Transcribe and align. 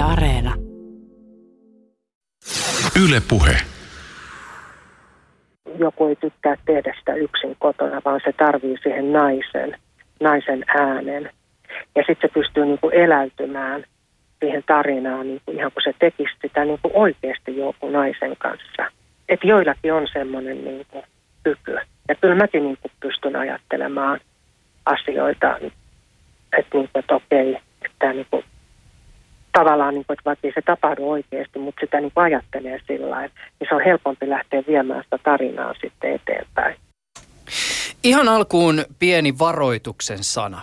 Yle 0.00 0.12
Areena. 0.12 0.54
Yle 3.04 3.22
Puhe. 3.28 3.56
Joku 5.78 6.06
ei 6.06 6.16
tykkää 6.16 6.56
tehdä 6.66 6.94
sitä 6.98 7.14
yksin 7.14 7.56
kotona, 7.58 8.02
vaan 8.04 8.20
se 8.24 8.32
tarvii 8.32 8.76
siihen 8.82 9.12
naisen, 9.12 9.76
naisen 10.20 10.64
äänen. 10.68 11.30
Ja 11.96 12.02
sitten 12.06 12.28
se 12.28 12.28
pystyy 12.34 12.64
niinku 12.64 12.88
eläytymään 12.88 13.84
siihen 14.40 14.62
tarinaan 14.66 15.26
niin 15.26 15.40
kuin 15.44 15.56
ihan 15.56 15.72
kuin 15.72 15.84
se 15.84 15.94
tekisi 15.98 16.34
sitä 16.42 16.64
niin 16.64 16.78
kuin 16.82 16.92
oikeasti 16.94 17.56
joku 17.56 17.90
naisen 17.90 18.36
kanssa. 18.38 18.92
Että 19.28 19.46
joillakin 19.46 19.92
on 19.92 20.06
semmoinen 20.12 20.64
niin 20.64 20.86
kuin 20.90 21.04
kyky. 21.42 21.78
Ja 22.08 22.14
kyllä 22.14 22.34
mäkin 22.34 22.62
niin 22.62 22.78
kuin 22.82 22.92
pystyn 23.00 23.36
ajattelemaan 23.36 24.20
asioita, 24.86 25.56
että, 25.56 25.70
niin 26.52 26.66
kuin, 26.70 26.88
että 26.94 27.14
okei, 27.14 27.56
että 27.84 28.12
niin 28.12 28.26
kuin, 28.30 28.44
tavallaan, 29.52 29.94
niin 29.94 30.04
kuin, 30.06 30.14
että 30.14 30.24
vaikka 30.24 30.48
se 30.54 30.62
tapahdu 30.66 31.10
oikeasti, 31.10 31.58
mutta 31.58 31.80
sitä 31.80 32.00
niin 32.00 32.12
ajattelee 32.16 32.78
sillä 32.86 33.10
lailla, 33.10 33.34
niin 33.60 33.68
se 33.68 33.74
on 33.74 33.84
helpompi 33.84 34.28
lähteä 34.28 34.62
viemään 34.68 35.04
sitä 35.04 35.18
tarinaa 35.24 35.74
sitten 35.80 36.14
eteenpäin. 36.14 36.76
Ihan 38.04 38.28
alkuun 38.28 38.84
pieni 38.98 39.38
varoituksen 39.38 40.24
sana. 40.24 40.62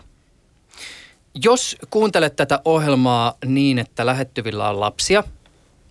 Jos 1.43 1.77
kuuntelet 1.89 2.35
tätä 2.35 2.59
ohjelmaa 2.65 3.33
niin, 3.45 3.79
että 3.79 4.05
lähettyvillä 4.05 4.69
on 4.69 4.79
lapsia, 4.79 5.23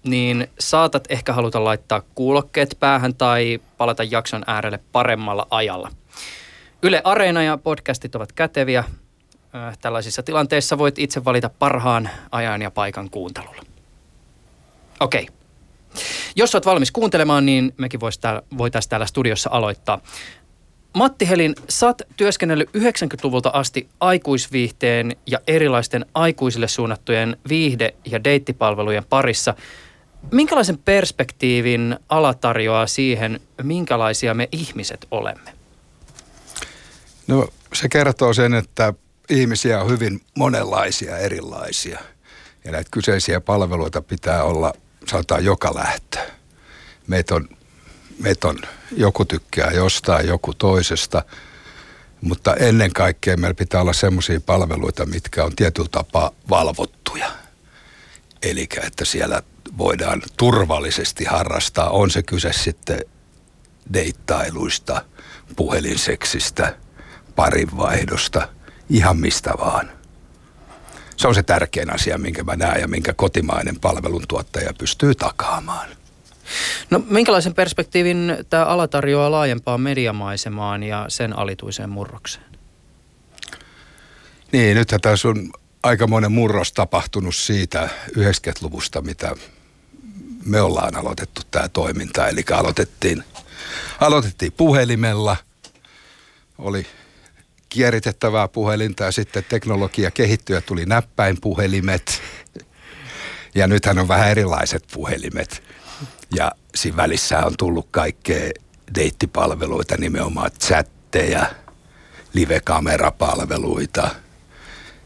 niin 0.04 0.48
saatat 0.59 1.04
ehkä 1.09 1.32
haluta 1.32 1.65
laittaa 1.65 2.02
kuulokkeet 2.15 2.76
päähän 2.80 3.15
tai 3.15 3.59
palata 3.76 4.02
jakson 4.02 4.42
äärelle 4.46 4.78
paremmalla 4.92 5.46
ajalla. 5.51 5.90
Yle 6.82 7.01
Areena 7.04 7.42
ja 7.42 7.59
podcastit 7.59 8.15
ovat 8.15 8.32
käteviä. 8.32 8.84
Tällaisissa 9.80 10.23
tilanteissa 10.23 10.78
voit 10.78 10.98
itse 10.98 11.24
valita 11.24 11.51
parhaan 11.59 12.10
ajan 12.30 12.62
ja 12.62 12.70
paikan 12.70 13.10
kuuntelulla. 13.10 13.62
Okei. 15.01 15.23
Okay. 15.23 15.34
Jos 16.37 16.54
olet 16.54 16.66
valmis 16.66 16.90
kuuntelemaan, 16.90 17.46
niin 17.46 17.74
mekin 17.77 18.01
voitaisiin 18.59 18.90
täällä 18.90 19.07
studiossa 19.07 19.51
aloittaa. 19.52 20.01
Matti 20.95 21.29
Helin, 21.29 21.54
sä 21.68 21.87
oot 21.87 22.02
työskennellyt 22.16 22.68
90-luvulta 22.68 23.51
asti 23.52 23.88
aikuisviihteen 24.01 25.16
ja 25.27 25.38
erilaisten 25.46 26.07
aikuisille 26.15 26.68
suunnattujen 26.68 27.37
viihde- 27.49 27.95
ja 28.04 28.24
deittipalvelujen 28.24 29.04
parissa. 29.04 29.54
Minkälaisen 30.32 30.79
perspektiivin 30.79 31.96
ala 32.09 32.34
tarjoaa 32.34 32.87
siihen, 32.87 33.40
minkälaisia 33.62 34.34
me 34.34 34.49
ihmiset 34.52 35.07
olemme? 35.10 35.52
No 37.27 37.49
se 37.73 37.88
kertoo 37.88 38.32
sen, 38.32 38.54
että 38.54 38.95
ihmisiä 39.30 39.80
on 39.80 39.91
hyvin 39.91 40.21
monenlaisia, 40.35 41.19
erilaisia. 41.19 41.99
Ja 42.65 42.73
näitä 42.73 42.91
kyseisiä 42.91 43.41
palveluita 43.41 44.02
pitää 44.02 44.43
olla, 44.43 44.73
sanotaan, 45.07 45.45
joka 45.45 45.74
lähtö. 45.74 46.18
Meitä 47.07 47.35
on 47.35 47.49
meitä 48.18 48.49
on, 48.49 48.59
joku 48.96 49.24
tykkää 49.24 49.71
jostain, 49.71 50.27
joku 50.29 50.55
toisesta, 50.55 51.24
mutta 52.21 52.55
ennen 52.55 52.93
kaikkea 52.93 53.37
meillä 53.37 53.55
pitää 53.55 53.80
olla 53.80 53.93
semmoisia 53.93 54.41
palveluita, 54.41 55.07
mitkä 55.07 55.45
on 55.45 55.57
tietyllä 55.57 55.88
tapaa 55.93 56.30
valvottuja. 56.51 57.30
Eli 58.43 58.68
että 58.83 59.05
siellä 59.05 59.43
voidaan 59.79 60.23
turvallisesti 60.37 61.24
harrastaa, 61.24 61.90
on 61.90 62.11
se 62.11 62.23
kyse 62.23 62.52
sitten 62.52 63.01
deittailuista, 63.93 65.05
puhelinseksistä, 65.56 66.77
parinvaihdosta, 67.37 68.49
ihan 68.91 69.16
mistä 69.16 69.54
vaan. 69.59 69.91
Se 71.16 71.28
on 71.28 71.34
se 71.34 71.42
tärkein 71.42 71.94
asia, 71.94 72.19
minkä 72.19 72.44
mä 72.44 72.56
näen 72.56 72.81
ja 72.81 72.88
minkä 72.88 73.12
kotimainen 73.12 73.81
palveluntuottaja 73.81 74.72
pystyy 74.78 75.15
takaamaan. 75.15 75.88
No 76.91 77.03
minkälaisen 77.10 77.54
perspektiivin 77.54 78.37
tämä 78.50 78.65
ala 78.65 78.88
tarjoaa 78.88 79.31
laajempaan 79.31 79.81
mediamaisemaan 79.81 80.83
ja 80.83 81.05
sen 81.09 81.38
alituiseen 81.38 81.91
murrokseen? 81.91 82.44
Niin, 84.53 84.77
nythän 84.77 85.00
tässä 85.00 85.28
on 85.28 85.50
aikamoinen 85.82 86.32
murros 86.32 86.72
tapahtunut 86.72 87.34
siitä 87.34 87.88
90-luvusta, 88.19 89.03
mitä 89.03 89.34
me 90.44 90.61
ollaan 90.61 90.97
aloitettu 90.97 91.43
tämä 91.50 91.69
toiminta. 91.69 92.28
Eli 92.28 92.44
aloitettiin, 92.53 93.25
aloitettiin 94.00 94.53
puhelimella, 94.53 95.37
oli 96.59 96.87
kieritettävää 97.76 98.48
puhelinta 98.48 99.04
ja 99.04 99.12
sitten 99.12 99.44
teknologia 99.48 100.10
kehittyi 100.10 100.56
ja 100.56 100.60
tuli 100.60 100.87
näppäinpuhelimet. 100.87 102.22
Ja 103.54 103.66
nythän 103.66 103.98
on 103.98 104.09
vähän 104.09 104.31
erilaiset 104.31 104.84
puhelimet. 104.92 105.62
Ja 106.37 106.53
siinä 106.75 106.97
välissä 106.97 107.38
on 107.38 107.54
tullut 107.59 107.88
kaikkea 107.91 108.50
deittipalveluita, 108.94 109.97
nimenomaan 109.97 110.50
chatteja, 110.60 111.47
live-kamerapalveluita. 112.32 114.10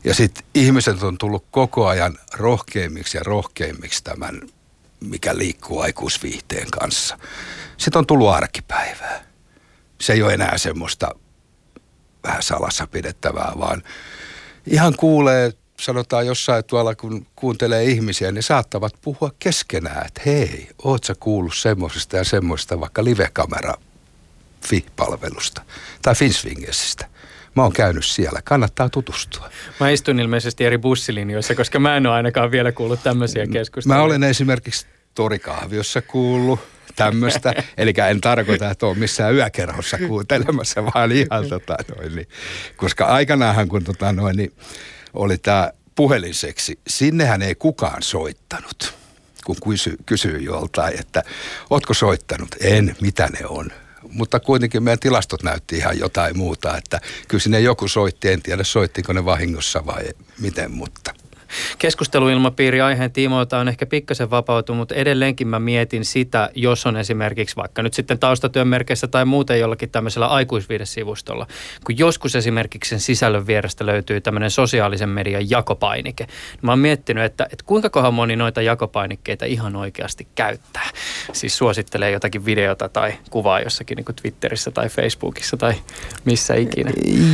Ja 0.05 0.15
sitten 0.15 0.45
ihmiset 0.55 1.03
on 1.03 1.19
tullut 1.19 1.47
koko 1.51 1.87
ajan 1.87 2.19
rohkeimmiksi 2.35 3.17
ja 3.17 3.23
rohkeimmiksi 3.23 4.05
tämän, 4.05 4.41
mikä 5.01 5.37
liikkuu 5.37 5.81
aikuisviihteen 5.81 6.71
kanssa. 6.71 7.19
Sitten 7.77 7.99
on 7.99 8.07
tullut 8.07 8.31
arkipäivää. 8.31 9.25
Se 10.01 10.13
ei 10.13 10.23
ole 10.23 10.35
enää 10.35 10.59
semmoista 10.59 11.15
vähän 12.25 12.43
salassa 12.43 12.87
pidettävää, 12.87 13.53
vaan 13.59 13.83
ihan 14.67 14.95
kuulee 14.97 15.53
sanotaan 15.81 16.27
jossain 16.27 16.65
tuolla, 16.65 16.95
kun 16.95 17.27
kuuntelee 17.37 17.85
ihmisiä, 17.85 18.33
niin 18.33 18.43
saattavat 18.43 18.93
puhua 19.03 19.31
keskenään, 19.39 20.07
että 20.07 20.23
hei, 20.27 20.69
oot 20.85 21.05
sä 21.05 21.15
kuullut 21.21 21.57
semmoisesta 21.57 22.17
ja 22.17 22.25
semmoista 22.25 22.81
vaikka 22.81 23.05
livekamera 23.05 23.75
fi-palvelusta 24.67 25.63
tai 26.03 26.15
Finsfingesistä. 26.15 27.07
Mä 27.57 27.63
oon 27.63 27.73
käynyt 27.73 28.05
siellä. 28.05 28.41
Kannattaa 28.45 28.89
tutustua. 28.89 29.51
Mä 29.81 29.91
istun 29.91 30.21
ilmeisesti 30.21 30.65
eri 30.65 30.79
bussilinjoissa, 30.79 31.55
koska 31.55 31.79
mä 31.79 31.97
en 31.97 32.07
ole 32.07 32.15
ainakaan 32.15 32.51
vielä 32.51 32.73
kuullut 32.73 33.03
tämmöisiä 33.03 33.47
keskusteluja. 33.47 33.99
Mä 33.99 34.05
olen 34.05 34.25
esimerkiksi 34.25 34.87
torikahviossa 35.15 36.03
kuullut 36.03 36.61
tämmöistä. 36.97 37.55
Eli 37.77 37.95
en 38.11 38.21
tarkoita, 38.21 38.71
että 38.71 38.87
on 38.87 38.99
missään 38.99 39.35
yökerhossa 39.35 39.99
kuuntelemassa, 39.99 40.85
vaan 40.85 41.13
ihan 41.13 41.49
tota 41.49 41.77
noin. 41.97 42.17
Niin, 42.17 42.29
koska 42.77 43.05
aikanaanhan 43.05 43.69
kun 43.69 43.85
tota 43.85 44.13
noin, 44.13 44.37
niin 44.37 44.53
oli 45.15 45.39
tämä 45.39 45.73
puhelinseksi. 45.95 46.79
Sinnehän 46.87 47.43
ei 47.43 47.55
kukaan 47.55 48.03
soittanut, 48.03 48.95
kun 49.45 49.57
kysy, 49.69 49.97
kysyy 50.07 50.39
joltain, 50.39 51.01
että 51.01 51.23
ootko 51.71 51.95
soittanut? 51.95 52.49
En, 52.61 52.97
mitä 53.01 53.27
ne 53.27 53.47
on? 53.47 53.71
Mutta 54.09 54.41
kuitenkin 54.41 54.83
meidän 54.83 54.99
tilastot 54.99 55.43
näytti 55.43 55.77
ihan 55.77 55.99
jotain 55.99 56.39
muuta, 56.39 56.77
että 56.77 57.01
kyllä 57.29 57.43
sinne 57.43 57.61
joku 57.61 57.89
soitti, 57.89 58.29
en 58.29 58.43
tiedä 58.43 58.65
soittiko 58.65 59.13
ne 59.13 59.25
vahingossa 59.25 59.87
vai 59.87 60.05
miten, 60.39 60.71
mutta 60.71 61.15
keskusteluilmapiiri 61.79 62.81
aiheen 62.81 63.13
tiimoilta 63.13 63.59
on 63.59 63.69
ehkä 63.69 63.87
pikkasen 63.87 64.31
vapautunut, 64.31 64.79
mutta 64.79 64.95
edelleenkin 64.95 65.49
mä 65.49 65.59
mietin 65.59 66.05
sitä, 66.05 66.51
jos 66.55 66.87
on 66.87 66.97
esimerkiksi 66.97 67.57
vaikka 67.57 67.83
nyt 67.83 67.95
sitten 67.95 68.19
taustatyön 68.19 68.69
merkeissä 68.69 69.07
tai 69.07 69.25
muuten 69.25 69.61
jollakin 69.61 69.91
tämmöisellä 69.91 70.27
aikuisviidesivustolla, 70.27 71.47
kun 71.85 71.99
joskus 71.99 72.37
esimerkiksi 72.37 72.89
sen 72.89 73.01
sisällön 73.01 73.47
vierestä 73.47 73.87
löytyy 73.87 74.21
tämmöinen 74.21 74.51
sosiaalisen 74.51 75.09
median 75.09 75.51
jakopainike. 75.51 76.27
Mä 76.63 76.73
oon 76.73 76.79
miettinyt, 76.79 77.25
että, 77.25 77.45
että 77.45 77.65
kuinka 77.67 77.91
kohan 77.91 78.15
moni 78.15 78.37
noita 78.37 78.63
jakopainikkeita 78.63 79.45
ihan 79.45 79.77
oikeasti 79.77 80.29
käyttää. 80.35 80.91
Siis 81.33 81.59
suosittelee 81.59 82.11
jotakin 82.11 82.45
videota 82.45 82.89
tai 82.89 83.15
kuvaa 83.31 83.61
jossakin 83.61 83.97
niin 83.97 84.05
kuin 84.05 84.17
Twitterissä 84.17 84.71
tai 84.71 84.89
Facebookissa 84.89 85.57
tai 85.57 85.75
missä 86.25 86.55
ikinä. 86.55 86.91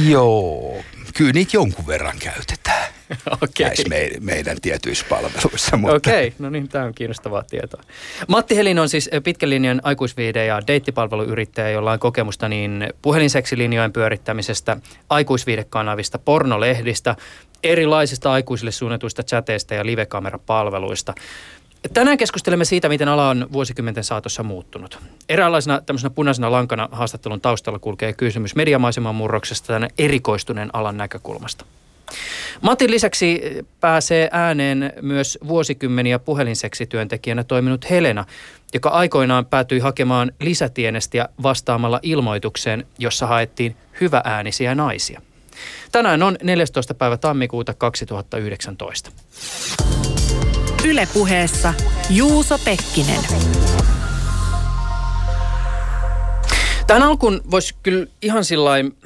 Joo, 0.09 0.77
kyllä 1.15 1.33
niitä 1.33 1.57
jonkun 1.57 1.87
verran 1.87 2.19
käytetään 2.19 2.96
okay. 3.35 3.49
näissä 3.61 3.89
me, 3.89 4.11
meidän 4.21 4.57
tietyissä 4.63 5.07
palveluissa. 5.09 5.77
Mutta... 5.77 5.97
Okei, 5.97 6.27
okay. 6.27 6.37
no 6.39 6.51
niin, 6.51 6.69
tämä 6.69 6.85
on 6.85 6.95
kiinnostavaa 6.95 7.43
tietoa. 7.43 7.83
Matti 8.29 8.57
Helin 8.57 8.79
on 8.79 8.89
siis 8.89 9.11
pitkän 9.25 9.51
linjan 9.51 9.81
aikuisviide- 9.85 10.47
ja 10.47 10.63
deittipalveluyrittäjä, 10.67 11.71
jolla 11.71 11.93
on 11.93 11.99
kokemusta 11.99 12.49
niin 12.49 12.89
puhelinseksilinjojen 13.03 13.93
pyörittämisestä, 13.93 14.77
aikuisviidekanavista, 15.11 16.19
pornolehdistä, 16.19 17.17
erilaisista 17.63 18.33
aikuisille 18.33 18.71
suunnatuista 18.71 19.23
chateista 19.23 19.75
ja 19.75 19.87
livekamerapalveluista. 19.87 21.15
Tänään 21.95 22.19
keskustelemme 22.19 22.65
siitä, 22.65 22.89
miten 22.89 23.09
ala 23.09 23.29
on 23.29 23.47
vuosikymmenten 23.53 24.05
saatossa 24.05 24.43
muuttunut. 24.43 24.99
Eräänlaisena 25.29 25.81
tämmöisenä 25.81 26.11
punaisena 26.11 26.53
lankana 26.53 26.89
haastattelun 26.93 27.41
taustalla 27.41 27.79
kulkee 27.79 28.13
kysymys 28.13 28.55
mediamaiseman 28.55 29.15
murroksesta 29.15 29.67
tänne 29.67 29.89
erikoistuneen 29.99 30.71
alan 30.73 30.97
näkökulmasta. 30.97 31.65
Matin 32.61 32.91
lisäksi 32.91 33.43
pääsee 33.81 34.29
ääneen 34.33 34.93
myös 35.03 35.39
vuosikymmeniä 35.49 36.19
puhelinseksityöntekijänä 36.19 37.45
toiminut 37.45 37.91
Helena, 37.91 38.25
joka 38.75 38.89
aikoinaan 38.89 39.47
päätyi 39.47 39.79
hakemaan 39.79 40.33
lisätienestiä 40.41 41.29
vastaamalla 41.43 42.01
ilmoitukseen, 42.03 42.87
jossa 42.99 43.27
haettiin 43.27 43.77
hyvääänisiä 44.01 44.75
naisia. 44.75 45.23
Tänään 45.93 46.23
on 46.23 46.37
14. 46.43 46.95
päivä 46.95 47.17
tammikuuta 47.17 47.75
2019. 47.75 49.11
Ylepuheessa 50.85 51.75
Juuso 52.11 52.59
Pekkinen. 52.59 53.21
Tähän 56.87 57.03
alkuun 57.03 57.41
voisi 57.51 57.75
kyllä 57.83 58.07
ihan 58.23 58.45
sillain 58.45 58.97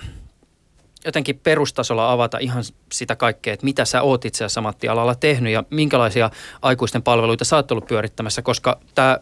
jotenkin 1.05 1.38
perustasolla 1.38 2.12
avata 2.12 2.38
ihan 2.38 2.64
sitä 2.93 3.17
kaikkea, 3.17 3.55
että 3.55 3.64
mitä 3.64 3.85
sä 3.85 4.02
oot 4.02 4.25
itse 4.25 4.44
asiassa 4.44 4.61
Matti 4.61 4.88
alalla 4.88 5.14
tehnyt 5.14 5.52
ja 5.52 5.64
minkälaisia 5.70 6.31
aikuisten 6.62 7.02
palveluita 7.02 7.44
sä 7.44 7.56
oot 7.56 7.70
ollut 7.70 7.87
pyörittämässä, 7.87 8.43
koska 8.43 8.81
tämä 8.94 9.19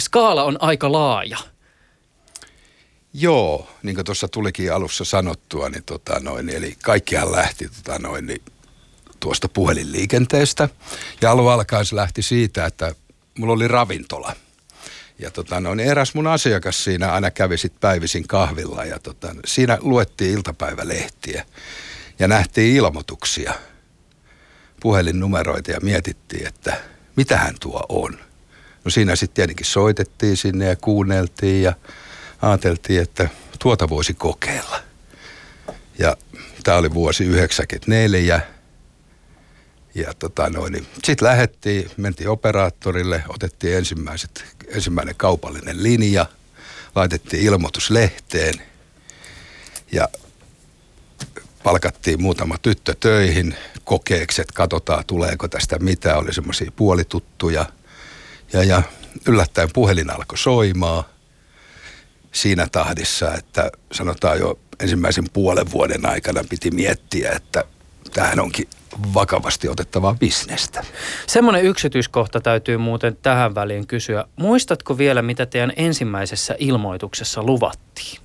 skaala 0.00 0.44
on 0.44 0.56
aika 0.60 0.92
laaja. 0.92 1.38
Joo, 3.14 3.68
niin 3.82 3.94
kuin 3.94 4.04
tuossa 4.04 4.28
tulikin 4.28 4.72
alussa 4.72 5.04
sanottua, 5.04 5.68
niin 5.68 5.84
tota 5.84 6.20
noin, 6.20 6.48
eli 6.48 6.76
kaikkihan 6.82 7.32
lähti 7.32 7.68
tota 7.68 7.98
noin, 7.98 8.26
niin 8.26 8.42
tuosta 9.20 9.48
puhelinliikenteestä. 9.48 10.68
Ja 11.20 11.30
alun 11.30 11.52
alkaen 11.52 11.86
se 11.86 11.96
lähti 11.96 12.22
siitä, 12.22 12.66
että 12.66 12.94
mulla 13.38 13.52
oli 13.52 13.68
ravintola. 13.68 14.32
Ja 15.22 15.30
tota, 15.30 15.60
no, 15.60 15.74
niin 15.74 15.88
eräs 15.88 16.14
mun 16.14 16.26
asiakas 16.26 16.84
siinä 16.84 17.12
aina 17.12 17.30
kävi 17.30 17.58
sit 17.58 17.80
päivisin 17.80 18.28
kahvilla 18.28 18.84
ja 18.84 18.98
tota, 18.98 19.34
siinä 19.44 19.78
luettiin 19.80 20.34
iltapäivälehtiä 20.34 21.44
ja 22.18 22.28
nähtiin 22.28 22.76
ilmoituksia, 22.76 23.54
puhelinnumeroita 24.80 25.70
ja 25.70 25.80
mietittiin, 25.82 26.46
että 26.46 26.76
mitähän 27.16 27.54
tuo 27.60 27.86
on. 27.88 28.18
No 28.84 28.90
siinä 28.90 29.16
sitten 29.16 29.34
tietenkin 29.34 29.66
soitettiin 29.66 30.36
sinne 30.36 30.66
ja 30.66 30.76
kuunneltiin 30.76 31.62
ja 31.62 31.72
ajateltiin, 32.42 33.02
että 33.02 33.28
tuota 33.58 33.88
voisi 33.88 34.14
kokeilla. 34.14 34.80
Ja 35.98 36.16
tämä 36.62 36.78
oli 36.78 36.94
vuosi 36.94 37.24
1994 37.24 38.40
ja 39.94 40.14
tota 40.18 40.50
noin, 40.50 40.72
niin 40.72 40.86
sitten 41.04 41.28
lähdettiin, 41.28 41.90
mentiin 41.96 42.28
operaattorille, 42.28 43.24
otettiin 43.28 43.76
ensimmäiset, 43.76 44.44
ensimmäinen 44.68 45.14
kaupallinen 45.16 45.82
linja, 45.82 46.26
laitettiin 46.94 47.42
ilmoitus 47.42 47.90
lehteen 47.90 48.54
ja 49.92 50.08
palkattiin 51.62 52.22
muutama 52.22 52.58
tyttö 52.58 52.94
töihin 53.00 53.56
kokeeksi, 53.84 54.40
että 54.40 54.54
katsotaan 54.54 55.04
tuleeko 55.06 55.48
tästä 55.48 55.78
mitä, 55.78 56.16
oli 56.16 56.34
semmoisia 56.34 56.72
puolituttuja. 56.76 57.66
Ja, 58.52 58.64
ja 58.64 58.82
yllättäen 59.28 59.68
puhelin 59.74 60.10
alkoi 60.10 60.38
soimaa 60.38 61.08
siinä 62.32 62.68
tahdissa, 62.72 63.34
että 63.34 63.70
sanotaan 63.92 64.38
jo 64.38 64.58
ensimmäisen 64.80 65.24
puolen 65.32 65.70
vuoden 65.72 66.06
aikana 66.06 66.44
piti 66.48 66.70
miettiä, 66.70 67.32
että 67.32 67.64
tämähän 68.12 68.40
onkin 68.40 68.68
vakavasti 69.14 69.68
otettavaa 69.68 70.14
bisnestä. 70.14 70.84
Semmoinen 71.26 71.64
yksityiskohta 71.64 72.40
täytyy 72.40 72.76
muuten 72.76 73.16
tähän 73.22 73.54
väliin 73.54 73.86
kysyä. 73.86 74.24
Muistatko 74.36 74.98
vielä, 74.98 75.22
mitä 75.22 75.46
teidän 75.46 75.72
ensimmäisessä 75.76 76.56
ilmoituksessa 76.58 77.42
luvattiin? 77.42 78.20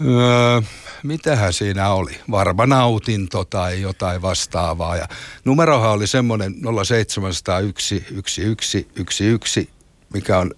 Öö, 0.00 0.60
mitähän 1.02 1.52
siinä 1.52 1.90
oli? 1.90 2.20
Varma 2.30 2.66
nautinto 2.66 3.44
tai 3.44 3.80
jotain 3.80 4.22
vastaavaa. 4.22 4.96
Ja 4.96 5.08
numerohan 5.44 5.90
oli 5.90 6.06
semmoinen 6.06 6.54
0701 6.84 8.00
1111, 8.00 9.72
mikä 10.14 10.38
on 10.38 10.54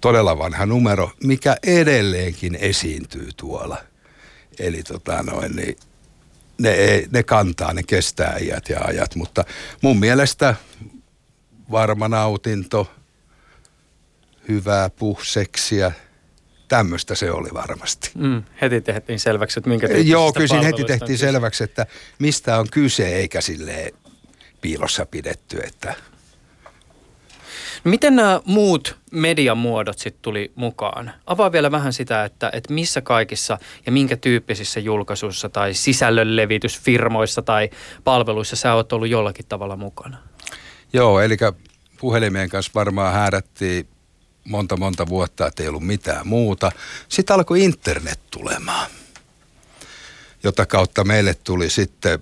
todella 0.00 0.38
vanha 0.38 0.66
numero, 0.66 1.10
mikä 1.24 1.56
edelleenkin 1.62 2.54
esiintyy 2.54 3.28
tuolla. 3.36 3.76
Eli 4.58 4.82
tota 4.82 5.22
noin, 5.22 5.56
niin 5.56 5.76
ne, 6.58 6.70
ei, 6.70 7.06
ne 7.10 7.22
kantaa, 7.22 7.72
ne 7.72 7.82
kestää 7.82 8.38
iät 8.38 8.68
ja 8.68 8.80
ajat, 8.80 9.14
mutta 9.14 9.44
mun 9.82 10.00
mielestä 10.00 10.54
varma 11.70 12.08
nautinto, 12.08 12.90
hyvää 14.48 14.90
puhseksiä, 14.90 15.92
tämmöistä 16.68 17.14
se 17.14 17.30
oli 17.30 17.48
varmasti. 17.54 18.10
Mm, 18.14 18.42
heti 18.60 18.80
tehtiin 18.80 19.20
selväksi, 19.20 19.60
että 19.60 19.70
minkä 19.70 19.86
Joo, 19.86 20.32
kyllä 20.32 20.46
siinä 20.46 20.64
heti 20.64 20.84
tehtiin 20.84 21.18
selväksi, 21.18 21.64
että 21.64 21.86
mistä 22.18 22.58
on 22.58 22.66
kyse, 22.70 23.08
eikä 23.08 23.40
sille 23.40 23.94
piilossa 24.60 25.06
pidetty, 25.06 25.60
että 25.60 25.94
Miten 27.84 28.16
nämä 28.16 28.40
muut 28.44 28.96
mediamuodot 29.10 29.98
sitten 29.98 30.22
tuli 30.22 30.52
mukaan? 30.54 31.12
Avaa 31.26 31.52
vielä 31.52 31.70
vähän 31.70 31.92
sitä, 31.92 32.24
että, 32.24 32.50
että 32.52 32.74
missä 32.74 33.00
kaikissa 33.00 33.58
ja 33.86 33.92
minkä 33.92 34.16
tyyppisissä 34.16 34.80
julkaisuissa 34.80 35.48
tai 35.48 35.74
sisällönlevitysfirmoissa 35.74 37.42
tai 37.42 37.70
palveluissa 38.04 38.56
sä 38.56 38.74
oot 38.74 38.92
ollut 38.92 39.08
jollakin 39.08 39.46
tavalla 39.48 39.76
mukana? 39.76 40.18
Joo, 40.92 41.20
eli 41.20 41.36
puhelimien 42.00 42.48
kanssa 42.48 42.72
varmaan 42.74 43.14
häärättiin 43.14 43.88
monta 44.44 44.76
monta 44.76 45.06
vuotta, 45.08 45.46
että 45.46 45.62
ei 45.62 45.68
ollut 45.68 45.86
mitään 45.86 46.26
muuta. 46.26 46.72
Sitten 47.08 47.34
alkoi 47.34 47.64
internet 47.64 48.20
tulemaan, 48.30 48.90
jota 50.42 50.66
kautta 50.66 51.04
meille 51.04 51.34
tuli 51.34 51.70
sitten 51.70 52.18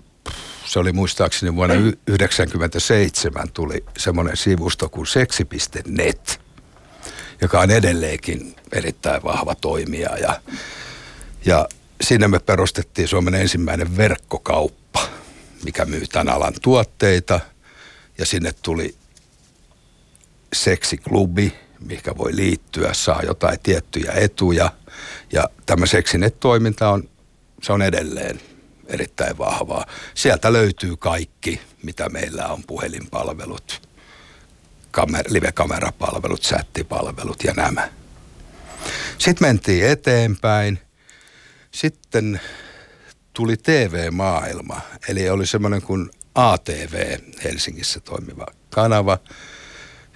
se 0.73 0.79
oli 0.79 0.93
muistaakseni 0.93 1.55
vuonna 1.55 1.75
1997 1.75 3.51
tuli 3.53 3.85
semmoinen 3.97 4.37
sivusto 4.37 4.89
kuin 4.89 5.07
seksi.net, 5.07 6.41
joka 7.41 7.59
on 7.59 7.71
edelleenkin 7.71 8.55
erittäin 8.71 9.23
vahva 9.23 9.55
toimija 9.55 10.17
ja, 10.17 10.41
ja 11.45 11.67
sinne 12.01 12.27
me 12.27 12.39
perustettiin 12.39 13.07
Suomen 13.07 13.35
ensimmäinen 13.35 13.97
verkkokauppa, 13.97 15.07
mikä 15.65 15.85
myy 15.85 16.07
tämän 16.07 16.33
alan 16.33 16.53
tuotteita. 16.61 17.39
Ja 18.17 18.25
sinne 18.25 18.51
tuli 18.61 18.95
seksiklubi, 20.53 21.53
mikä 21.79 22.17
voi 22.17 22.35
liittyä, 22.35 22.93
saa 22.93 23.21
jotain 23.23 23.59
tiettyjä 23.63 24.11
etuja. 24.11 24.71
Ja 25.31 25.49
tämä 25.65 25.85
seksinet-toiminta 25.85 26.89
on, 26.89 27.09
se 27.61 27.73
on 27.73 27.81
edelleen 27.81 28.39
erittäin 28.87 29.37
vahvaa. 29.37 29.85
Sieltä 30.13 30.53
löytyy 30.53 30.97
kaikki, 30.97 31.61
mitä 31.83 32.09
meillä 32.09 32.47
on, 32.47 32.63
puhelinpalvelut, 32.63 33.81
kamer- 34.91 35.27
live-kamerapalvelut, 35.33 36.41
chattipalvelut 36.41 37.43
ja 37.43 37.53
nämä. 37.53 37.89
Sitten 39.17 39.47
mentiin 39.47 39.85
eteenpäin. 39.85 40.79
Sitten 41.71 42.41
tuli 43.33 43.57
TV-maailma, 43.57 44.81
eli 45.07 45.29
oli 45.29 45.45
semmoinen 45.45 45.81
kuin 45.81 46.09
ATV 46.35 47.17
Helsingissä 47.43 47.99
toimiva 47.99 48.45
kanava, 48.69 49.17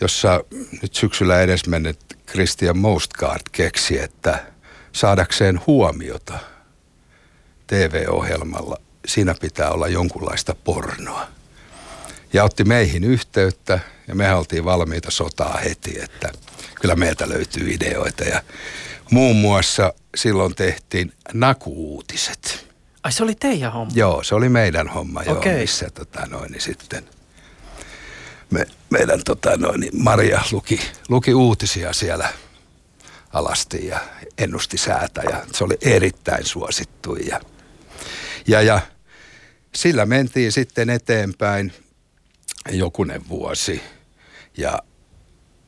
jossa 0.02 0.44
nyt 0.82 0.96
syksyllä 0.96 1.42
edesmennyt 1.42 2.00
Christian 2.30 2.78
Mostgaard 2.78 3.42
keksi, 3.52 4.00
että 4.00 4.46
saadakseen 4.92 5.62
huomiota– 5.68 6.40
TV-ohjelmalla, 7.68 8.78
siinä 9.08 9.36
pitää 9.42 9.72
olla 9.72 9.88
jonkunlaista 9.88 10.56
pornoa. 10.64 11.28
Ja 12.34 12.44
otti 12.44 12.64
meihin 12.64 13.04
yhteyttä 13.04 13.80
ja 14.08 14.16
me 14.16 14.34
oltiin 14.34 14.66
valmiita 14.66 15.12
sotaa 15.12 15.58
heti, 15.58 16.00
että 16.02 16.30
kyllä 16.82 16.96
meiltä 16.96 17.30
löytyy 17.30 17.70
ideoita. 17.74 18.24
Ja 18.24 18.42
muun 19.12 19.36
muassa 19.36 19.94
silloin 20.16 20.56
tehtiin 20.56 21.14
nakuuutiset. 21.34 22.68
Ai 23.04 23.12
se 23.12 23.24
oli 23.24 23.36
teidän 23.36 23.74
homma? 23.74 23.94
Joo, 23.96 24.24
se 24.24 24.36
oli 24.36 24.50
meidän 24.50 24.88
homma, 24.88 25.24
joo, 25.24 25.38
okay. 25.38 25.60
missä 25.60 25.90
tota 25.90 26.26
noin, 26.26 26.52
niin 26.52 26.62
sitten 26.62 27.04
me, 28.52 28.66
meidän 28.90 29.22
tota 29.26 29.58
noin, 29.58 29.80
niin 29.80 30.04
Maria 30.04 30.42
luki, 30.52 30.80
luki 31.10 31.34
uutisia 31.34 31.94
siellä 31.94 32.34
alasti 33.34 33.88
ja 33.88 34.00
ennusti 34.38 34.78
säätä 34.78 35.22
ja 35.30 35.46
se 35.54 35.64
oli 35.64 35.78
erittäin 35.82 36.46
suosittu 36.46 37.16
ja 37.16 37.42
ja, 38.48 38.62
ja 38.62 38.82
sillä 39.76 40.06
mentiin 40.06 40.52
sitten 40.52 40.90
eteenpäin 40.90 41.74
jokunen 42.72 43.30
vuosi. 43.30 43.82
Ja 44.58 44.80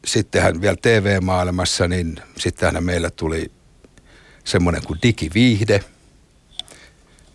sittenhän 0.05 0.61
vielä 0.61 0.77
TV-maailmassa, 0.81 1.87
niin 1.87 2.15
sittenhän 2.37 2.83
meillä 2.83 3.09
tuli 3.09 3.51
semmoinen 4.43 4.83
kuin 4.83 4.99
digiviihde, 5.03 5.83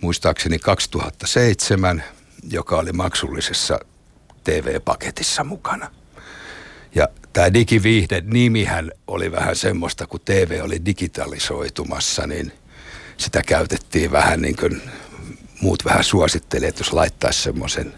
muistaakseni 0.00 0.58
2007, 0.58 2.02
joka 2.50 2.78
oli 2.78 2.92
maksullisessa 2.92 3.80
TV-paketissa 4.44 5.44
mukana. 5.44 5.90
Ja 6.94 7.08
tämä 7.32 7.54
digiviihde 7.54 8.22
nimihän 8.26 8.92
oli 9.06 9.32
vähän 9.32 9.56
semmoista, 9.56 10.06
kun 10.06 10.20
TV 10.24 10.60
oli 10.62 10.84
digitalisoitumassa, 10.84 12.26
niin 12.26 12.52
sitä 13.16 13.42
käytettiin 13.42 14.12
vähän 14.12 14.42
niin 14.42 14.56
kuin 14.56 14.82
muut 15.64 15.84
vähän 15.84 16.04
suositteli, 16.04 16.66
että 16.66 16.80
jos 16.80 16.92
laittaisi 16.92 17.42
semmoisen 17.42 17.94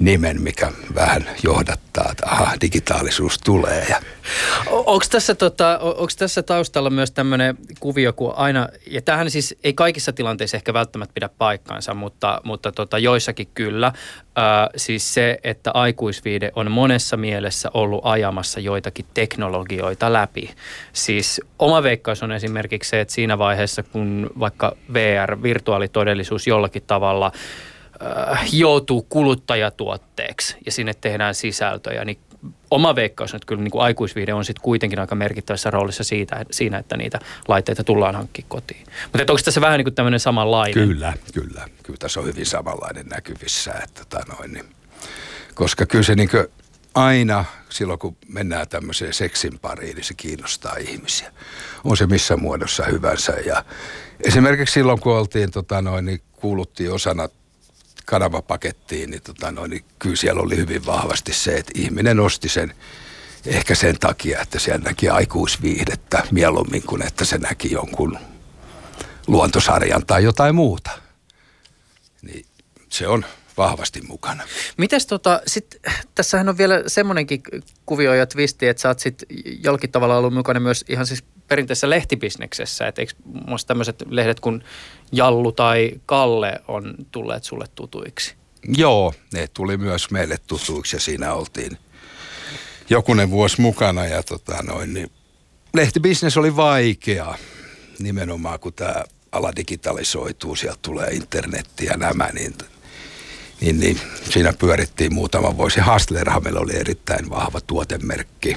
nimen, 0.00 0.42
mikä 0.42 0.72
vähän 0.94 1.30
johdattaa, 1.42 2.08
että 2.10 2.26
aha, 2.26 2.52
digitaalisuus 2.60 3.38
tulee. 3.38 3.86
Ja... 3.88 4.00
Onko 4.66 5.04
tässä, 5.10 5.34
tota, 5.34 5.80
tässä 6.18 6.42
taustalla 6.42 6.90
myös 6.90 7.10
tämmöinen 7.10 7.56
kuvio, 7.80 8.12
kun 8.12 8.32
aina, 8.36 8.68
ja 8.86 9.02
tähän 9.02 9.30
siis 9.30 9.54
ei 9.64 9.72
kaikissa 9.72 10.12
tilanteissa 10.12 10.56
ehkä 10.56 10.74
välttämättä 10.74 11.14
pidä 11.14 11.28
paikkaansa, 11.38 11.94
mutta, 11.94 12.40
mutta 12.44 12.72
tota, 12.72 12.98
joissakin 12.98 13.48
kyllä, 13.54 13.92
Äh, 14.38 14.68
siis 14.76 15.14
se, 15.14 15.38
että 15.44 15.70
aikuisviide 15.74 16.52
on 16.56 16.70
monessa 16.70 17.16
mielessä 17.16 17.70
ollut 17.74 18.00
ajamassa 18.04 18.60
joitakin 18.60 19.04
teknologioita 19.14 20.12
läpi. 20.12 20.50
Siis 20.92 21.40
oma 21.58 21.82
veikkaus 21.82 22.22
on 22.22 22.32
esimerkiksi 22.32 22.90
se, 22.90 23.00
että 23.00 23.14
siinä 23.14 23.38
vaiheessa, 23.38 23.82
kun 23.82 24.30
vaikka 24.40 24.76
VR, 24.92 25.42
virtuaalitodellisuus 25.42 26.46
jollakin 26.46 26.82
tavalla– 26.86 27.32
äh, 28.30 28.48
joutuu 28.52 29.02
kuluttajatuotteeksi 29.02 30.56
ja 30.66 30.72
sinne 30.72 30.94
tehdään 30.94 31.34
sisältöjä, 31.34 32.04
niin 32.04 32.18
oma 32.70 32.94
veikkaus 32.94 33.32
on, 33.32 33.36
että 33.36 33.46
kyllä 33.46 33.62
niin 33.62 33.70
kuin 33.70 33.82
aikuisviide 33.82 34.34
on 34.34 34.44
sitten 34.44 34.62
kuitenkin 34.62 34.98
aika 34.98 35.14
merkittävässä 35.14 35.70
roolissa 35.70 36.04
siitä, 36.04 36.44
siinä, 36.50 36.78
että 36.78 36.96
niitä 36.96 37.18
laitteita 37.48 37.84
tullaan 37.84 38.14
hankkimaan 38.14 38.48
kotiin. 38.48 38.86
Mutta 39.04 39.32
onko 39.32 39.42
tässä 39.44 39.60
vähän 39.60 39.78
niin 39.78 39.84
kuin 39.84 39.94
tämmöinen 39.94 40.20
samanlainen? 40.20 40.88
Kyllä, 40.88 41.12
kyllä. 41.34 41.68
Kyllä 41.82 41.98
tässä 41.98 42.20
on 42.20 42.26
hyvin 42.26 42.46
samanlainen 42.46 43.06
näkyvissä. 43.06 43.72
Että, 43.72 44.04
tota 44.04 44.24
noin, 44.36 44.52
niin, 44.52 44.64
koska 45.54 45.86
kyllä 45.86 46.04
se 46.04 46.14
niin 46.14 46.30
kuin 46.30 46.46
aina 46.94 47.44
silloin, 47.68 47.98
kun 47.98 48.16
mennään 48.28 48.68
tämmöiseen 48.68 49.14
seksin 49.14 49.58
pariin, 49.58 49.94
niin 49.94 50.04
se 50.04 50.14
kiinnostaa 50.14 50.76
ihmisiä. 50.76 51.32
On 51.84 51.96
se 51.96 52.06
missä 52.06 52.36
muodossa 52.36 52.84
hyvänsä. 52.84 53.32
Ja 53.32 53.64
esimerkiksi 54.20 54.72
silloin, 54.72 55.00
kun 55.00 55.16
oltiin, 55.16 55.50
tota 55.50 55.82
noin, 55.82 56.04
niin 56.04 56.20
kuuluttiin 56.32 56.92
osana 56.92 57.28
kanavapakettiin, 58.04 59.10
niin, 59.10 59.22
tota, 59.22 59.52
no, 59.52 59.66
niin 59.66 59.84
kyllä 59.98 60.16
siellä 60.16 60.42
oli 60.42 60.56
hyvin 60.56 60.86
vahvasti 60.86 61.32
se, 61.32 61.54
että 61.54 61.72
ihminen 61.74 62.20
osti 62.20 62.48
sen 62.48 62.74
ehkä 63.46 63.74
sen 63.74 63.98
takia, 63.98 64.40
että 64.40 64.58
siellä 64.58 64.84
näki 64.84 65.08
aikuisviihdettä 65.08 66.22
mieluummin 66.30 66.82
kuin 66.82 67.02
että 67.02 67.24
se 67.24 67.38
näki 67.38 67.72
jonkun 67.72 68.18
luontosarjan 69.26 70.06
tai 70.06 70.24
jotain 70.24 70.54
muuta. 70.54 70.90
Niin 72.22 72.46
se 72.88 73.08
on 73.08 73.24
vahvasti 73.56 74.00
mukana. 74.02 74.44
Mites 74.76 75.06
tota, 75.06 75.40
sit, 75.46 75.76
tässähän 76.14 76.48
on 76.48 76.58
vielä 76.58 76.82
semmoinenkin 76.86 77.42
kuvio 77.86 78.14
ja 78.14 78.26
twisti, 78.26 78.68
että 78.68 78.80
sä 78.80 78.88
oot 78.88 78.98
sit 78.98 79.24
jollakin 79.64 79.90
tavalla 79.90 80.16
ollut 80.16 80.34
mukana 80.34 80.60
myös 80.60 80.84
ihan 80.88 81.06
siis 81.06 81.24
perinteisessä 81.48 81.90
lehtibisneksessä, 81.90 82.86
että 82.88 83.02
eikö 83.02 83.12
muista 83.46 83.68
tämmöiset 83.68 84.02
lehdet 84.08 84.40
kuin 84.40 84.64
Jallu 85.12 85.52
tai 85.52 85.90
Kalle 86.06 86.60
on 86.68 86.94
tulleet 87.10 87.44
sulle 87.44 87.66
tutuiksi? 87.74 88.34
Joo, 88.76 89.14
ne 89.32 89.48
tuli 89.54 89.76
myös 89.76 90.10
meille 90.10 90.36
tutuiksi 90.46 90.96
ja 90.96 91.00
siinä 91.00 91.34
oltiin 91.34 91.78
jokunen 92.90 93.30
vuosi 93.30 93.60
mukana 93.60 94.06
ja 94.06 94.22
tota 94.22 94.62
noin, 94.62 94.94
niin 94.94 95.10
lehtibisnes 95.74 96.36
oli 96.36 96.56
vaikea 96.56 97.34
nimenomaan 97.98 98.60
kun 98.60 98.72
tämä 98.72 99.04
ala 99.32 99.56
digitalisoituu, 99.56 100.56
sieltä 100.56 100.78
tulee 100.82 101.10
internetti 101.10 101.84
ja 101.84 101.96
nämä, 101.96 102.28
niin, 102.32 102.54
niin, 103.60 103.80
niin 103.80 104.00
siinä 104.30 104.52
pyörittiin 104.52 105.14
muutama 105.14 105.56
vuosi. 105.56 105.80
Hustlerhan 105.80 106.42
meillä 106.42 106.60
oli 106.60 106.76
erittäin 106.76 107.30
vahva 107.30 107.60
tuotemerkki, 107.60 108.56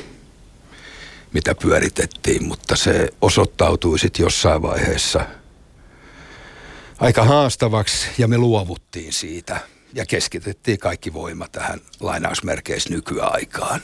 mitä 1.34 1.56
pyöritettiin, 1.56 2.48
mutta 2.48 2.76
se 2.76 3.10
osoittautui 3.22 4.00
sitten 4.00 4.24
jossain 4.24 4.62
vaiheessa 4.62 5.26
aika 7.00 7.24
haastavaksi 7.24 8.08
ja 8.18 8.28
me 8.28 8.38
luovuttiin 8.38 9.14
siitä 9.14 9.60
ja 9.94 10.06
keskitettiin 10.06 10.80
kaikki 10.80 11.14
voima 11.14 11.48
tähän 11.48 11.80
lainausmerkeissä 12.00 12.90
nykyaikaan. 12.90 13.82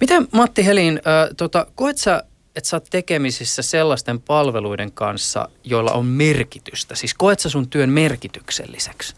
Miten 0.00 0.28
Matti 0.32 0.66
Helin, 0.66 1.00
äh, 1.06 1.28
tota, 1.36 1.66
koet 1.74 1.98
sä, 1.98 2.24
että 2.56 2.70
sä 2.70 2.76
oot 2.76 2.86
tekemisissä 2.90 3.62
sellaisten 3.62 4.20
palveluiden 4.20 4.92
kanssa, 4.92 5.48
joilla 5.64 5.92
on 5.92 6.06
merkitystä? 6.06 6.94
Siis 6.94 7.14
koet 7.14 7.40
sä 7.40 7.48
sun 7.48 7.68
työn 7.68 7.90
merkitykselliseksi? 7.90 9.14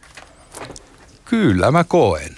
Kyllä 1.24 1.70
mä 1.70 1.84
koen 1.84 2.36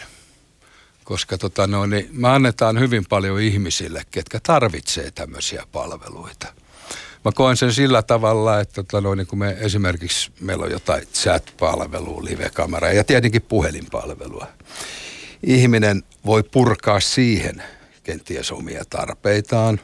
koska 1.09 1.39
tota 1.39 1.67
no, 1.67 1.87
niin 1.87 2.09
me 2.13 2.29
annetaan 2.29 2.79
hyvin 2.79 3.05
paljon 3.09 3.41
ihmisille, 3.41 4.03
ketkä 4.11 4.41
tarvitsee 4.43 5.11
tämmöisiä 5.11 5.67
palveluita. 5.73 6.47
Mä 7.25 7.33
koen 7.35 7.57
sen 7.57 7.73
sillä 7.73 8.03
tavalla, 8.03 8.61
että 8.61 8.75
tota 8.75 9.01
no, 9.01 9.15
niin 9.15 9.27
kun 9.27 9.39
me 9.39 9.57
esimerkiksi 9.61 10.33
meillä 10.41 10.65
on 10.65 10.71
jotain 10.71 11.03
chat-palvelua, 11.07 12.25
live-kameraa 12.25 12.93
ja 12.93 13.05
tietenkin 13.05 13.43
puhelinpalvelua. 13.43 14.47
Ihminen 15.43 16.03
voi 16.27 16.43
purkaa 16.43 17.01
siihen 17.01 17.63
kenties 18.03 18.53
omia 18.53 18.85
tarpeitaan. 18.91 19.81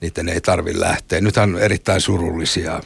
Niiden 0.00 0.28
ei 0.28 0.40
tarvi 0.40 0.80
lähteä. 0.80 1.20
Nythän 1.20 1.54
on 1.54 1.60
erittäin 1.62 2.00
surullisia 2.00 2.80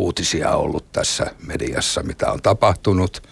uutisia 0.00 0.50
ollut 0.50 0.92
tässä 0.92 1.26
mediassa, 1.46 2.02
mitä 2.02 2.32
on 2.32 2.42
tapahtunut. 2.42 3.22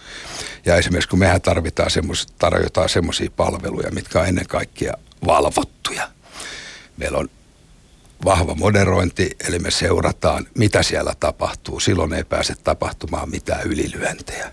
Ja 0.65 0.75
esimerkiksi 0.75 1.09
kun 1.09 1.19
mehän 1.19 1.41
tarvitaan 1.41 1.91
semmoista, 1.91 2.33
tarjotaan 2.39 2.89
semmoisia 2.89 3.31
palveluja, 3.35 3.91
mitkä 3.91 4.19
on 4.19 4.27
ennen 4.27 4.47
kaikkea 4.47 4.93
valvottuja. 5.25 6.09
Meillä 6.97 7.17
on 7.17 7.29
vahva 8.25 8.55
moderointi, 8.55 9.29
eli 9.47 9.59
me 9.59 9.71
seurataan, 9.71 10.47
mitä 10.57 10.83
siellä 10.83 11.13
tapahtuu. 11.19 11.79
Silloin 11.79 12.13
ei 12.13 12.23
pääse 12.23 12.55
tapahtumaan 12.63 13.29
mitään 13.29 13.63
ylilyöntejä. 13.63 14.51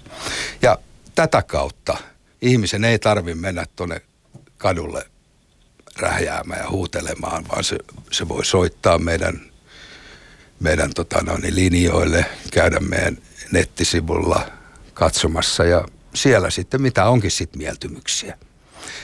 Ja 0.63 0.79
tätä 1.15 1.43
kautta 1.43 1.97
ihmisen 2.43 2.85
ei 2.85 2.99
tarvitse 2.99 3.41
mennä 3.41 3.67
tuonne 3.77 4.01
kadulle 4.59 5.07
rähjäämään 5.97 6.61
ja 6.61 6.71
huutelemaan, 6.71 7.49
vaan 7.49 7.65
se, 7.65 7.79
se 8.11 8.29
voi 8.29 8.45
soittaa 8.45 8.99
meidän 8.99 9.41
meidän 10.61 10.91
tota, 10.95 11.23
no, 11.23 11.37
niin 11.37 11.55
linjoille, 11.55 12.27
käydä 12.53 12.81
meidän 12.81 13.19
nettisivulla 13.53 14.47
katsomassa 14.95 15.65
ja 15.65 15.85
siellä 16.15 16.51
sitten 16.51 16.83
mitä 16.83 17.09
onkin 17.09 17.31
sitten 17.31 17.59
mieltymyksiä. 17.59 18.39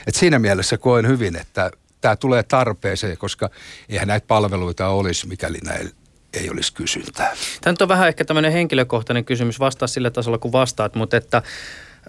Et 0.06 0.14
siinä 0.14 0.38
mielessä 0.38 0.78
koen 0.78 1.08
hyvin, 1.08 1.36
että 1.36 1.70
tämä 2.00 2.16
tulee 2.16 2.42
tarpeeseen, 2.42 3.18
koska 3.18 3.50
eihän 3.88 4.08
näitä 4.08 4.26
palveluita 4.26 4.88
olisi, 4.88 5.28
mikäli 5.28 5.58
näillä 5.64 5.90
ei 6.34 6.50
olisi 6.50 6.72
kysyntää. 6.72 7.36
Tämä 7.60 7.74
on 7.80 7.88
vähän 7.88 8.08
ehkä 8.08 8.24
tämmöinen 8.24 8.52
henkilökohtainen 8.52 9.24
kysymys, 9.24 9.60
vastaa 9.60 9.88
sillä 9.88 10.10
tasolla 10.10 10.38
kun 10.38 10.52
vastaat, 10.52 10.94
mutta 10.94 11.16
että... 11.16 11.42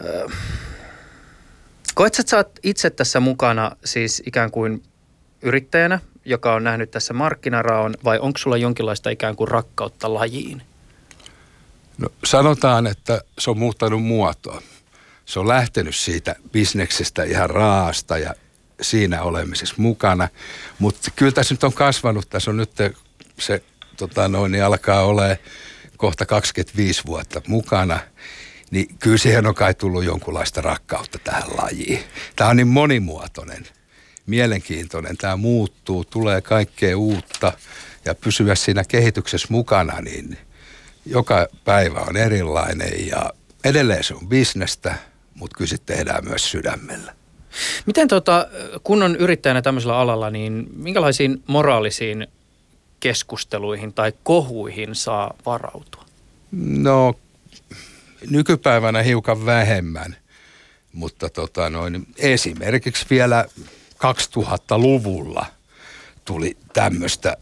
Äh, 0.05 0.38
koet 1.93 2.19
että 2.19 2.29
sä 2.29 2.38
oot 2.38 2.59
itse 2.63 2.89
tässä 2.89 3.19
mukana 3.19 3.71
siis 3.85 4.23
ikään 4.25 4.51
kuin 4.51 4.83
yrittäjänä, 5.41 6.00
joka 6.25 6.53
on 6.53 6.63
nähnyt 6.63 6.92
tässä 6.92 7.13
markkinaraon, 7.13 7.94
vai 8.03 8.20
onko 8.20 8.38
sulla 8.38 8.58
jonkinlaista 8.58 9.10
ikään 9.10 9.36
kuin 9.36 9.48
rakkautta 9.48 10.13
lajiin? 10.13 10.62
No, 11.98 12.10
sanotaan, 12.24 12.88
että 12.88 13.22
se 13.39 13.50
on 13.50 13.58
muuttanut 13.58 14.03
muotoa. 14.03 14.62
Se 15.25 15.39
on 15.39 15.48
lähtenyt 15.48 15.96
siitä 15.96 16.36
bisneksestä 16.51 17.24
ihan 17.24 17.50
raasta 17.50 18.18
ja 18.18 18.34
siinä 18.82 19.22
olemisessa 19.22 19.75
mukana. 19.77 20.27
Mutta 20.80 21.12
kyllä 21.15 21.32
tässä 21.32 21.53
nyt 21.53 21.63
on 21.63 21.74
kasvanut, 21.74 22.30
tässä 22.30 22.51
on 22.51 22.58
nyt 22.58 22.72
se 23.39 23.63
tota 23.98 24.27
noin, 24.27 24.51
niin 24.51 24.63
alkaa 24.63 25.03
olla 25.03 25.24
kohta 25.98 26.25
25 26.25 27.01
vuotta 27.06 27.42
mukana, 27.48 28.00
niin 28.72 28.96
kyllä 29.00 29.18
siihen 29.18 29.48
on 29.48 29.56
kai 29.56 29.74
tullut 29.74 30.03
jonkunlaista 30.03 30.62
rakkautta 30.62 31.20
tähän 31.24 31.44
lajiin. 31.58 32.03
Tämä 32.36 32.50
on 32.50 32.58
niin 32.58 32.68
monimuotoinen 32.68 33.68
mielenkiintoinen. 34.25 35.18
Tämä 35.18 35.36
muuttuu, 35.36 36.06
tulee 36.06 36.42
kaikkea 36.42 36.98
uutta 36.98 37.53
ja 38.06 38.15
pysyä 38.15 38.56
siinä 38.56 38.84
kehityksessä 38.84 39.48
mukana, 39.51 40.01
niin 40.01 40.38
joka 41.06 41.48
päivä 41.65 42.00
on 42.00 42.18
erilainen 42.18 43.08
ja 43.08 43.34
edelleen 43.63 44.03
se 44.03 44.13
on 44.13 44.27
bisnestä, 44.27 44.96
mutta 45.36 45.58
kyllä 45.58 45.70
sitten 45.70 45.98
tehdään 45.98 46.25
myös 46.25 46.51
sydämellä. 46.51 47.15
Miten 47.86 48.08
tota, 48.08 48.48
kun 48.84 49.03
on 49.03 49.15
yrittäjänä 49.15 49.62
tämmöisellä 49.62 49.98
alalla, 49.98 50.30
niin 50.30 50.68
minkälaisiin 50.75 51.44
moraalisiin 51.48 52.27
keskusteluihin 53.00 53.94
tai 53.94 54.13
kohuihin 54.24 54.96
saa 54.96 55.34
varautua? 55.46 56.06
No 56.51 57.13
nykypäivänä 58.30 59.01
hiukan 59.01 59.46
vähemmän, 59.46 60.15
mutta 60.94 61.30
tota 61.30 61.70
noin, 61.70 62.08
esimerkiksi 62.18 63.06
vielä 63.10 63.46
2000-luvulla 64.03 65.45
tuli 66.25 66.57
tämmöistä, 66.74 67.38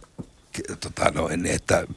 tota 0.80 1.12
noin, 1.12 1.46
että 1.46 1.88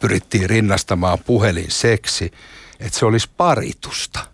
pyrittiin 0.00 0.50
rinnastamaan 0.50 1.18
puhelin 1.26 1.70
seksi, 1.70 2.32
että 2.80 2.98
se 2.98 3.06
olisi 3.06 3.30
paritusta. 3.36 4.26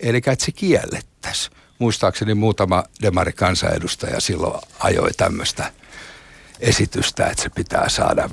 Eli 0.00 0.16
että 0.16 0.44
se 0.44 0.52
kiellettäisiin. 0.52 1.56
Muistaakseni 1.78 2.34
muutama 2.34 2.84
demarikansanedustaja 3.02 4.20
silloin 4.20 4.60
ajoi 4.78 5.10
tämmöistä 5.16 5.72
esitystä, 6.60 7.26
että 7.26 7.42
se 7.42 7.48
pitää 7.48 7.88
saada 7.88 8.30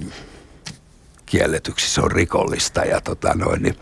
kielletyksi, 1.26 1.90
se 1.90 2.02
on 2.02 2.12
rikollista. 2.12 2.82
Ja 2.82 3.02
tota 3.02 3.34
noin, 3.34 3.62
niin 3.62 3.76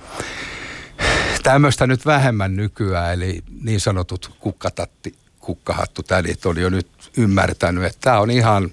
tämmöistä 1.44 1.88
nyt 1.88 2.06
vähemmän 2.06 2.56
nykyään, 2.56 3.14
eli 3.14 3.44
niin 3.62 3.80
sanotut 3.80 4.36
kukkatatti, 4.40 5.16
kukkahattu 5.44 6.04
tädit 6.04 6.46
on 6.46 6.58
jo 6.58 6.70
nyt 6.70 6.88
ymmärtänyt, 7.18 7.84
että 7.84 8.00
tämä 8.02 8.20
on 8.20 8.32
ihan 8.32 8.72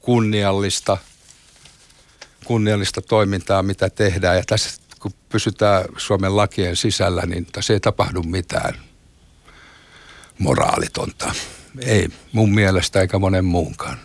kunniallista, 0.00 0.96
kunniallista 2.44 3.02
toimintaa, 3.02 3.62
mitä 3.62 3.90
tehdään. 3.90 4.36
Ja 4.36 4.42
tässä 4.46 4.80
kun 5.00 5.12
pysytään 5.28 5.84
Suomen 5.96 6.36
lakien 6.36 6.76
sisällä, 6.76 7.22
niin 7.26 7.46
tässä 7.46 7.72
ei 7.72 7.80
tapahdu 7.80 8.22
mitään 8.22 8.74
moraalitonta. 10.38 11.34
Ei 11.78 12.08
mun 12.32 12.54
mielestä 12.54 13.00
eikä 13.00 13.18
monen 13.18 13.44
muunkaan. 13.44 13.98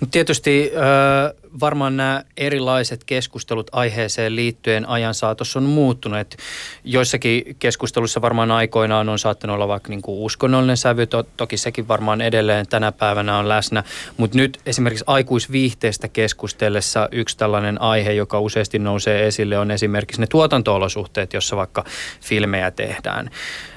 Mutta 0.00 0.12
tietysti 0.12 0.70
äh, 0.74 1.50
varmaan 1.60 1.96
nämä 1.96 2.24
erilaiset 2.36 3.04
keskustelut 3.04 3.70
aiheeseen 3.72 4.36
liittyen 4.36 4.88
ajan 4.88 5.14
saatossa 5.14 5.58
on 5.58 5.62
muuttunut. 5.62 6.18
Et 6.18 6.36
joissakin 6.84 7.56
keskustelussa 7.58 8.22
varmaan 8.22 8.50
aikoinaan 8.50 9.08
on 9.08 9.18
saattanut 9.18 9.54
olla 9.54 9.68
vaikka 9.68 9.88
niinku 9.88 10.24
uskonnollinen 10.24 10.76
sävy, 10.76 11.06
to, 11.06 11.22
toki 11.22 11.56
sekin 11.56 11.88
varmaan 11.88 12.20
edelleen 12.20 12.66
tänä 12.68 12.92
päivänä 12.92 13.38
on 13.38 13.48
läsnä. 13.48 13.84
Mutta 14.16 14.38
nyt 14.38 14.60
esimerkiksi 14.66 15.04
aikuisviihteestä 15.06 16.08
keskustellessa 16.08 17.08
yksi 17.12 17.36
tällainen 17.36 17.80
aihe, 17.80 18.12
joka 18.12 18.40
useasti 18.40 18.78
nousee 18.78 19.26
esille, 19.26 19.58
on 19.58 19.70
esimerkiksi 19.70 20.20
ne 20.20 20.26
tuotantoolosuhteet, 20.26 21.32
jossa 21.32 21.56
vaikka 21.56 21.84
filmejä 22.20 22.70
tehdään. 22.70 23.30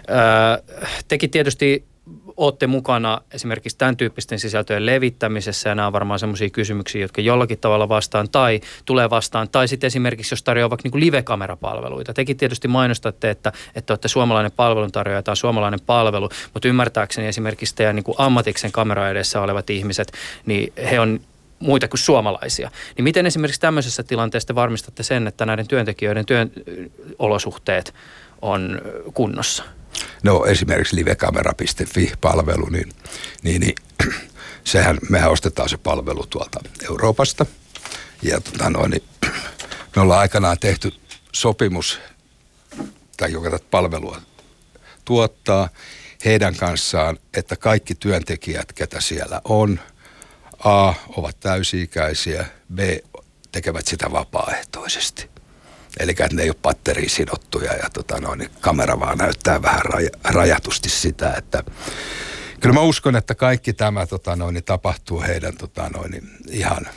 Öö, 0.10 0.78
tekin 1.08 1.30
tietysti 1.30 1.91
olette 2.42 2.68
mukana 2.68 3.22
esimerkiksi 3.34 3.78
tämän 3.78 3.98
tyyppisten 3.98 4.40
sisältöjen 4.40 4.86
levittämisessä 4.86 5.70
ja 5.70 5.76
nämä 5.76 5.88
on 5.88 5.94
varmaan 5.94 6.20
sellaisia 6.20 6.50
kysymyksiä, 6.50 7.02
jotka 7.02 7.22
jollakin 7.22 7.58
tavalla 7.58 7.90
vastaan 7.90 8.30
tai 8.30 8.62
tulee 8.86 9.10
vastaan. 9.10 9.50
Tai 9.50 9.68
sitten 9.68 9.88
esimerkiksi, 9.88 10.34
jos 10.34 10.44
tarjoaa 10.44 10.70
vaikka 10.70 10.90
niin 10.90 11.06
live-kamerapalveluita. 11.06 12.14
Tekin 12.14 12.38
tietysti 12.38 12.68
mainostatte, 12.68 13.30
että, 13.30 13.52
että 13.76 13.94
olette 13.94 14.08
suomalainen 14.08 14.52
palveluntarjoaja 14.52 15.24
tai 15.24 15.38
suomalainen 15.38 15.80
palvelu, 15.86 16.30
mutta 16.54 16.68
ymmärtääkseni 16.68 17.28
esimerkiksi 17.28 17.76
teidän 17.76 17.96
niin 17.96 18.04
kuin 18.04 18.16
ammatiksen 18.18 18.72
kamera 18.72 19.10
edessä 19.10 19.42
olevat 19.42 19.70
ihmiset, 19.70 20.12
niin 20.46 20.74
he 20.92 21.00
on 21.00 21.20
muita 21.60 21.88
kuin 21.88 22.00
suomalaisia. 22.00 22.72
Niin 22.98 23.04
miten 23.04 23.26
esimerkiksi 23.26 23.62
tämmöisessä 23.62 24.04
tilanteessa 24.04 24.56
varmistatte 24.56 25.04
sen, 25.04 25.28
että 25.28 25.46
näiden 25.46 25.68
työntekijöiden 25.68 26.26
työn 26.26 26.52
olosuhteet 27.20 27.94
on 28.42 28.82
kunnossa? 29.14 29.64
No 30.24 30.46
esimerkiksi 30.46 30.96
livekamera.fi-palvelu, 30.96 32.70
niin, 32.70 32.94
niin, 33.44 33.62
niin 33.62 33.76
sehän, 34.64 34.98
mehän 35.10 35.32
ostetaan 35.32 35.70
se 35.70 35.78
palvelu 35.78 36.26
tuolta 36.26 36.60
Euroopasta. 36.90 37.46
Ja 38.22 38.42
tota 38.42 38.70
noin, 38.70 38.92
niin, 38.92 39.04
me 39.96 40.02
ollaan 40.02 40.20
aikanaan 40.20 40.60
tehty 40.60 40.94
sopimus, 41.34 42.00
tai 43.18 43.32
joka 43.32 43.50
tätä 43.50 43.66
palvelua 43.72 44.22
tuottaa, 45.06 45.70
heidän 46.26 46.56
kanssaan, 46.56 47.20
että 47.34 47.56
kaikki 47.56 47.96
työntekijät, 47.96 48.74
ketä 48.74 49.02
siellä 49.02 49.42
on, 49.44 49.80
A, 50.64 50.94
ovat 51.18 51.40
täysi-ikäisiä, 51.40 52.46
B, 52.74 52.80
tekevät 53.52 53.88
sitä 53.88 54.12
vapaaehtoisesti. 54.12 55.31
Eli 56.00 56.16
ne 56.34 56.44
ei 56.44 56.50
ole 56.50 56.58
patteriin 56.62 57.10
sidottuja 57.10 57.74
ja 57.74 57.90
tota 57.94 58.20
noin, 58.20 58.40
niin 58.40 58.52
kamera 58.62 59.00
vaan 59.00 59.18
näyttää 59.18 59.62
vähän 59.62 59.82
raj- 59.82 60.20
rajatusti 60.24 60.90
sitä, 60.90 61.34
että 61.38 61.64
kyllä 62.60 62.74
mä 62.74 62.82
uskon, 62.82 63.16
että 63.16 63.36
kaikki 63.36 63.74
tämä 63.74 64.06
tota 64.06 64.36
noin, 64.36 64.54
niin 64.54 64.64
tapahtuu 64.64 65.22
heidän 65.22 65.58
tota 65.58 65.90
noin, 65.90 66.12
niin 66.12 66.30
ihan 66.50 66.88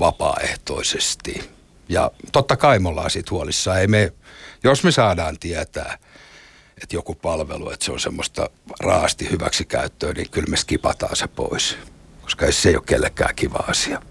vapaaehtoisesti. 0.00 1.50
Ja 1.88 2.10
totta 2.32 2.56
kai 2.56 2.78
me 2.78 2.88
ollaan 2.88 3.10
siitä 3.10 3.30
huolissaan. 3.30 3.80
Ei 3.80 3.86
me, 3.86 4.12
jos 4.64 4.84
me 4.84 4.90
saadaan 4.90 5.38
tietää, 5.38 5.98
että 6.82 6.96
joku 6.96 7.14
palvelu, 7.14 7.70
että 7.70 7.84
se 7.84 7.92
on 7.92 8.00
semmoista 8.00 8.50
raasti 8.80 9.30
hyväksikäyttöä, 9.30 10.12
niin 10.12 10.30
kyllä 10.30 10.50
me 10.50 10.56
skipataan 10.56 11.16
se 11.16 11.26
pois. 11.26 11.76
Koska 12.22 12.52
se 12.52 12.68
ei 12.68 12.76
ole 12.76 12.84
kellekään 12.86 13.34
kiva 13.34 13.64
asia. 13.68 14.02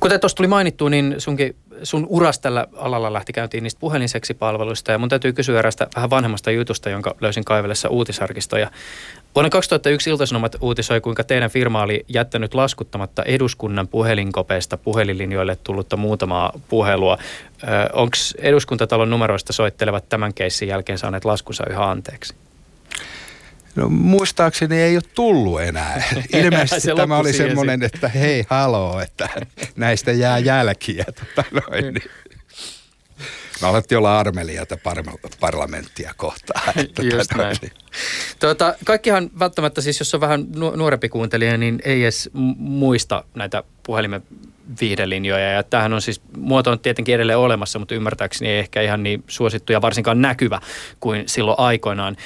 Kuten 0.00 0.20
tuossa 0.20 0.36
tuli 0.36 0.48
mainittu, 0.48 0.88
niin 0.88 1.14
sunkin 1.18 1.56
sun 1.82 2.06
uras 2.08 2.38
tällä 2.38 2.66
alalla 2.76 3.12
lähti 3.12 3.32
käyntiin 3.32 3.62
niistä 3.62 3.80
puhelinseksipalveluista 3.80 4.92
ja 4.92 4.98
mun 4.98 5.08
täytyy 5.08 5.32
kysyä 5.32 5.58
erästä 5.58 5.86
vähän 5.96 6.10
vanhemmasta 6.10 6.50
jutusta, 6.50 6.90
jonka 6.90 7.14
löysin 7.20 7.44
kaivellessa 7.44 7.88
uutisarkistoja. 7.88 8.70
Vuonna 9.34 9.50
2001 9.50 10.10
Iltasanomat 10.10 10.56
uutisoi, 10.60 11.00
kuinka 11.00 11.24
teidän 11.24 11.50
firma 11.50 11.82
oli 11.82 12.04
jättänyt 12.08 12.54
laskuttamatta 12.54 13.22
eduskunnan 13.22 13.88
puhelinkopeista 13.88 14.76
puhelinlinjoille 14.76 15.56
tullutta 15.64 15.96
muutamaa 15.96 16.52
puhelua. 16.68 17.18
Onko 17.92 18.16
eduskuntatalon 18.38 19.10
numeroista 19.10 19.52
soittelevat 19.52 20.08
tämän 20.08 20.34
keissin 20.34 20.68
jälkeen 20.68 20.98
saaneet 20.98 21.24
laskunsa 21.24 21.64
yhä 21.70 21.90
anteeksi? 21.90 22.34
No 23.76 23.88
muistaakseni 23.88 24.76
ei 24.76 24.96
ole 24.96 25.02
tullut 25.14 25.62
enää. 25.62 26.02
Ilmeisesti 26.44 26.80
se 26.80 26.94
tämä 26.94 27.18
oli 27.18 27.32
semmoinen, 27.32 27.82
että 27.82 28.08
hei 28.08 28.44
haloo, 28.48 29.00
että 29.00 29.28
näistä 29.76 30.12
jää 30.12 30.38
jälkiä. 30.38 31.04
Tota 31.20 31.44
noin, 31.50 31.94
niin. 31.94 32.10
Me 33.60 33.68
alettiin 33.68 33.98
olla 33.98 34.18
armeliata 34.18 34.78
parlamenttia 35.40 36.14
kohtaan. 36.16 36.72
Että 36.76 37.02
Just 37.02 37.34
näin. 37.36 37.56
Tuota, 38.40 38.74
kaikkihan 38.84 39.30
välttämättä 39.38 39.80
siis, 39.80 39.98
jos 39.98 40.14
on 40.14 40.20
vähän 40.20 40.46
nuorempi 40.76 41.08
kuuntelija, 41.08 41.58
niin 41.58 41.82
ei 41.84 42.02
edes 42.02 42.30
muista 42.58 43.24
näitä 43.34 43.62
puhelimen 43.82 44.22
viihdelinjoja. 44.80 45.50
Ja 45.50 45.62
tämähän 45.62 45.92
on 45.92 46.02
siis, 46.02 46.22
muoto 46.36 46.70
on 46.70 46.78
tietenkin 46.78 47.14
edelleen 47.14 47.38
olemassa, 47.38 47.78
mutta 47.78 47.94
ymmärtääkseni 47.94 48.50
ei 48.50 48.58
ehkä 48.58 48.82
ihan 48.82 49.02
niin 49.02 49.24
suosittu 49.28 49.72
ja 49.72 49.82
varsinkaan 49.82 50.22
näkyvä 50.22 50.60
kuin 51.00 51.28
silloin 51.28 51.58
aikoinaan. 51.58 52.16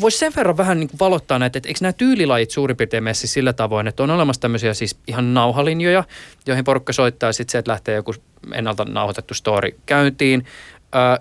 Voisi 0.00 0.18
sen 0.18 0.32
verran 0.36 0.56
vähän 0.56 0.80
niin 0.80 0.90
valottaa 1.00 1.38
näitä, 1.38 1.58
että 1.58 1.68
eikö 1.68 1.78
nämä 1.82 1.92
tyylilajit 1.92 2.50
suurin 2.50 2.76
piirtein 2.76 3.04
mene 3.04 3.14
siis 3.14 3.32
sillä 3.32 3.52
tavoin, 3.52 3.86
että 3.86 4.02
on 4.02 4.10
olemassa 4.10 4.40
tämmöisiä 4.40 4.74
siis 4.74 4.98
ihan 5.06 5.34
nauhalinjoja, 5.34 6.04
joihin 6.46 6.64
porukka 6.64 6.92
soittaa 6.92 7.32
sitten 7.32 7.52
se, 7.52 7.58
että 7.58 7.70
lähtee 7.70 7.94
joku 7.94 8.14
ennalta 8.54 8.84
nauhoitettu 8.84 9.34
story 9.34 9.80
käyntiin. 9.86 10.46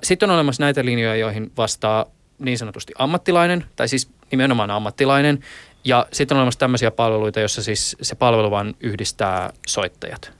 Sitten 0.03 0.29
on 0.29 0.35
olemassa 0.35 0.63
näitä 0.63 0.85
linjoja, 0.85 1.15
joihin 1.15 1.51
vastaa 1.57 2.05
niin 2.39 2.57
sanotusti 2.57 2.93
ammattilainen, 2.97 3.65
tai 3.75 3.87
siis 3.87 4.09
nimenomaan 4.31 4.71
ammattilainen, 4.71 5.43
ja 5.83 6.07
sitten 6.11 6.35
on 6.35 6.39
olemassa 6.39 6.59
tämmöisiä 6.59 6.91
palveluita, 6.91 7.39
joissa 7.39 7.63
siis 7.63 7.97
se 8.01 8.15
palvelu 8.15 8.51
vaan 8.51 8.75
yhdistää 8.79 9.53
soittajat. 9.67 10.31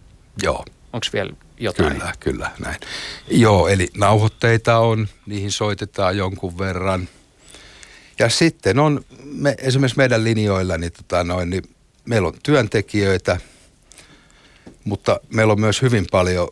Joo. 0.44 0.66
Onko 0.94 1.08
vielä 1.14 1.34
jotain? 1.60 1.92
Kyllä, 1.92 2.14
kyllä, 2.20 2.52
näin. 2.60 2.78
Joo, 3.32 3.68
eli 3.68 3.88
nauhoitteita 3.98 4.78
on, 4.78 5.08
niihin 5.26 5.52
soitetaan 5.52 6.18
jonkun 6.18 6.58
verran. 6.58 7.08
Ja 8.20 8.30
sitten 8.30 8.80
on, 8.80 9.02
me, 9.24 9.56
esimerkiksi 9.58 9.98
meidän 9.98 10.24
linjoilla, 10.24 10.78
niin, 10.78 10.92
tota 10.92 11.24
noin, 11.24 11.50
niin 11.50 11.64
meillä 12.06 12.28
on 12.28 12.34
työntekijöitä, 12.44 13.38
mutta 14.84 15.20
meillä 15.30 15.54
on 15.54 15.60
myös 15.60 15.82
hyvin 15.82 16.06
paljon 16.12 16.48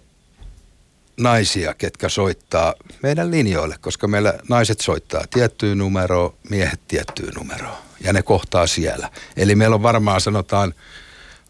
naisia, 1.18 1.74
ketkä 1.74 2.10
soittaa 2.10 2.74
meidän 3.04 3.32
linjoille, 3.32 3.76
koska 3.82 4.08
meillä 4.08 4.34
naiset 4.50 4.82
soittaa 4.82 5.24
tiettyyn 5.34 5.78
numeroon, 5.78 6.34
miehet 6.50 6.82
tiettyyn 6.88 7.34
numeroon 7.34 7.78
ja 8.02 8.14
ne 8.14 8.22
kohtaa 8.22 8.68
siellä. 8.68 9.10
Eli 9.38 9.56
meillä 9.56 9.76
on 9.76 9.84
varmaan 9.84 10.22
sanotaan 10.22 10.74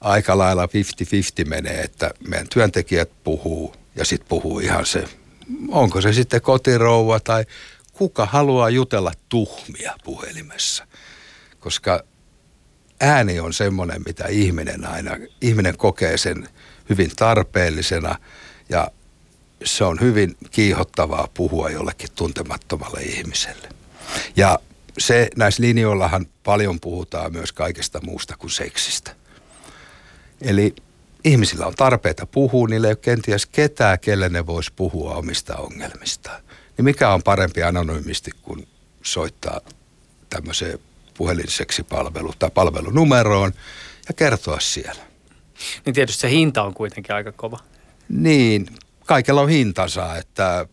aika 0.01 0.37
lailla 0.37 0.65
50-50 0.65 1.49
menee, 1.49 1.81
että 1.81 2.11
meidän 2.27 2.47
työntekijät 2.53 3.09
puhuu 3.23 3.75
ja 3.95 4.05
sitten 4.05 4.29
puhuu 4.29 4.59
ihan 4.59 4.85
se, 4.85 5.03
onko 5.67 6.01
se 6.01 6.13
sitten 6.13 6.41
kotirouva 6.41 7.19
tai 7.19 7.45
kuka 7.93 8.25
haluaa 8.25 8.69
jutella 8.69 9.11
tuhmia 9.29 9.95
puhelimessa. 10.03 10.87
Koska 11.59 12.03
ääni 13.01 13.39
on 13.39 13.53
semmoinen, 13.53 14.01
mitä 14.05 14.25
ihminen 14.27 14.85
aina, 14.85 15.17
ihminen 15.41 15.77
kokee 15.77 16.17
sen 16.17 16.47
hyvin 16.89 17.11
tarpeellisena 17.15 18.15
ja 18.69 18.91
se 19.63 19.83
on 19.83 19.99
hyvin 19.99 20.37
kiihottavaa 20.51 21.27
puhua 21.33 21.69
jollekin 21.69 22.09
tuntemattomalle 22.15 23.01
ihmiselle. 23.01 23.69
Ja 24.35 24.59
se 24.97 25.29
näissä 25.35 25.63
linjoillahan 25.63 26.25
paljon 26.43 26.79
puhutaan 26.79 27.33
myös 27.33 27.51
kaikesta 27.51 27.99
muusta 28.01 28.37
kuin 28.37 28.51
seksistä. 28.51 29.15
Eli 30.41 30.75
ihmisillä 31.23 31.65
on 31.65 31.75
tarpeita 31.75 32.25
puhua, 32.25 32.67
niillä 32.67 32.87
ei 32.87 32.91
ole 32.91 32.95
kenties 32.95 33.45
ketään, 33.45 33.99
kelle 33.99 34.29
ne 34.29 34.45
vois 34.45 34.71
puhua 34.71 35.15
omista 35.15 35.55
ongelmistaan. 35.55 36.41
Niin 36.77 36.85
mikä 36.85 37.09
on 37.09 37.23
parempi 37.23 37.63
anonyymisti 37.63 38.31
kuin 38.41 38.67
soittaa 39.03 39.61
tämmöiseen 40.29 40.79
puhelinseksipalvelu 41.13 42.33
tai 42.39 42.49
palvelunumeroon 42.53 43.53
ja 44.07 44.13
kertoa 44.13 44.59
siellä. 44.59 45.01
Niin 45.85 45.93
tietysti 45.93 46.21
se 46.21 46.29
hinta 46.29 46.63
on 46.63 46.73
kuitenkin 46.73 47.15
aika 47.15 47.31
kova. 47.31 47.59
Niin, 48.09 48.67
kaikella 49.05 49.41
on 49.41 49.49
hintansa, 49.49 50.15
että 50.15 50.65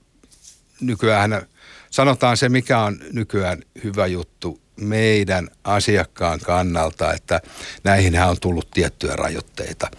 nykyään 0.80 1.46
sanotaan 1.90 2.36
se, 2.36 2.48
mikä 2.48 2.78
on 2.78 3.00
nykyään 3.12 3.62
hyvä 3.84 4.06
juttu 4.06 4.60
meidän 4.80 5.48
asiakkaan 5.64 6.40
kannalta, 6.40 7.12
että 7.12 7.40
näihin 7.84 8.22
on 8.22 8.40
tullut 8.40 8.70
tiettyjä 8.70 9.16
rajoitteita. 9.16 9.90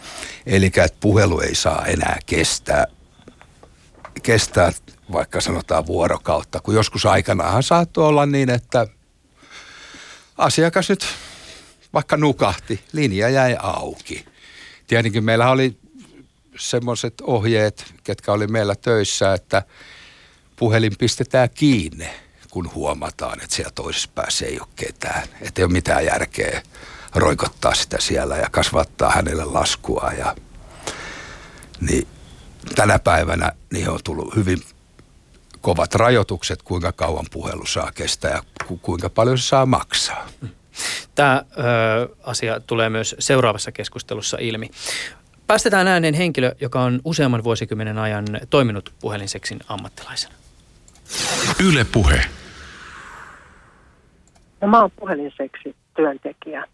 Eli 0.46 0.65
että 0.65 0.98
puhelu 1.00 1.39
ei 1.39 1.56
saa 1.56 1.86
enää 1.86 2.17
kestää, 2.26 2.86
kestää 4.24 4.72
vaikka 5.12 5.41
sanotaan 5.41 5.88
vuorokautta, 5.88 6.60
kun 6.60 6.76
joskus 6.76 7.06
aikanaanhan 7.06 7.63
saattoi 7.63 8.08
olla 8.08 8.26
niin, 8.26 8.50
että 8.50 8.88
asiakas 10.38 10.89
nyt 10.89 11.06
vaikka 11.94 12.17
nukahti, 12.17 12.84
linja 12.91 13.30
jäi 13.30 13.56
auki. 13.60 14.26
Tietenkin 14.88 15.24
meillä 15.24 15.52
oli 15.52 15.78
semmoiset 16.58 17.14
ohjeet, 17.22 17.94
ketkä 18.04 18.32
oli 18.32 18.48
meillä 18.48 18.76
töissä, 18.76 19.34
että 19.34 19.64
puhelin 20.56 20.94
pistetään 21.00 21.50
kiinni, 21.50 22.10
kun 22.50 22.74
huomataan, 22.74 23.42
että 23.44 23.56
siellä 23.56 23.72
toisessa 23.76 24.10
päässä 24.16 24.46
ei 24.46 24.60
ole 24.60 24.68
ketään. 24.76 25.24
Että 25.42 25.62
ei 25.62 25.66
ole 25.66 25.74
mitään 25.74 26.06
järkeä 26.06 26.62
roikottaa 27.16 27.74
sitä 27.74 27.98
siellä 28.00 28.38
ja 28.38 28.50
kasvattaa 28.52 29.12
hänelle 29.12 29.46
laskua. 29.46 30.12
Ja, 30.18 30.36
niin 31.82 32.08
tänä 32.76 33.00
päivänä 33.00 33.52
niin 33.74 33.90
on 33.90 34.00
tullut 34.04 34.36
hyvin 34.36 34.62
kovat 35.62 35.96
rajoitukset, 35.96 36.62
kuinka 36.62 36.92
kauan 36.92 37.26
puhelu 37.32 37.66
saa 37.66 37.92
kestää 37.92 38.32
ja 38.32 38.44
ku, 38.68 38.78
kuinka 38.78 39.10
paljon 39.10 39.38
se 39.38 39.46
saa 39.46 39.66
maksaa. 39.66 40.28
Tämä 41.16 41.46
ö, 41.58 42.16
asia 42.24 42.60
tulee 42.60 42.90
myös 42.90 43.16
seuraavassa 43.20 43.72
keskustelussa 43.72 44.38
ilmi. 44.40 44.70
Päästetään 45.52 45.88
ääneen 45.88 46.14
henkilö, 46.14 46.52
joka 46.62 46.82
on 46.82 47.00
useamman 47.06 47.44
vuosikymmenen 47.44 47.98
ajan 47.98 48.26
toiminut 48.50 48.94
puhelinseksin 49.02 49.60
ammattilaisena. 49.68 50.36
Yle 51.70 51.86
Puhe. 51.94 52.22
No, 54.62 54.68
mä 54.68 54.82
oon 54.82 54.92
puhelinseksi 54.92 55.76
työntekijä. 55.96 56.66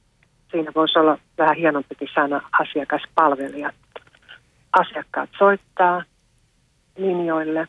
Siinä 0.52 0.72
voisi 0.76 1.00
olla 1.00 1.18
vähän 1.38 1.56
hienompikin 1.56 2.08
sana 2.16 2.50
asiakaspalvelija. 2.60 3.72
Asiakkaat 4.74 5.30
soittaa 5.40 6.04
linjoille, 6.98 7.68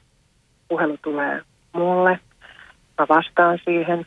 puhelu 0.68 0.98
tulee 1.02 1.42
mulle, 1.72 2.20
mä 2.98 3.06
vastaan 3.08 3.58
siihen, 3.64 4.06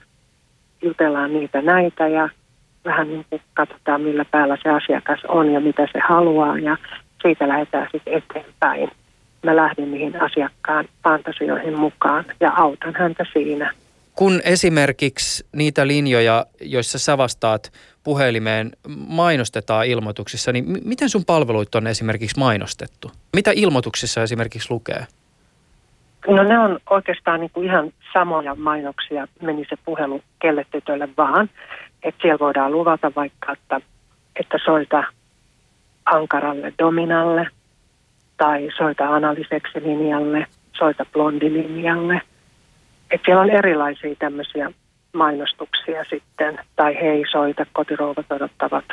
jutellaan 0.82 1.34
niitä 1.34 1.62
näitä 1.62 2.08
ja 2.08 2.30
vähän 2.86 3.08
niin 3.08 3.26
kuin 3.30 3.42
katsotaan 3.54 4.02
millä 4.02 4.26
päällä 4.26 4.58
se 4.64 4.70
asiakas 4.70 5.20
on 5.28 5.52
ja 5.54 5.60
mitä 5.60 5.88
se 5.94 6.00
haluaa 6.08 6.58
ja 6.58 6.78
siitä 7.22 7.48
lähdetään 7.48 7.88
sitten 7.92 8.14
eteenpäin. 8.14 8.92
Mä 9.44 9.56
lähdin 9.56 9.92
niihin 9.92 10.22
asiakkaan 10.22 10.86
fantasioihin 11.04 11.80
mukaan 11.80 12.26
ja 12.40 12.52
autan 12.56 12.94
häntä 13.00 13.26
siinä. 13.34 13.74
Kun 14.16 14.42
esimerkiksi 14.44 15.46
niitä 15.56 15.88
linjoja, 15.88 16.46
joissa 16.62 17.00
sä 17.00 17.18
vastaat 17.18 17.72
puhelimeen, 18.04 18.72
mainostetaan 19.08 19.86
ilmoituksissa, 19.86 20.52
niin 20.52 20.72
m- 20.72 20.90
miten 20.90 21.10
sun 21.10 21.26
palveluit 21.26 21.76
on 21.76 21.88
esimerkiksi 21.88 22.40
mainostettu? 22.40 23.12
Mitä 23.36 23.52
ilmoituksissa 23.56 24.24
esimerkiksi 24.24 24.74
lukee? 24.74 25.06
No 26.28 26.44
ne 26.44 26.60
on 26.60 26.80
oikeastaan 26.90 27.40
niin 27.40 27.52
kuin 27.54 27.68
ihan 27.68 27.92
samoja 28.14 28.56
mainoksia, 28.56 29.28
meni 29.42 29.66
se 29.70 29.76
puhelu 29.86 30.22
kelle 30.42 30.66
tytölle 30.72 31.10
vaan. 31.18 31.50
Että 32.04 32.22
siellä 32.22 32.40
voidaan 32.40 32.72
luvata 32.72 33.12
vaikka, 33.16 33.52
että, 33.52 33.82
että 34.36 34.58
soita 34.66 35.04
ankaralle 36.06 36.74
dominalle 36.80 37.48
tai 38.38 38.70
soita 38.78 39.16
analiseksi 39.16 39.84
linjalle, 39.84 40.46
soita 40.74 41.06
blondilinjalle. 41.14 42.22
Että 43.12 43.26
siellä 43.26 43.42
on 43.42 43.50
erilaisia 43.50 44.16
tämmöisiä 44.20 44.72
mainostuksia 45.14 46.04
sitten, 46.10 46.60
tai 46.76 46.96
hei 47.02 47.24
soita, 47.32 47.66
kotirouvat 47.74 48.32
odottavat. 48.32 48.86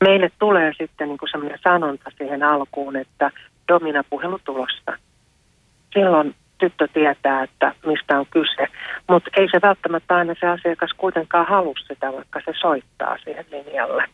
Meille 0.00 0.30
tulee 0.38 0.72
sitten 0.78 1.08
niin 1.08 1.18
kuin 1.18 1.28
semmoinen 1.30 1.58
sanonta 1.62 2.10
siihen 2.18 2.42
alkuun, 2.42 2.96
että 2.96 3.30
domina-puhelu 3.68 4.38
tulosta. 4.44 4.96
Silloin 5.94 6.34
tyttö 6.60 6.88
tietää, 6.88 7.42
että 7.42 7.74
mistä 7.86 8.18
on 8.18 8.26
kyse. 8.30 8.66
Mutta 9.08 9.30
ei 9.36 9.48
se 9.50 9.58
välttämättä 9.62 10.16
aina 10.16 10.34
se 10.40 10.46
asiakas 10.46 10.90
kuitenkaan 10.96 11.46
halua 11.46 11.74
sitä, 11.88 12.12
vaikka 12.12 12.40
se 12.44 12.52
soittaa 12.60 13.16
siihen 13.24 13.46
linjalle. 13.50 14.04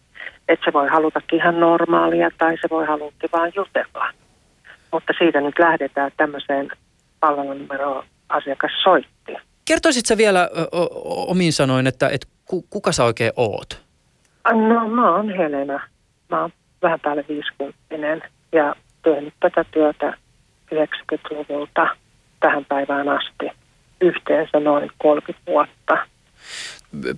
Että 0.49 0.65
se 0.65 0.73
voi 0.73 0.89
halutakin 0.89 1.39
ihan 1.39 1.61
normaalia 1.61 2.31
tai 2.39 2.57
se 2.63 2.69
voi 2.71 2.87
haluakin 2.87 3.31
vaan 3.33 3.53
jutella. 3.57 4.09
Mutta 4.93 5.13
siitä 5.19 5.41
nyt 5.41 5.59
lähdetään 5.59 6.11
tämmöiseen 6.17 6.69
palvelunumeroon 7.21 8.05
asiakas 8.29 8.73
soitti. 8.83 9.37
Kertoisitko 9.65 10.17
vielä 10.17 10.51
omiin 11.07 11.53
sanoin, 11.53 11.87
että, 11.87 12.09
että 12.09 12.27
kuka 12.71 12.93
sä 12.93 13.05
oikein 13.05 13.33
oot? 13.37 13.83
No 14.53 14.89
mä 14.89 15.15
oon 15.15 15.37
Helena. 15.37 15.81
Mä 16.31 16.41
oon 16.41 16.51
vähän 16.83 17.01
päälle 17.01 17.25
50 17.29 18.29
ja 18.53 18.77
tehnyt 19.03 19.35
tätä 19.41 19.65
työtä 19.71 20.17
90-luvulta 20.75 21.97
tähän 22.41 22.65
päivään 22.65 23.09
asti 23.09 23.51
yhteensä 24.01 24.61
noin 24.61 24.91
30 24.99 25.53
vuotta. 25.53 25.99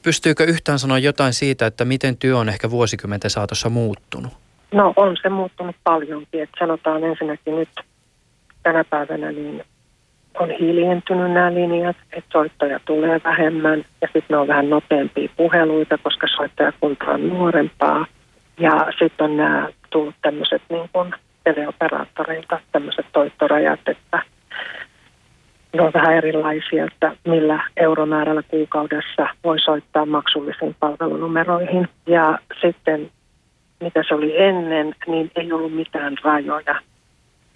Pystyykö 0.02 0.44
yhtään 0.44 0.78
sanoa 0.78 0.98
jotain 0.98 1.33
siitä, 1.33 1.66
että 1.66 1.85
miten 1.85 2.16
työ 2.16 2.38
on 2.38 2.48
ehkä 2.48 2.70
vuosikymmenten 2.70 3.31
saatossa 3.31 3.68
muuttunut? 3.68 4.33
No 4.72 4.92
on 4.96 5.16
se 5.22 5.28
muuttunut 5.28 5.76
paljonkin. 5.85 6.42
Että 6.42 6.57
sanotaan 6.59 7.04
ensinnäkin 7.04 7.57
nyt 7.57 7.68
tänä 8.62 8.85
päivänä 8.85 9.33
niin 9.33 9.64
on 10.35 10.50
hiljentynyt 10.50 11.33
nämä 11.33 11.54
linjat, 11.54 11.96
että 12.12 12.31
soittoja 12.33 12.81
tulee 12.85 13.20
vähemmän 13.24 13.85
ja 14.00 14.09
sitten 14.12 14.24
ne 14.28 14.37
on 14.37 14.48
vähän 14.48 14.70
nopeampia 14.70 15.28
puheluita, 15.37 15.98
koska 15.98 16.26
soittajakunta 16.37 17.04
on 17.04 17.28
nuorempaa. 17.28 18.07
Ja 18.61 18.87
sitten 18.98 19.24
on 19.24 19.37
nämä 19.37 19.68
tullut 19.90 20.14
tämmöiset 20.22 20.62
niin 20.68 20.88
kuin 20.92 21.14
teleoperaattoreilta 21.44 22.61
tämmöiset 22.72 23.07
toittorajat, 23.12 23.81
että 23.87 24.22
ne 25.72 25.83
on 25.83 25.92
vähän 25.94 26.16
erilaisia, 26.16 26.85
että 26.85 27.16
millä 27.24 27.62
euromäärällä 27.76 28.42
kuukaudessa 28.42 29.26
voi 29.44 29.61
soittaa 29.61 30.07
maksullisiin 30.07 30.76
palvelunumeroihin. 30.81 31.88
Ja 32.07 32.38
sitten 32.61 33.11
mitä 33.81 34.02
se 34.09 34.14
oli 34.14 34.42
ennen, 34.42 34.94
niin 35.07 35.31
ei 35.37 35.52
ollut 35.52 35.74
mitään 35.74 36.16
rajoja. 36.24 36.81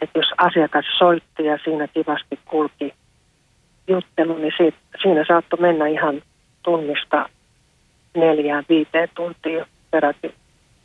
Että 0.03 0.19
jos 0.19 0.33
asiakas 0.39 0.85
soitti 0.99 1.45
ja 1.45 1.59
siinä 1.65 1.89
kivasti 1.89 2.39
kulki 2.45 2.95
juttelu, 3.89 4.39
niin 4.39 4.53
siitä, 4.57 4.79
siinä 5.03 5.25
saattoi 5.29 5.61
mennä 5.61 5.87
ihan 5.87 6.23
tunnista 6.63 7.29
neljään 8.17 8.65
viiteen 8.69 9.09
tuntia 9.15 9.67
peräti 9.91 10.35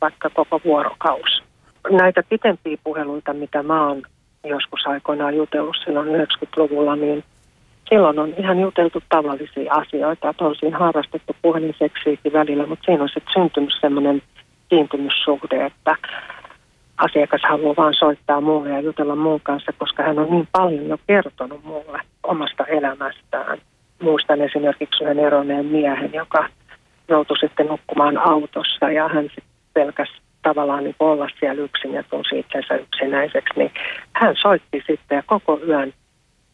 vaikka 0.00 0.30
koko 0.30 0.60
vuorokaus. 0.64 1.42
Näitä 1.90 2.22
pitempiä 2.28 2.76
puheluita, 2.84 3.34
mitä 3.34 3.62
mä 3.62 3.86
oon 3.86 4.02
joskus 4.44 4.86
aikoinaan 4.86 5.36
jutellut 5.36 5.76
silloin 5.84 6.08
90-luvulla, 6.08 6.96
niin 6.96 7.24
silloin 7.90 8.18
on 8.18 8.34
ihan 8.38 8.60
juteltu 8.60 9.02
tavallisia 9.08 9.72
asioita, 9.72 10.28
että 10.28 10.44
on 10.44 10.56
siinä 10.56 10.78
harrastettu 10.78 11.36
puhelinseksiäkin 11.42 12.32
välillä, 12.32 12.66
mutta 12.66 12.84
siinä 12.84 13.02
on 13.02 13.08
sitten 13.08 13.32
syntynyt 13.32 13.74
semmoinen 13.80 14.22
kiintymyssuhde, 14.68 15.66
että 15.66 15.96
asiakas 16.98 17.40
haluaa 17.48 17.74
vaan 17.76 17.94
soittaa 17.94 18.40
mulle 18.40 18.70
ja 18.70 18.80
jutella 18.80 19.16
muun 19.16 19.40
kanssa, 19.42 19.72
koska 19.78 20.02
hän 20.02 20.18
on 20.18 20.30
niin 20.30 20.48
paljon 20.52 20.88
jo 20.88 20.98
kertonut 21.06 21.64
mulle 21.64 22.00
omasta 22.22 22.64
elämästään. 22.64 23.58
Muistan 24.02 24.40
esimerkiksi 24.40 25.04
yhden 25.04 25.18
eroneen 25.18 25.66
miehen, 25.66 26.12
joka 26.12 26.48
joutui 27.08 27.38
sitten 27.38 27.66
nukkumaan 27.66 28.18
autossa 28.18 28.90
ja 28.90 29.08
hän 29.08 29.24
sitten 29.24 29.44
pelkäsi 29.74 30.12
tavallaan 30.42 30.84
niin 30.84 30.96
olla 31.00 31.28
siellä 31.40 31.62
yksin 31.62 31.94
ja 31.94 32.02
tunsi 32.02 32.38
itsensä 32.38 32.74
yksinäiseksi, 32.74 33.54
niin 33.56 33.70
hän 34.20 34.36
soitti 34.42 34.82
sitten 34.86 35.16
ja 35.16 35.22
koko 35.26 35.60
yön 35.68 35.92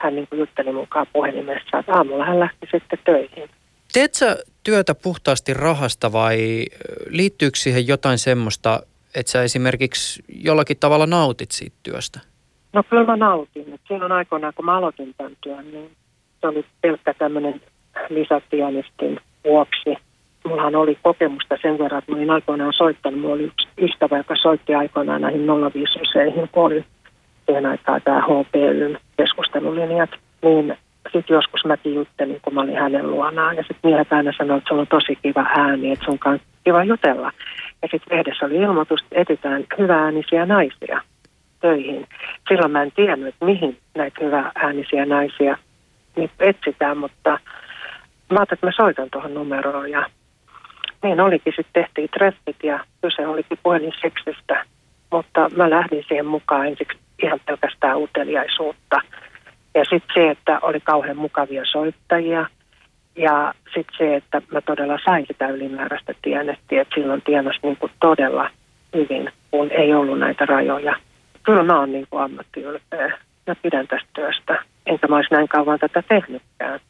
hän 0.00 0.14
niin 0.14 0.28
jutteli 0.32 0.72
mukaan 0.72 1.06
puhelimessa, 1.12 1.78
että 1.78 1.94
aamulla 1.94 2.24
hän 2.24 2.40
lähti 2.40 2.66
sitten 2.72 2.98
töihin. 3.04 3.50
Teet 3.92 4.14
sä 4.14 4.36
työtä 4.64 4.94
puhtaasti 4.94 5.54
rahasta 5.54 6.12
vai 6.12 6.64
liittyykö 7.08 7.58
siihen 7.58 7.88
jotain 7.88 8.18
semmoista, 8.18 8.80
että 9.14 9.32
sä 9.32 9.42
esimerkiksi 9.42 10.24
jollakin 10.28 10.76
tavalla 10.80 11.06
nautit 11.06 11.50
siitä 11.50 11.76
työstä? 11.82 12.20
No 12.72 12.82
kyllä 12.82 13.04
mä 13.04 13.16
nautin. 13.16 13.80
siinä 13.88 14.04
on 14.04 14.12
aikoinaan, 14.12 14.54
kun 14.56 14.64
mä 14.64 14.76
aloitin 14.76 15.14
tämän 15.16 15.32
työn, 15.40 15.70
niin 15.70 15.90
se 16.40 16.46
oli 16.46 16.64
pelkkä 16.80 17.14
tämmöinen 17.14 17.60
lisäpianistin 18.10 19.20
vuoksi 19.44 19.96
mullahan 20.44 20.76
oli 20.76 20.98
kokemusta 21.02 21.58
sen 21.62 21.78
verran, 21.78 21.98
että 21.98 22.12
mä 22.12 22.16
olin 22.16 22.30
aikoinaan 22.30 22.72
soittanut. 22.72 23.20
Mulla 23.20 23.34
oli 23.34 23.42
yksi 23.42 23.68
ystävä, 23.78 24.16
joka 24.16 24.36
soitti 24.36 24.74
aikoinaan 24.74 25.20
näihin 25.20 25.46
05 25.74 25.98
kun 26.52 26.64
oli 26.64 26.84
siihen 27.46 27.66
aikaan 27.66 28.00
tämä 28.04 28.20
HPYn 28.20 28.98
keskustelulinjat. 29.16 30.10
Niin 30.42 30.76
sitten 31.12 31.34
joskus 31.34 31.64
mäkin 31.64 31.94
juttelin, 31.94 32.40
kun 32.42 32.54
mä 32.54 32.60
olin 32.60 32.76
hänen 32.76 33.10
luonaan. 33.10 33.56
Ja 33.56 33.62
sitten 33.62 33.90
miehet 33.90 34.12
aina 34.12 34.32
sanoi, 34.38 34.58
että 34.58 34.68
se 34.68 34.74
on 34.74 34.86
tosi 34.86 35.16
kiva 35.22 35.46
ääni, 35.56 35.92
että 35.92 36.04
sun 36.04 36.18
kanssa 36.18 36.48
kiva 36.64 36.84
jutella. 36.84 37.32
Ja 37.82 37.88
sitten 37.90 38.18
lehdessä 38.18 38.46
oli 38.46 38.56
ilmoitus, 38.56 39.00
että 39.02 39.20
etsitään 39.20 39.64
hyvääänisiä 39.78 40.46
naisia 40.46 41.00
töihin. 41.60 42.06
Silloin 42.48 42.72
mä 42.72 42.82
en 42.82 42.92
tiennyt, 42.92 43.28
että 43.28 43.44
mihin 43.44 43.78
näitä 43.94 44.24
hyvääänisiä 44.24 45.06
naisia 45.06 45.58
nyt 46.16 46.30
etsitään, 46.40 46.98
mutta 46.98 47.30
mä 47.30 48.38
ajattelin, 48.38 48.56
että 48.56 48.66
mä 48.66 48.72
soitan 48.76 49.10
tuohon 49.10 49.34
numeroon 49.34 49.90
ja 49.90 50.06
niin 51.02 51.20
olikin, 51.20 51.52
sitten 51.56 51.82
tehtiin 51.82 52.08
treffit 52.08 52.56
ja 52.62 52.84
kyse 53.02 53.26
olikin 53.26 53.58
puhelinseksistä, 53.62 54.64
mutta 55.12 55.50
mä 55.56 55.70
lähdin 55.70 56.04
siihen 56.08 56.26
mukaan 56.26 56.66
ensiksi 56.66 56.98
ihan 57.22 57.40
pelkästään 57.46 57.96
uteliaisuutta. 57.96 59.00
Ja 59.74 59.84
sitten 59.84 60.14
se, 60.14 60.30
että 60.30 60.58
oli 60.62 60.80
kauhean 60.80 61.16
mukavia 61.16 61.62
soittajia. 61.64 62.46
Ja 63.16 63.54
sitten 63.74 63.94
se, 63.98 64.16
että 64.16 64.42
mä 64.52 64.60
todella 64.60 64.98
sain 65.04 65.26
sitä 65.26 65.48
ylimääräistä 65.48 66.14
tienettiä, 66.22 66.82
että 66.82 66.94
silloin 66.94 67.22
tienasi 67.22 67.58
niin 67.62 67.76
kuin 67.76 67.92
todella 68.00 68.50
hyvin, 68.94 69.32
kun 69.50 69.70
ei 69.70 69.94
ollut 69.94 70.18
näitä 70.18 70.46
rajoja. 70.46 70.96
Kyllä 71.42 71.62
mä 71.62 71.78
oon 71.78 71.92
niin 71.92 72.06
ammattiylpeä. 72.12 73.18
Mä 73.46 73.54
pidän 73.62 73.88
tästä 73.88 74.08
työstä. 74.14 74.62
Enkä 74.86 75.06
mä 75.06 75.16
olisi 75.16 75.34
näin 75.34 75.48
kauan 75.48 75.78
tätä 75.78 76.02
tehnytkään, 76.02 76.80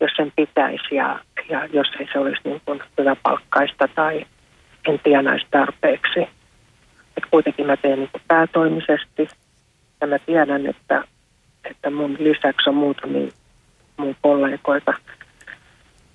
jos 0.00 0.10
sen 0.16 0.32
pitäisi 0.36 0.94
ja, 0.94 1.20
ja 1.48 1.66
jos 1.66 1.86
ei 2.00 2.08
se 2.12 2.18
olisi 2.18 2.40
niin 2.44 2.62
kuin 2.64 2.82
hyvä 2.98 3.16
palkkaista 3.22 3.88
tai 3.88 4.26
en 4.88 5.00
tienaisi 5.02 5.46
tarpeeksi. 5.50 6.20
Et 7.16 7.24
kuitenkin 7.30 7.66
mä 7.66 7.76
teen 7.76 7.98
niin 7.98 8.08
kuin 8.12 8.22
päätoimisesti 8.28 9.28
ja 10.00 10.06
mä 10.06 10.18
tiedän, 10.18 10.66
että, 10.66 11.04
että 11.70 11.90
mun 11.90 12.16
lisäksi 12.20 12.70
on 12.70 12.74
muutamia 12.74 13.30
mun 13.96 14.16
kollegoita, 14.22 14.94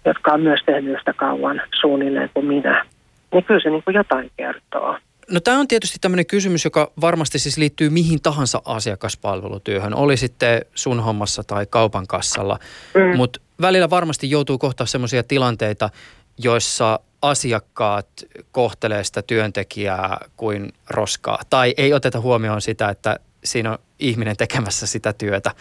jotka 0.05 0.33
on 0.33 0.41
myös 0.41 0.59
tehnyt 0.65 0.99
sitä 0.99 1.13
kauan 1.13 1.61
suunnilleen 1.81 2.29
kuin 2.33 2.45
minä. 2.45 2.85
Niin 3.33 3.43
kyllä 3.43 3.59
se 3.63 3.69
niin 3.69 3.83
kuin 3.83 3.95
jotain 3.95 4.31
kertoo. 4.37 4.97
No 5.31 5.39
tämä 5.39 5.59
on 5.59 5.67
tietysti 5.67 5.97
tämmöinen 6.01 6.25
kysymys, 6.25 6.65
joka 6.65 6.91
varmasti 7.01 7.39
siis 7.39 7.57
liittyy 7.57 7.89
mihin 7.89 8.21
tahansa 8.21 8.61
asiakaspalvelutyöhön, 8.65 9.93
oli 9.93 10.17
sitten 10.17 10.65
sun 10.75 10.99
hommassa 10.99 11.43
tai 11.43 11.65
kaupan 11.69 12.07
kassalla. 12.07 12.59
Mm. 12.93 13.17
Mutta 13.17 13.39
välillä 13.61 13.89
varmasti 13.89 14.29
joutuu 14.29 14.57
kohtaa 14.57 14.87
semmoisia 14.87 15.23
tilanteita, 15.23 15.89
joissa 16.37 16.99
asiakkaat 17.21 18.07
kohtelee 18.51 19.03
sitä 19.03 19.21
työntekijää 19.21 20.17
kuin 20.37 20.73
roskaa. 20.89 21.39
Tai 21.49 21.73
ei 21.77 21.93
oteta 21.93 22.19
huomioon 22.19 22.61
sitä, 22.61 22.89
että 22.89 23.19
siinä 23.43 23.71
on 23.71 23.77
ihminen 23.99 24.37
tekemässä 24.37 24.87
sitä 24.87 25.13
työtä. 25.13 25.51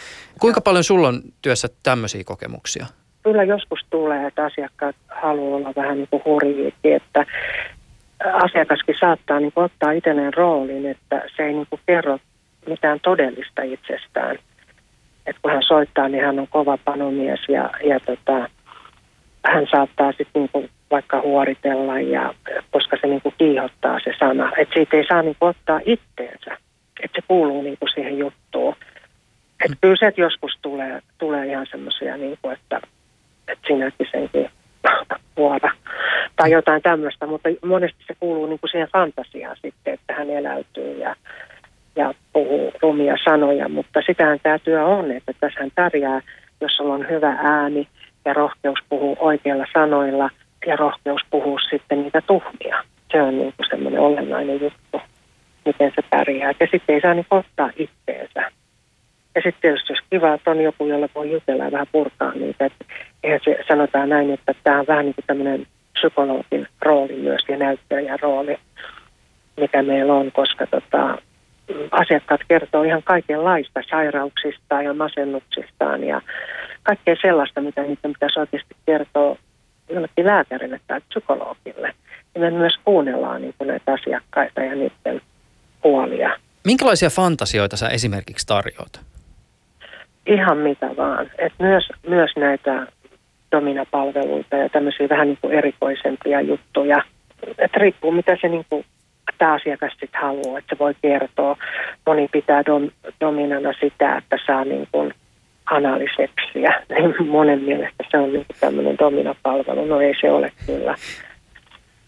Kuinka 0.41 0.61
paljon 0.61 0.85
sulla 0.85 1.09
on 1.09 1.23
työssä 1.43 1.69
tämmöisiä 1.83 2.25
kokemuksia? 2.25 2.87
Kyllä 3.23 3.45
joskus 3.45 3.81
tulee, 3.91 4.27
että 4.27 4.45
asiakkaat 4.45 4.97
haluaa 5.09 5.57
olla 5.57 5.73
vähän 5.77 5.97
niin 5.97 6.09
kuin 6.11 6.23
hurjiikin, 6.25 6.97
että 6.97 7.27
asiakaskin 8.33 8.95
saattaa 9.01 9.41
niin 9.41 9.53
kuin 9.53 9.65
ottaa 9.65 9.93
itselleen 9.93 10.35
roolin, 10.35 10.87
että 10.87 11.23
se 11.37 11.43
ei 11.43 11.53
niin 11.53 11.67
kuin 11.71 11.81
kerro 11.87 12.19
mitään 12.67 13.01
todellista 13.01 13.63
itsestään. 13.63 14.39
Et 15.27 15.37
kun 15.43 15.51
hän 15.53 15.63
soittaa, 15.63 16.09
niin 16.09 16.25
hän 16.25 16.39
on 16.39 16.49
kova 16.49 16.79
panomies 16.85 17.41
ja, 17.49 17.71
ja 17.85 18.01
tota, 18.01 18.49
hän 19.45 19.67
saattaa 19.71 20.13
sitten 20.13 20.49
niin 20.55 20.71
vaikka 20.91 21.21
huoritella, 21.21 22.01
ja, 22.01 22.35
koska 22.71 22.97
se 23.01 23.07
niin 23.07 23.23
kuin 23.23 23.35
kiihottaa 23.39 23.99
se 24.05 24.13
sana. 24.19 24.53
Että 24.57 24.75
siitä 24.75 24.97
ei 24.97 25.07
saa 25.09 25.23
niin 25.23 25.37
kuin 25.39 25.49
ottaa 25.49 25.81
itteensä, 25.85 26.57
että 27.03 27.21
se 27.21 27.27
kuuluu 27.29 27.63
niin 27.63 27.77
kuin 27.81 27.89
siihen 27.95 28.19
juttuun. 28.19 28.77
Että 29.65 29.77
kyllä 29.81 29.97
se, 29.99 30.07
että 30.07 30.21
joskus 30.21 30.53
tulee, 30.63 31.01
tulee 31.19 31.47
ihan 31.47 31.67
semmoisia, 31.71 32.17
niin 32.17 32.39
kuin, 32.43 32.53
että, 32.53 32.81
että 33.49 33.67
sinäkin 33.67 34.07
senkin 34.11 34.51
vuoda 35.37 35.71
tai 36.37 36.51
jotain 36.51 36.83
tämmöistä, 36.83 37.27
mutta 37.27 37.49
monesti 37.65 38.05
se 38.07 38.15
kuuluu 38.21 38.47
niin 38.47 38.61
kuin 38.61 38.71
siihen 38.71 38.89
fantasiaan 38.93 39.57
sitten, 39.63 39.95
että 39.95 40.15
hän 40.15 40.31
eläytyy 40.31 40.99
ja, 40.99 41.17
ja 41.97 42.15
puhuu 42.33 42.73
rumia 42.83 43.17
sanoja, 43.25 43.69
mutta 43.69 44.01
sitähän 44.07 44.41
tämä 44.43 44.59
työ 44.59 44.85
on, 44.87 45.11
että 45.11 45.33
tässä 45.41 45.61
hän 45.61 45.71
pärjää, 45.75 46.21
jos 46.61 46.81
on 46.81 47.09
hyvä 47.09 47.37
ääni 47.43 47.89
ja 48.25 48.33
rohkeus 48.33 48.79
puhuu 48.89 49.17
oikeilla 49.21 49.65
sanoilla 49.73 50.31
ja 50.67 50.77
rohkeus 50.77 51.21
puhua 51.31 51.59
sitten 51.71 52.03
niitä 52.03 52.23
tuhmia. 52.27 52.85
Se 53.13 53.23
on 53.23 53.39
niin 53.39 53.55
kuin 53.57 53.67
semmoinen 53.71 54.01
olennainen 54.01 54.61
juttu, 54.61 55.01
miten 55.65 55.93
se 55.95 56.03
pärjää. 56.11 56.53
Ja 56.61 56.67
sitten 56.71 56.95
ei 56.95 57.01
saa 57.01 57.15
niin 57.15 57.27
ottaa 57.31 57.71
itteensä. 57.77 58.41
Ja 59.35 59.41
sitten 59.43 59.61
tietysti 59.61 59.93
jos 59.93 60.01
kiva, 60.11 60.35
että 60.35 60.51
on 60.51 60.61
joku, 60.61 60.87
jolla 60.87 61.09
voi 61.15 61.33
jutella 61.33 61.65
ja 61.65 61.73
vähän 61.73 61.87
purkaa 61.93 62.33
niitä. 62.35 62.65
Että 62.67 62.85
eihän 63.23 63.41
se 63.45 63.59
sanotaan 63.69 64.09
näin, 64.09 64.31
että 64.31 64.55
tämä 64.65 64.81
on 64.81 64.87
vähän 64.87 65.05
niin 65.05 65.15
kuin 65.15 65.25
tämmöinen 65.27 65.67
psykologin 65.93 66.67
rooli 66.83 67.17
myös 67.17 67.45
ja 67.49 67.57
näyttäjän 67.57 68.19
rooli, 68.21 68.57
mikä 69.61 69.83
meillä 69.83 70.15
on, 70.15 70.33
koska 70.33 70.67
tota, 70.67 71.19
asiakkaat 71.91 72.41
kertoo 72.49 72.83
ihan 72.83 73.03
kaikenlaista 73.03 73.81
sairauksistaan 73.91 74.85
ja 74.85 74.95
masennuksistaan 74.95 76.05
ja 76.05 76.21
kaikkea 76.83 77.17
sellaista, 77.23 77.61
mitä 77.61 77.83
niitä 77.83 78.09
pitäisi 78.09 78.41
oikeasti 78.41 78.77
kertoa 78.87 79.37
jollekin 79.91 80.27
lääkärille 80.27 80.81
tai 80.87 81.01
psykologille. 81.09 81.95
Ja 82.35 82.41
me 82.41 82.51
myös 82.51 82.75
kuunnellaan 82.85 83.43
niin 83.43 83.55
näitä 83.65 83.93
asiakkaita 83.93 84.61
ja 84.61 84.75
niiden 84.75 85.21
puolia. 85.83 86.37
Minkälaisia 86.65 87.11
fantasioita 87.11 87.77
sä 87.77 87.89
esimerkiksi 87.89 88.47
tarjoat? 88.47 89.01
Ihan 90.27 90.59
mitä 90.59 90.97
vaan. 90.97 91.31
Et 91.39 91.53
myös, 91.59 91.89
myös 92.09 92.31
näitä 92.37 92.87
dominapalveluita 93.53 94.57
ja 94.57 94.69
tämmöisiä 94.69 95.09
vähän 95.09 95.29
niin 95.29 95.39
kuin 95.41 95.55
erikoisempia 95.55 96.41
juttuja. 96.41 97.03
Että 97.59 97.79
riippuu 97.79 98.13
mitä 98.13 98.37
se 98.41 98.49
niin 98.49 98.67
kuin 98.71 98.85
tämä 99.39 99.53
asiakas 99.53 99.93
sitten 99.93 100.21
haluaa, 100.21 100.59
että 100.59 100.75
se 100.75 100.79
voi 100.79 100.95
kertoa. 101.03 101.57
Moni 102.07 102.29
pitää 102.33 102.63
dom, 102.67 102.91
dominana 103.21 103.73
sitä, 103.81 104.17
että 104.17 104.39
saa 104.47 104.65
niin 104.65 104.89
kuin 104.93 105.15
analiseksiä. 105.67 106.83
Niin 106.89 107.27
monen 107.37 107.63
mielestä 107.63 108.05
se 108.11 108.19
on 108.19 108.33
niin 108.33 108.47
tämmöinen 108.61 108.99
dominapalvelu. 108.99 109.85
No 109.85 110.01
ei 110.01 110.15
se 110.21 110.31
ole 110.31 110.53
kyllä. 110.67 110.95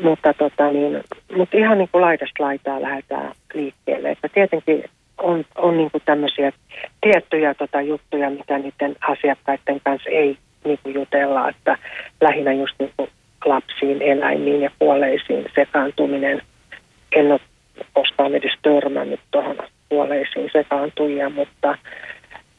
Mutta, 0.03 0.35
tota 0.35 0.73
niin, 0.73 1.05
mutta 1.37 1.57
ihan 1.57 1.79
niin 1.79 1.89
kuin 1.93 2.03
laidasta 2.03 2.45
laitaa 2.45 2.83
lähdetään 2.83 3.33
liikkeelle. 3.55 4.11
Että 4.11 4.29
tietenkin 4.29 4.85
on, 5.19 5.45
on 5.57 5.77
niin 5.77 5.91
kuin 5.91 6.03
tämmöisiä 6.05 6.53
tiettyjä 7.01 7.55
tota 7.55 7.81
juttuja, 7.81 8.31
mitä 8.31 8.59
niiden 8.59 8.97
asiakkaiden 9.01 9.81
kanssa 9.85 10.11
ei 10.11 10.37
niin 10.65 10.79
kuin 10.83 10.95
jutella, 10.95 11.49
että 11.49 11.79
lähinnä 12.21 12.53
just 12.53 12.75
niin 12.79 12.93
kuin 12.97 13.11
lapsiin, 13.45 14.03
eläimiin 14.03 14.63
ja 14.63 14.71
kuolleisiin 14.79 15.47
sekaantuminen. 15.55 16.43
En 17.13 17.33
ole 17.33 17.41
koskaan 17.93 18.35
edes 18.35 18.53
törmännyt 18.63 19.21
tuohon 19.31 19.57
kuolleisiin 19.89 20.51
sekaantujia, 20.53 21.31
mutta, 21.31 21.79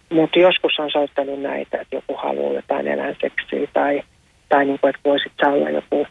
mutta 0.09 0.39
joskus 0.39 0.79
on 0.79 0.91
soittanut 0.91 1.41
näitä, 1.41 1.81
että 1.81 1.95
joku 1.95 2.15
haluaa 2.17 2.53
jotain 2.53 2.87
eläinseksiä 2.87 3.67
tai, 3.73 4.01
tai 4.49 4.65
niin 4.65 4.79
kuin, 4.79 4.89
että 4.89 5.09
voisit 5.09 5.31
olla 5.45 5.69
joku 5.69 6.07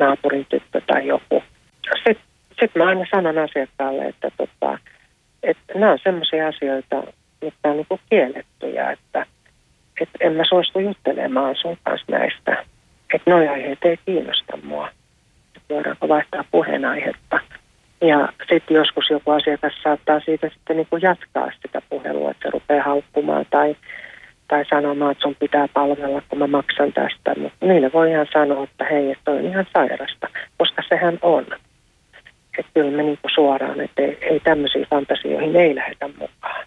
naapurin 0.00 0.46
tyttö 0.48 0.80
tai 0.86 1.06
joku. 1.06 1.42
Sitten 1.94 2.24
sit 2.60 2.74
mä 2.74 2.86
aina 2.86 3.04
sanon 3.10 3.38
asiakkaalle, 3.38 4.06
että, 4.06 4.30
tota, 4.36 4.78
että 5.42 5.78
nämä 5.78 5.92
on 5.92 5.98
sellaisia 6.02 6.48
asioita, 6.48 7.02
mitkä 7.42 7.68
on 7.68 7.76
niin 7.76 8.00
kiellettyjä, 8.10 8.90
että– 8.90 9.26
että 10.00 10.18
en 10.20 10.32
mä 10.32 10.44
suostu 10.44 10.78
juttelemaan 10.78 11.56
sun 11.56 11.76
kanssa 11.82 12.06
näistä. 12.10 12.64
Että 13.14 13.30
noi 13.30 13.48
aiheet 13.48 13.78
ei 13.84 13.98
kiinnosta 14.06 14.56
mua. 14.62 14.88
Voidaanko 15.70 16.08
vaihtaa 16.08 16.44
puheenaihetta. 16.50 17.40
Ja 18.00 18.28
sitten 18.38 18.74
joskus 18.74 19.10
joku 19.10 19.30
asiakas 19.30 19.72
saattaa 19.82 20.20
siitä 20.20 20.50
sitten 20.54 20.76
niin 20.76 21.02
jatkaa 21.02 21.50
sitä 21.62 21.82
puhelua, 21.88 22.30
että 22.30 22.42
se 22.42 22.50
rupeaa 22.50 22.84
haukkumaan 22.84 23.46
tai, 23.50 23.76
tai 24.50 24.64
sanomaan, 24.70 25.12
että 25.12 25.22
sun 25.22 25.36
pitää 25.40 25.68
palvella, 25.74 26.22
kun 26.28 26.38
mä 26.38 26.46
maksan 26.46 26.92
tästä. 26.92 27.40
Mutta 27.40 27.66
niille 27.66 27.90
voi 27.92 28.10
ihan 28.10 28.26
sanoa, 28.32 28.64
että 28.64 28.84
hei, 28.84 29.10
että 29.10 29.30
on 29.30 29.44
ihan 29.44 29.66
sairasta, 29.72 30.28
koska 30.58 30.82
sehän 30.88 31.18
on. 31.22 31.46
Että 32.58 32.72
kyllä 32.74 32.90
me 32.90 33.02
niin 33.02 33.18
kuin 33.22 33.30
suoraan, 33.34 33.80
että 33.80 34.02
ei, 34.02 34.18
ei 34.20 34.40
tämmöisiin 34.40 34.86
fantasioihin 34.90 35.56
ei 35.56 35.74
lähdetä 35.74 36.08
mukaan. 36.08 36.66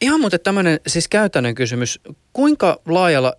Ihan 0.00 0.20
muuten 0.20 0.40
tämmöinen 0.40 0.80
siis 0.86 1.08
käytännön 1.08 1.54
kysymys. 1.54 2.00
Kuinka 2.32 2.78
laajalla 2.86 3.32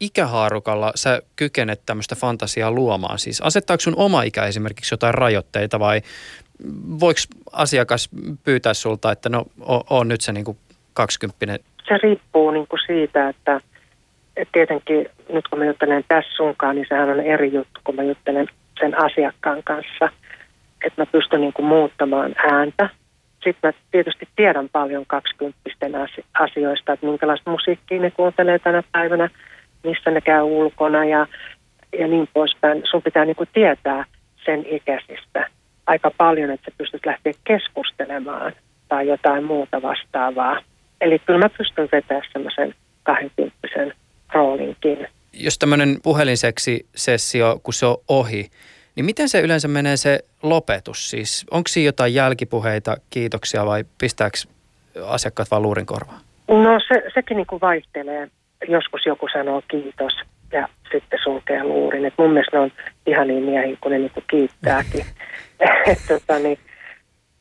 ikähaarukalla 0.00 0.92
sä 0.94 1.22
kykenet 1.36 1.80
tämmöistä 1.86 2.14
fantasiaa 2.14 2.70
luomaan? 2.70 3.18
Siis 3.18 3.40
asettaako 3.40 3.80
sun 3.80 3.96
oma 3.96 4.22
ikä 4.22 4.44
esimerkiksi 4.44 4.94
jotain 4.94 5.14
rajoitteita 5.14 5.80
vai 5.80 6.00
voiko 7.00 7.20
asiakas 7.52 8.08
pyytää 8.44 8.74
sulta, 8.74 9.12
että 9.12 9.28
no 9.28 9.44
on 9.90 10.08
nyt 10.08 10.20
se 10.20 10.32
niin 10.32 10.44
kuin 10.44 10.56
20 10.94 11.58
Se 11.92 11.98
riippuu 12.02 12.50
niin 12.50 12.66
kuin 12.66 12.80
siitä, 12.86 13.28
että, 13.28 13.60
että 14.36 14.52
tietenkin 14.52 15.06
nyt 15.32 15.48
kun 15.48 15.58
mä 15.58 15.64
juttelen 15.64 16.04
tässä 16.08 16.36
sunkaan, 16.36 16.76
niin 16.76 16.86
sehän 16.88 17.10
on 17.10 17.20
eri 17.20 17.52
juttu, 17.52 17.80
kun 17.84 17.94
mä 17.94 18.02
juttelen 18.02 18.46
sen 18.80 18.98
asiakkaan 18.98 19.62
kanssa. 19.64 20.08
Että 20.84 21.02
mä 21.02 21.06
pystyn 21.06 21.40
niin 21.40 21.52
kuin 21.52 21.66
muuttamaan 21.66 22.34
ääntä 22.52 22.88
sitten 23.44 23.68
mä 23.68 23.72
tietysti 23.90 24.28
tiedän 24.36 24.68
paljon 24.72 25.04
kaksikymppisten 25.06 25.92
asioista, 26.34 26.92
että 26.92 27.06
minkälaista 27.06 27.50
musiikkia 27.50 28.00
ne 28.00 28.10
kuuntelee 28.10 28.58
tänä 28.58 28.82
päivänä, 28.92 29.28
missä 29.84 30.10
ne 30.10 30.20
käy 30.20 30.42
ulkona 30.42 31.04
ja, 31.04 31.26
ja 31.98 32.08
niin 32.08 32.28
poispäin. 32.32 32.82
Sun 32.90 33.02
pitää 33.02 33.24
niin 33.24 33.36
kuin 33.36 33.48
tietää 33.52 34.04
sen 34.44 34.66
ikäisistä 34.66 35.46
aika 35.86 36.10
paljon, 36.16 36.50
että 36.50 36.70
sä 36.70 36.76
pystyt 36.78 37.06
lähteä 37.06 37.32
keskustelemaan 37.44 38.52
tai 38.88 39.08
jotain 39.08 39.44
muuta 39.44 39.82
vastaavaa. 39.82 40.60
Eli 41.02 41.18
kyllä 41.18 41.38
mä 41.38 41.48
pystyn 41.58 41.88
vetämään 41.92 42.26
semmoisen 42.32 42.74
20 43.02 43.58
roolinkin. 44.32 45.08
Jos 45.32 45.58
tämmöinen 45.58 45.96
puhelinseksi 46.02 46.86
sessio, 46.94 47.60
kun 47.62 47.74
se 47.74 47.86
on 47.86 47.96
ohi, 48.08 48.50
niin 48.96 49.04
miten 49.04 49.28
se 49.28 49.40
yleensä 49.40 49.68
menee 49.68 49.96
se 49.96 50.18
lopetus? 50.42 51.10
Siis 51.10 51.46
onko 51.50 51.68
siinä 51.68 51.88
jotain 51.88 52.14
jälkipuheita, 52.14 52.96
kiitoksia 53.10 53.66
vai 53.66 53.84
pistääkö 53.98 54.38
asiakkaat 55.06 55.50
vaan 55.50 55.62
luurin 55.62 55.86
korvaan? 55.86 56.20
No 56.48 56.80
se, 56.88 57.02
sekin 57.14 57.36
niin 57.36 57.46
kuin 57.46 57.60
vaihtelee. 57.60 58.28
Joskus 58.68 59.06
joku 59.06 59.28
sanoo 59.32 59.62
kiitos 59.68 60.12
ja 60.52 60.68
sitten 60.92 61.18
sulkee 61.22 61.64
luurin. 61.64 62.04
Et 62.04 62.14
mun 62.18 62.30
mielestä 62.30 62.56
ne 62.56 62.60
on 62.60 62.72
ihan 63.06 63.28
niin 63.28 63.44
miehiä, 63.44 63.76
kun 63.80 63.92
ne 63.92 63.98
niin 63.98 64.10
kuin 64.10 64.24
kiittääkin. 64.30 65.04
et, 65.86 65.98
tota, 66.08 66.38
niin, 66.38 66.58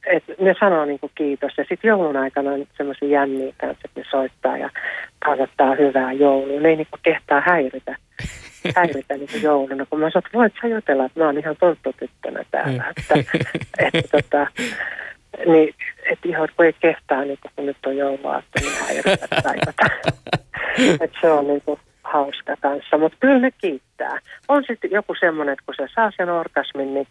et 0.05 0.23
ne 0.39 0.55
sanoo 0.59 0.85
niin 0.85 0.99
kuin 0.99 1.11
kiitos. 1.15 1.51
Ja 1.57 1.65
sitten 1.69 1.89
joulun 1.89 2.17
aikana 2.17 2.51
on 2.51 2.65
semmoisia 2.77 3.07
jänniä 3.07 3.53
kanssa, 3.57 3.81
että 3.85 3.99
ne 3.99 4.05
soittaa 4.11 4.57
ja 4.57 4.69
toivottaa 5.25 5.75
hyvää 5.75 6.11
joulua. 6.11 6.59
Ne 6.59 6.69
ei 6.69 6.75
niin 6.75 6.87
kuin 6.91 6.99
kehtaa 7.03 7.41
häiritä, 7.45 7.95
häiritä 8.75 9.13
niin 9.13 9.29
kuin 9.31 9.43
jouluna. 9.43 9.85
Kun 9.89 9.99
mä 9.99 10.09
sanoin, 10.09 10.25
että 10.25 10.37
voit 10.37 10.53
sä 10.61 10.67
jutella, 10.67 11.05
että 11.05 11.19
mä 11.19 11.25
oon 11.25 11.37
ihan 11.37 11.55
tonttutyttönä 11.59 12.43
täällä. 12.51 12.93
että, 12.97 13.37
että, 13.79 14.01
tota, 14.11 14.47
niin, 15.45 15.75
että 16.11 16.27
ihan 16.29 16.47
kun 16.55 16.65
ei 16.65 16.73
kehtaa, 16.79 17.21
niin 17.21 17.39
kun 17.55 17.65
nyt 17.65 17.77
on 17.85 17.97
jouluaatto, 17.97 18.59
niin 18.61 18.73
häiritä 18.81 19.27
että 21.01 21.17
se 21.21 21.31
on 21.31 21.47
niin 21.47 21.61
kuin 21.61 21.79
hauska 22.03 22.55
kanssa. 22.61 22.97
Mutta 22.97 23.17
kyllä 23.19 23.39
ne 23.39 23.51
kiittää. 23.51 24.19
On 24.47 24.63
sitten 24.67 24.91
joku 24.91 25.15
semmoinen, 25.19 25.53
että 25.53 25.65
kun 25.65 25.75
se 25.77 25.87
saa 25.95 26.11
sen 26.17 26.29
orgasmin, 26.29 26.93
niin 26.93 27.07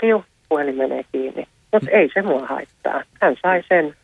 fiu, 0.00 0.24
puhelin 0.48 0.76
menee 0.76 1.04
kiinni. 1.12 1.46
Mutta 1.74 1.90
ei 1.90 2.10
se 2.14 2.22
mua 2.22 2.46
haittaa. 2.46 3.02
Hän 3.20 3.36
sai 3.42 3.62
sen, 3.68 3.96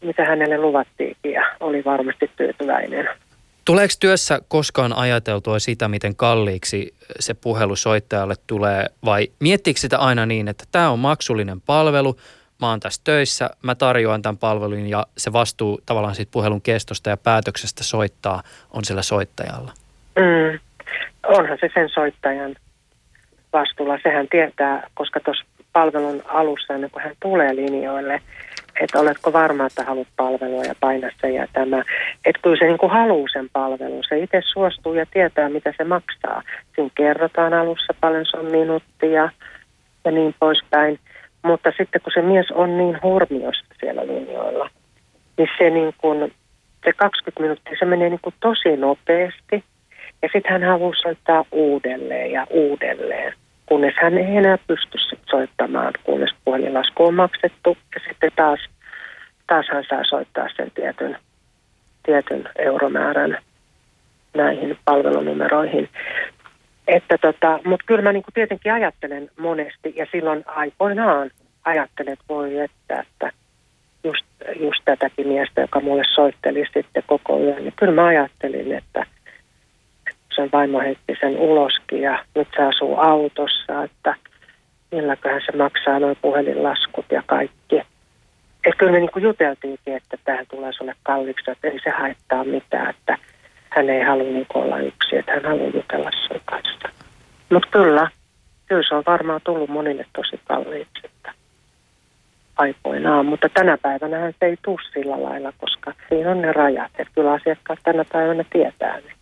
mitä 0.00 0.24
hänelle 0.24 0.58
luvattiinkin 0.58 1.32
ja 1.32 1.42
oli 1.60 1.84
varmasti 1.84 2.30
tyytyväinen. 2.36 3.08
Tuleeko 3.64 3.94
työssä 4.00 4.38
koskaan 4.48 4.92
ajateltua 4.92 5.58
sitä, 5.58 5.88
miten 5.88 6.16
kalliiksi 6.16 6.94
se 7.20 7.34
puhelu 7.34 7.76
soittajalle 7.76 8.34
tulee 8.46 8.86
vai 9.04 9.28
miettiikö 9.40 9.80
sitä 9.80 9.98
aina 9.98 10.26
niin, 10.26 10.48
että 10.48 10.64
tämä 10.72 10.90
on 10.90 10.98
maksullinen 10.98 11.60
palvelu, 11.60 12.16
mä 12.60 12.70
oon 12.70 12.80
tässä 12.80 13.00
töissä, 13.04 13.50
mä 13.62 13.74
tarjoan 13.74 14.22
tämän 14.22 14.38
palvelun 14.38 14.86
ja 14.86 15.06
se 15.18 15.32
vastuu 15.32 15.80
tavallaan 15.86 16.14
siitä 16.14 16.30
puhelun 16.32 16.62
kestosta 16.62 17.10
ja 17.10 17.16
päätöksestä 17.16 17.84
soittaa 17.84 18.42
on 18.70 18.84
sillä 18.84 19.02
soittajalla? 19.02 19.72
Mm. 20.16 20.58
Onhan 21.26 21.58
se 21.60 21.70
sen 21.74 21.88
soittajan 21.88 22.54
vastuulla. 23.52 23.98
Sehän 24.02 24.26
tietää, 24.30 24.88
koska 24.94 25.20
tuossa 25.20 25.44
palvelun 25.74 26.22
alussa, 26.26 26.74
ennen 26.74 26.90
kuin 26.90 27.02
hän 27.02 27.14
tulee 27.22 27.56
linjoille, 27.56 28.20
että 28.80 29.00
oletko 29.00 29.32
varma, 29.32 29.66
että 29.66 29.84
haluat 29.84 30.08
palvelua 30.16 30.64
ja 30.64 30.74
paina 30.80 31.10
se 31.20 31.30
ja 31.30 31.46
tämä. 31.52 31.82
Että 32.24 32.42
kyllä 32.42 32.56
se 32.58 32.64
niin 32.64 32.78
kuin 32.78 32.92
haluaa 32.92 33.28
sen 33.32 33.48
palvelun. 33.52 34.04
Se 34.08 34.18
itse 34.18 34.40
suostuu 34.52 34.94
ja 34.94 35.06
tietää, 35.06 35.48
mitä 35.48 35.74
se 35.76 35.84
maksaa. 35.84 36.42
Siinä 36.74 36.90
kerrotaan 36.94 37.54
alussa 37.54 37.94
paljon 38.00 38.26
se 38.30 38.36
on 38.36 38.46
minuuttia 38.46 39.30
ja 40.04 40.10
niin 40.10 40.34
poispäin. 40.40 40.98
Mutta 41.42 41.72
sitten 41.76 42.00
kun 42.02 42.12
se 42.14 42.22
mies 42.22 42.50
on 42.50 42.78
niin 42.78 42.98
hurmiossa 43.02 43.64
siellä 43.80 44.06
linjoilla, 44.06 44.70
niin 45.38 45.48
se, 45.58 45.70
niin 45.70 45.94
kuin, 45.98 46.32
se 46.84 46.92
20 46.96 47.40
minuuttia 47.40 47.76
se 47.78 47.84
menee 47.84 48.10
niin 48.10 48.20
kuin 48.22 48.34
tosi 48.40 48.76
nopeasti. 48.76 49.64
Ja 50.22 50.28
sitten 50.32 50.52
hän 50.52 50.62
haluaa 50.62 50.94
soittaa 51.02 51.44
uudelleen 51.52 52.32
ja 52.32 52.46
uudelleen, 52.50 53.32
kunnes 53.66 53.94
hän 54.02 54.18
ei 54.18 54.36
enää 54.36 54.58
pysty 54.66 54.98
sit 54.98 55.20
soittamaan, 55.30 55.92
kunnes 56.04 56.30
puhelinlasku 56.44 57.04
on 57.04 57.14
maksettu. 57.14 57.76
Ja 57.94 58.00
sitten 58.08 58.30
taas, 58.36 58.60
taas 59.46 59.66
hän 59.72 59.84
saa 59.88 60.04
soittaa 60.04 60.48
sen 60.56 60.70
tietyn, 60.74 61.16
tietyn 62.06 62.48
euromäärän 62.58 63.38
näihin 64.34 64.78
palvelunumeroihin. 64.84 65.88
Että 66.88 67.18
tota, 67.18 67.58
mutta 67.64 67.86
kyllä 67.86 68.02
mä 68.02 68.12
niinku 68.12 68.30
tietenkin 68.34 68.72
ajattelen 68.72 69.30
monesti 69.38 69.92
ja 69.96 70.06
silloin 70.12 70.44
aikoinaan 70.46 71.30
ajattelen, 71.64 72.12
että 72.12 72.24
voi 72.28 72.58
että, 72.58 73.00
että 73.00 73.32
just, 74.04 74.24
just 74.60 74.82
tätäkin 74.84 75.28
miestä, 75.28 75.60
joka 75.60 75.80
mulle 75.80 76.02
soitteli 76.14 76.64
sitten 76.74 77.02
koko 77.06 77.40
yön, 77.40 77.62
niin 77.64 77.72
kyllä 77.76 77.92
mä 77.92 78.06
ajattelin, 78.06 78.72
että 78.72 79.06
sen 80.34 80.48
vaimo 80.52 80.80
heitti 80.80 81.14
sen 81.20 81.38
uloskin 81.38 82.02
ja 82.02 82.24
nyt 82.34 82.48
se 82.56 82.62
asuu 82.62 82.96
autossa, 82.96 83.82
että 83.84 84.14
milläköhän 84.90 85.40
se 85.46 85.56
maksaa 85.56 85.98
noin 85.98 86.16
puhelinlaskut 86.22 87.06
ja 87.10 87.22
kaikki. 87.26 87.76
Että 88.64 88.78
kyllä 88.78 88.92
me 88.92 88.98
niin 88.98 89.22
juteltiinkin, 89.22 89.96
että 89.96 90.16
tähän 90.24 90.46
tulee 90.50 90.72
sulle 90.72 90.94
kalliiksi, 91.02 91.50
että 91.50 91.68
ei 91.68 91.80
se 91.84 91.90
haittaa 91.90 92.44
mitään, 92.44 92.90
että 92.90 93.18
hän 93.70 93.90
ei 93.90 94.02
halua 94.02 94.24
niin 94.24 94.46
olla 94.54 94.78
yksi, 94.78 95.16
että 95.16 95.32
hän 95.32 95.44
haluaa 95.44 95.70
jutella 95.74 96.10
sun 96.10 96.40
kanssa. 96.44 96.88
Mutta 97.50 97.68
kyllä, 97.70 98.08
kyllä 98.66 98.82
se 98.88 98.94
on 98.94 99.02
varmaan 99.06 99.40
tullut 99.44 99.70
monille 99.70 100.06
tosi 100.16 100.40
kalliiksi 100.44 101.00
että 101.04 101.32
aikoinaan, 102.56 103.26
mutta 103.26 103.48
tänä 103.48 103.78
päivänä 103.82 104.32
se 104.40 104.46
ei 104.46 104.56
tule 104.62 104.80
sillä 104.92 105.22
lailla, 105.22 105.52
koska 105.58 105.92
siinä 106.08 106.30
on 106.30 106.40
ne 106.42 106.52
rajat, 106.52 106.92
että 106.98 107.12
kyllä 107.14 107.32
asiakkaat 107.32 107.78
tänä 107.82 108.04
päivänä 108.12 108.44
tietää 108.52 108.96
ne. 108.96 109.12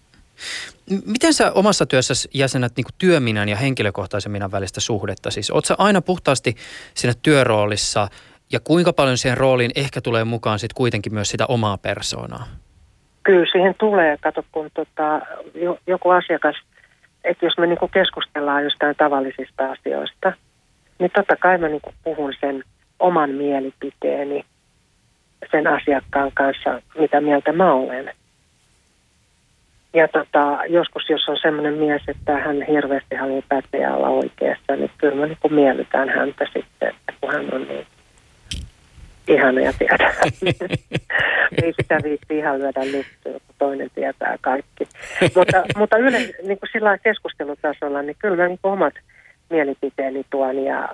Miten 1.06 1.34
sä 1.34 1.52
omassa 1.52 1.86
työssäsi 1.86 2.28
jäsenät 2.34 2.72
niin 2.76 2.86
työminän 2.98 3.48
ja 3.48 3.56
henkilökohtaisen 3.56 4.32
minän 4.32 4.52
välistä 4.52 4.80
suhdetta? 4.80 5.30
Siis 5.30 5.50
oot 5.50 5.64
sä 5.64 5.74
aina 5.78 6.00
puhtaasti 6.00 6.56
siinä 6.94 7.14
työroolissa 7.22 8.08
ja 8.52 8.60
kuinka 8.60 8.92
paljon 8.92 9.18
siihen 9.18 9.38
rooliin 9.38 9.70
ehkä 9.74 10.00
tulee 10.00 10.24
mukaan 10.24 10.58
sitten 10.58 10.76
kuitenkin 10.76 11.14
myös 11.14 11.28
sitä 11.28 11.46
omaa 11.46 11.78
persoonaa? 11.78 12.46
Kyllä 13.22 13.46
siihen 13.52 13.74
tulee, 13.78 14.16
kato 14.20 14.44
kun 14.52 14.70
tota, 14.74 15.20
joku 15.86 16.10
asiakas, 16.10 16.56
että 17.24 17.46
jos 17.46 17.58
me 17.58 17.66
niinku 17.66 17.88
keskustellaan 17.88 18.64
jostain 18.64 18.96
tavallisista 18.96 19.70
asioista, 19.70 20.32
niin 20.98 21.10
totta 21.14 21.36
kai 21.36 21.58
mä 21.58 21.68
niinku 21.68 21.92
puhun 22.04 22.32
sen 22.40 22.64
oman 22.98 23.30
mielipiteeni 23.30 24.44
sen 25.50 25.66
asiakkaan 25.66 26.30
kanssa, 26.34 26.82
mitä 26.98 27.20
mieltä 27.20 27.52
mä 27.52 27.72
olen. 27.72 28.14
Ja 29.94 30.08
tota, 30.08 30.58
joskus, 30.68 31.08
jos 31.08 31.28
on 31.28 31.36
semmoinen 31.42 31.74
mies, 31.74 32.02
että 32.08 32.38
hän 32.38 32.62
hirveästi 32.62 33.14
haluaa 33.16 33.42
päättäjä 33.48 33.94
olla 33.94 34.08
oikeassa, 34.08 34.76
niin 34.76 34.90
kyllä 34.98 35.14
mä 35.14 35.26
niin 35.26 35.54
miellytään 35.54 36.08
häntä 36.08 36.44
sitten, 36.44 36.88
että 36.88 37.12
kun 37.20 37.32
hän 37.32 37.54
on 37.54 37.62
niin 37.68 37.86
ihana 39.28 39.60
ja 39.60 39.72
tiedä. 39.78 40.14
Ei 41.62 41.72
sitä 41.82 41.98
viitti 42.02 42.38
ihan 42.38 42.58
lyödä 42.58 42.80
lyttyä, 42.84 43.32
kun 43.32 43.54
toinen 43.58 43.90
tietää 43.94 44.36
kaikki. 44.40 44.88
mutta, 45.36 45.64
mutta 45.76 45.96
yle, 45.96 46.18
niin 46.18 46.58
kuin 46.58 46.70
sillä 46.72 46.98
keskustelutasolla, 46.98 48.02
niin 48.02 48.16
kyllä 48.18 48.36
mä 48.36 48.48
niin 48.48 48.58
omat 48.62 48.94
mielipiteeni 49.50 50.24
tuon 50.30 50.64
ja 50.64 50.88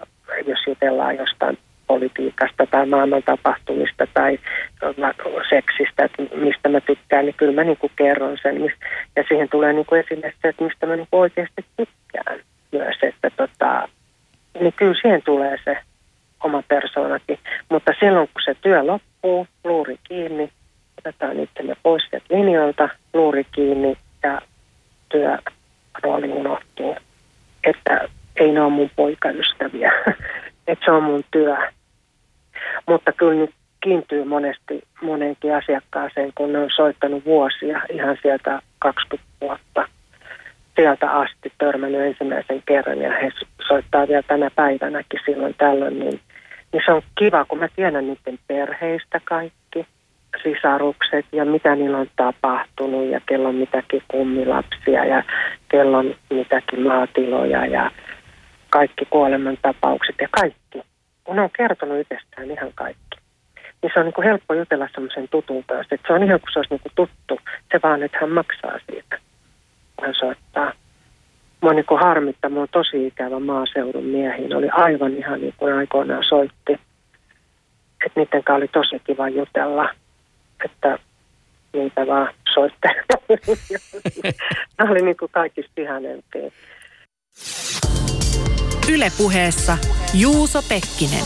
jos 0.46 0.58
jutellaan 0.66 1.16
jostain 1.16 1.58
politiikasta 1.88 2.66
tai 2.66 2.87
maailman 2.87 3.22
tapahtumista 3.22 4.07
tai 4.14 4.38
seksistä, 5.51 6.05
että 6.05 6.22
mistä 6.37 6.68
mä 6.68 6.81
tykkään, 6.81 7.24
niin 7.24 7.35
kyllä 7.35 7.53
mä 7.53 7.64
niin 7.64 7.77
kuin 7.77 7.92
kerron 7.96 8.38
sen. 8.42 8.62
Ja 9.16 9.24
siihen 9.29 9.48
tulee 9.48 9.72
niin 9.72 9.87
kuin 9.87 10.01
esille 10.01 10.33
se, 10.42 10.48
että 10.48 10.64
mistä 10.64 10.87
mä 10.87 10.96
niin 10.96 11.09
kuin 11.11 11.20
oikeasti 11.20 11.64
tykkään 11.77 12.40
myös, 12.72 12.96
että 13.03 13.31
tota, 13.37 13.88
niin 14.61 14.72
kyllä 14.77 14.94
siihen 15.03 15.22
tulee 15.22 15.57
se 15.64 15.79
oma 16.44 16.62
persoonakin. 16.68 17.38
Mutta 17.68 17.92
silloin 18.01 18.29
kun 18.29 18.42
se 18.44 18.55
työ 18.55 18.87
loppuu, 18.87 19.46
luuri 19.64 19.98
kiinni, 20.09 20.53
otetaan 20.98 21.40
itsemme 21.40 21.77
pois 21.83 22.03
sieltä 22.11 22.27
linjoilta, 22.31 22.88
luuri 23.14 23.44
kiinni 23.53 23.96
ja 24.22 24.40
työrooli 25.09 26.29
unohtuu. 26.29 26.96
Että 27.64 28.09
ei 28.37 28.53
ne 28.53 28.61
ole 28.61 28.72
mun 28.72 28.90
poikaystäviä, 28.96 29.92
että 30.68 30.85
se 30.85 30.90
on 30.90 31.03
mun 31.03 31.24
työ. 31.31 31.57
Mutta 32.87 33.12
kyllä 33.12 33.35
nyt 33.35 33.51
kiintyy 33.81 34.25
monesti 34.25 34.83
moneenkin 35.03 35.55
asiakkaaseen, 35.55 36.33
kun 36.35 36.53
ne 36.53 36.59
on 36.59 36.71
soittanut 36.77 37.25
vuosia 37.25 37.83
ihan 37.92 38.16
sieltä 38.23 38.62
20 38.79 39.29
vuotta 39.40 39.88
sieltä 40.77 41.11
asti 41.11 41.53
törmännyt 41.59 42.01
ensimmäisen 42.01 42.62
kerran 42.66 42.99
ja 42.99 43.11
he 43.11 43.31
soittaa 43.68 44.09
vielä 44.09 44.23
tänä 44.23 44.51
päivänäkin 44.51 45.21
silloin 45.27 45.55
tällöin, 45.59 45.99
niin, 45.99 46.21
niin 46.73 46.83
se 46.87 46.92
on 46.92 47.03
kiva, 47.18 47.44
kun 47.44 47.59
mä 47.59 47.68
tiedän 47.77 48.07
niiden 48.07 48.38
perheistä 48.47 49.21
kaikki, 49.25 49.87
sisarukset 50.42 51.27
ja 51.33 51.44
mitä 51.44 51.75
niillä 51.75 51.99
on 51.99 52.11
tapahtunut 52.16 53.07
ja 53.11 53.21
kello 53.27 53.49
on 53.49 53.55
mitäkin 53.55 54.03
kummilapsia 54.09 55.05
ja 55.05 55.23
kello 55.68 55.99
on 55.99 56.14
mitäkin 56.31 56.83
maatiloja 56.83 57.66
ja 57.66 57.90
kaikki 58.71 59.05
kuolemantapaukset 59.11 60.14
ja 60.21 60.29
kaikki 60.31 60.83
kun 61.28 61.36
ne 61.36 61.42
on 61.42 61.50
kertonut 61.56 61.98
itsestään 61.98 62.50
ihan 62.50 62.72
kaikki, 62.74 63.16
niin 63.82 63.90
se 63.94 64.00
on 64.00 64.06
niin 64.06 64.14
kuin 64.14 64.26
helppo 64.26 64.54
jutella 64.54 64.88
semmoisen 64.94 65.28
tutun 65.28 65.64
kanssa. 65.64 65.94
Että 65.94 66.06
se 66.06 66.12
on 66.12 66.22
ihan 66.22 66.40
kuin 66.40 66.52
se 66.52 66.58
olisi 66.58 66.74
niin 66.74 66.80
kuin 66.80 66.92
tuttu, 66.94 67.38
se 67.72 67.81
vaan, 67.83 68.02
että 68.02 68.18
hän 68.20 68.31
maksaa 68.31 68.79
siitä, 68.90 69.18
kun 69.96 70.04
hän 70.06 70.14
soittaa. 70.14 70.72
Mua 71.60 71.72
niin 71.72 71.85
kuin 71.85 72.00
harmittaa, 72.00 72.50
mua 72.50 72.62
on 72.62 72.68
tosi 72.72 73.06
ikävä 73.06 73.40
maaseudun 73.40 74.04
miehiin. 74.04 74.56
Oli 74.56 74.68
aivan 74.72 75.16
ihan 75.16 75.40
niin 75.40 75.54
kuin 75.56 75.74
aikoinaan 75.74 76.24
soitti. 76.29 76.72
Että 78.06 78.20
niiden 78.20 78.44
kanssa 78.44 78.54
oli 78.54 78.68
tosi 78.68 79.00
kiva 79.04 79.29
jutella, 79.29 79.90
että 80.64 80.98
niitä 81.72 82.06
vaan 82.06 82.35
soitteli. 82.54 83.00
Nämä 84.79 84.90
oli 84.90 85.02
niin 85.02 85.16
kuin 85.16 85.31
kaikista 85.33 85.81
ihanempia. 85.81 86.50
Ylepuheessa 88.88 89.78
Juuso 90.14 90.62
Pekkinen. 90.62 91.24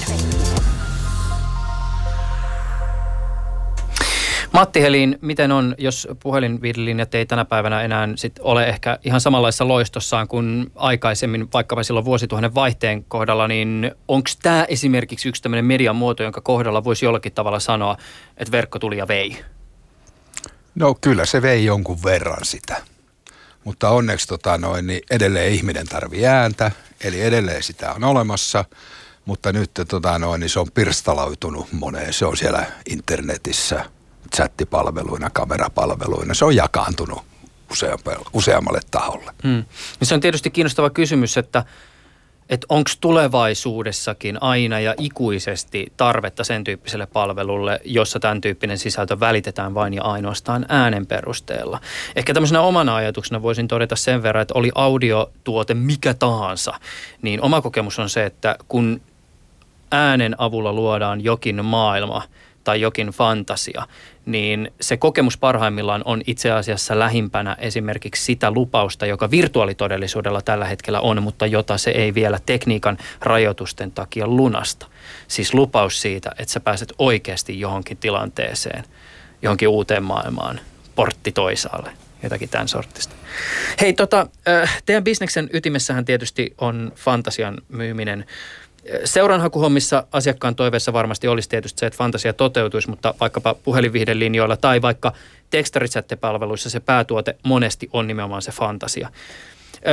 Matti 4.53 4.83
Helin, 4.83 5.19
miten 5.21 5.53
on, 5.53 5.75
jos 5.79 6.09
puhelinlinjat 6.23 7.15
ei 7.15 7.27
tänä 7.27 7.45
päivänä 7.45 7.83
enää 7.83 8.09
sit 8.15 8.33
ole 8.41 8.67
ehkä 8.69 8.99
ihan 9.05 9.21
samanlaisessa 9.21 9.69
loistossaan 9.69 10.29
kuin 10.29 10.73
aikaisemmin, 10.75 11.49
vaikkapa 11.53 11.83
silloin 11.83 12.05
vuosituhannen 12.05 12.55
vaihteen 12.55 13.05
kohdalla, 13.05 13.49
niin 13.49 13.91
onko 14.09 14.31
tämä 14.43 14.65
esimerkiksi 14.69 15.29
yksi 15.29 15.43
tämmöinen 15.43 15.65
median 15.65 15.97
muoto, 15.97 16.23
jonka 16.23 16.41
kohdalla 16.41 16.85
voisi 16.85 17.05
jollakin 17.05 17.33
tavalla 17.33 17.61
sanoa, 17.61 17.97
että 18.37 18.53
verkko 18.53 18.79
tuli 18.79 18.99
ja 18.99 19.09
vei? 19.09 19.39
No 20.75 20.95
kyllä 21.01 21.25
se 21.25 21.43
vei 21.43 21.65
jonkun 21.65 21.99
verran 22.05 22.45
sitä. 22.45 22.92
Mutta 23.65 23.89
onneksi 23.91 24.29
tota 24.29 24.59
noin, 24.59 24.87
niin 24.87 25.01
edelleen 25.11 25.53
ihminen 25.53 25.87
tarvii 25.87 26.27
ääntä, 26.27 26.71
eli 27.01 27.23
edelleen 27.23 27.63
sitä 27.63 27.93
on 27.93 28.05
olemassa. 28.05 28.65
Mutta 29.25 29.53
nyt 29.53 29.71
tota 29.89 30.19
noin, 30.19 30.41
niin 30.41 30.51
se 30.51 30.61
on 30.61 30.71
pirstalautunut 30.75 31.73
moneen. 31.73 32.13
Se 32.13 32.27
on 32.27 32.37
siellä 32.37 32.67
internetissä, 32.91 33.85
chattipalveluina, 34.35 35.31
kamerapalveluina. 35.31 36.35
Se 36.35 36.45
on 36.45 36.57
jakaantunut 36.57 37.23
useammalle 38.33 38.81
taholle. 38.91 39.33
Hmm. 39.43 39.65
Niin 40.01 40.09
se 40.09 40.15
on 40.15 40.21
tietysti 40.21 40.51
kiinnostava 40.51 40.91
kysymys, 40.91 41.37
että 41.37 41.65
että 42.53 42.67
onko 42.69 42.91
tulevaisuudessakin 43.01 44.43
aina 44.43 44.81
ja 44.81 44.95
ikuisesti 44.99 45.93
tarvetta 45.97 46.45
sen 46.45 46.65
tyyppiselle 46.65 47.07
palvelulle, 47.07 47.81
jossa 47.85 48.21
tämän 48.21 48.41
tyyppinen 48.41 48.79
sisältö 48.79 49.21
välitetään 49.21 49.75
vain 49.75 49.95
ja 49.95 50.03
ainoastaan 50.03 50.67
äänen 50.69 51.07
perusteella. 51.07 51.81
Ehkä 52.17 52.35
tämmöisenä 52.35 52.61
omana 52.61 52.97
ajatuksena 52.97 53.43
voisin 53.43 53.69
todeta 53.69 53.97
sen 53.97 54.23
verran, 54.23 54.43
että 54.43 54.55
oli 54.59 54.71
audiotuote 54.75 55.75
mikä 55.75 56.15
tahansa, 56.15 56.75
niin 57.23 57.43
oma 57.43 57.61
kokemus 57.61 57.99
on 57.99 58.11
se, 58.11 58.25
että 58.25 58.57
kun 58.69 59.01
äänen 59.93 60.35
avulla 60.39 60.73
luodaan 60.73 61.25
jokin 61.25 61.65
maailma 61.65 62.23
tai 62.65 62.81
jokin 62.81 63.09
fantasia, 63.09 63.87
niin 64.27 64.73
se 64.81 64.97
kokemus 64.97 65.39
parhaimmillaan 65.39 66.03
on 66.05 66.23
itse 66.27 66.51
asiassa 66.51 66.99
lähimpänä 66.99 67.57
esimerkiksi 67.59 68.25
sitä 68.25 68.51
lupausta, 68.51 69.07
joka 69.07 69.31
virtuaalitodellisuudella 69.31 70.43
tällä 70.43 70.65
hetkellä 70.65 71.01
on, 71.01 71.23
mutta 71.23 71.47
jota 71.47 71.79
se 71.79 71.91
ei 71.91 72.15
vielä 72.15 72.39
tekniikan 72.47 72.99
rajoitusten 73.21 73.91
takia 73.91 74.27
lunasta. 74.27 74.87
Siis 75.29 75.55
lupaus 75.55 76.03
siitä, 76.03 76.31
että 76.39 76.53
sä 76.53 76.61
pääset 76.61 76.93
oikeasti 76.99 77.61
johonkin 77.61 77.97
tilanteeseen, 77.97 78.85
johonkin 79.43 79.69
uuteen 79.69 80.03
maailmaan, 80.03 80.61
portti 80.95 81.33
toisaalle, 81.33 81.93
jotakin 82.23 82.49
tämän 82.49 82.69
sortista. 82.69 83.15
Hei, 83.81 83.93
tota, 83.93 84.27
teidän 84.87 85.05
bisneksen 85.05 85.51
ytimessähän 85.53 86.05
tietysti 86.05 86.55
on 86.59 86.93
fantasian 86.97 87.59
myyminen. 87.69 88.27
Seuranhakuhommissa 89.05 90.05
asiakkaan 90.13 90.55
toiveessa 90.55 90.93
varmasti 90.93 91.29
olisi 91.29 91.49
tietysti 91.49 91.81
se, 91.81 91.87
että 91.87 91.97
fantasia 91.97 92.33
toteutuisi, 92.33 92.91
mutta 92.91 93.15
vaikkapa 93.21 93.55
linjoilla 94.19 94.57
tai 94.57 94.83
vaikka 94.83 95.13
tekstarisättepalveluissa 95.51 96.71
se 96.71 96.81
päätuote 96.81 97.37
monesti 97.43 97.89
on 97.93 98.07
nimenomaan 98.07 98.43
se 98.43 98.53
fantasia. 98.53 99.09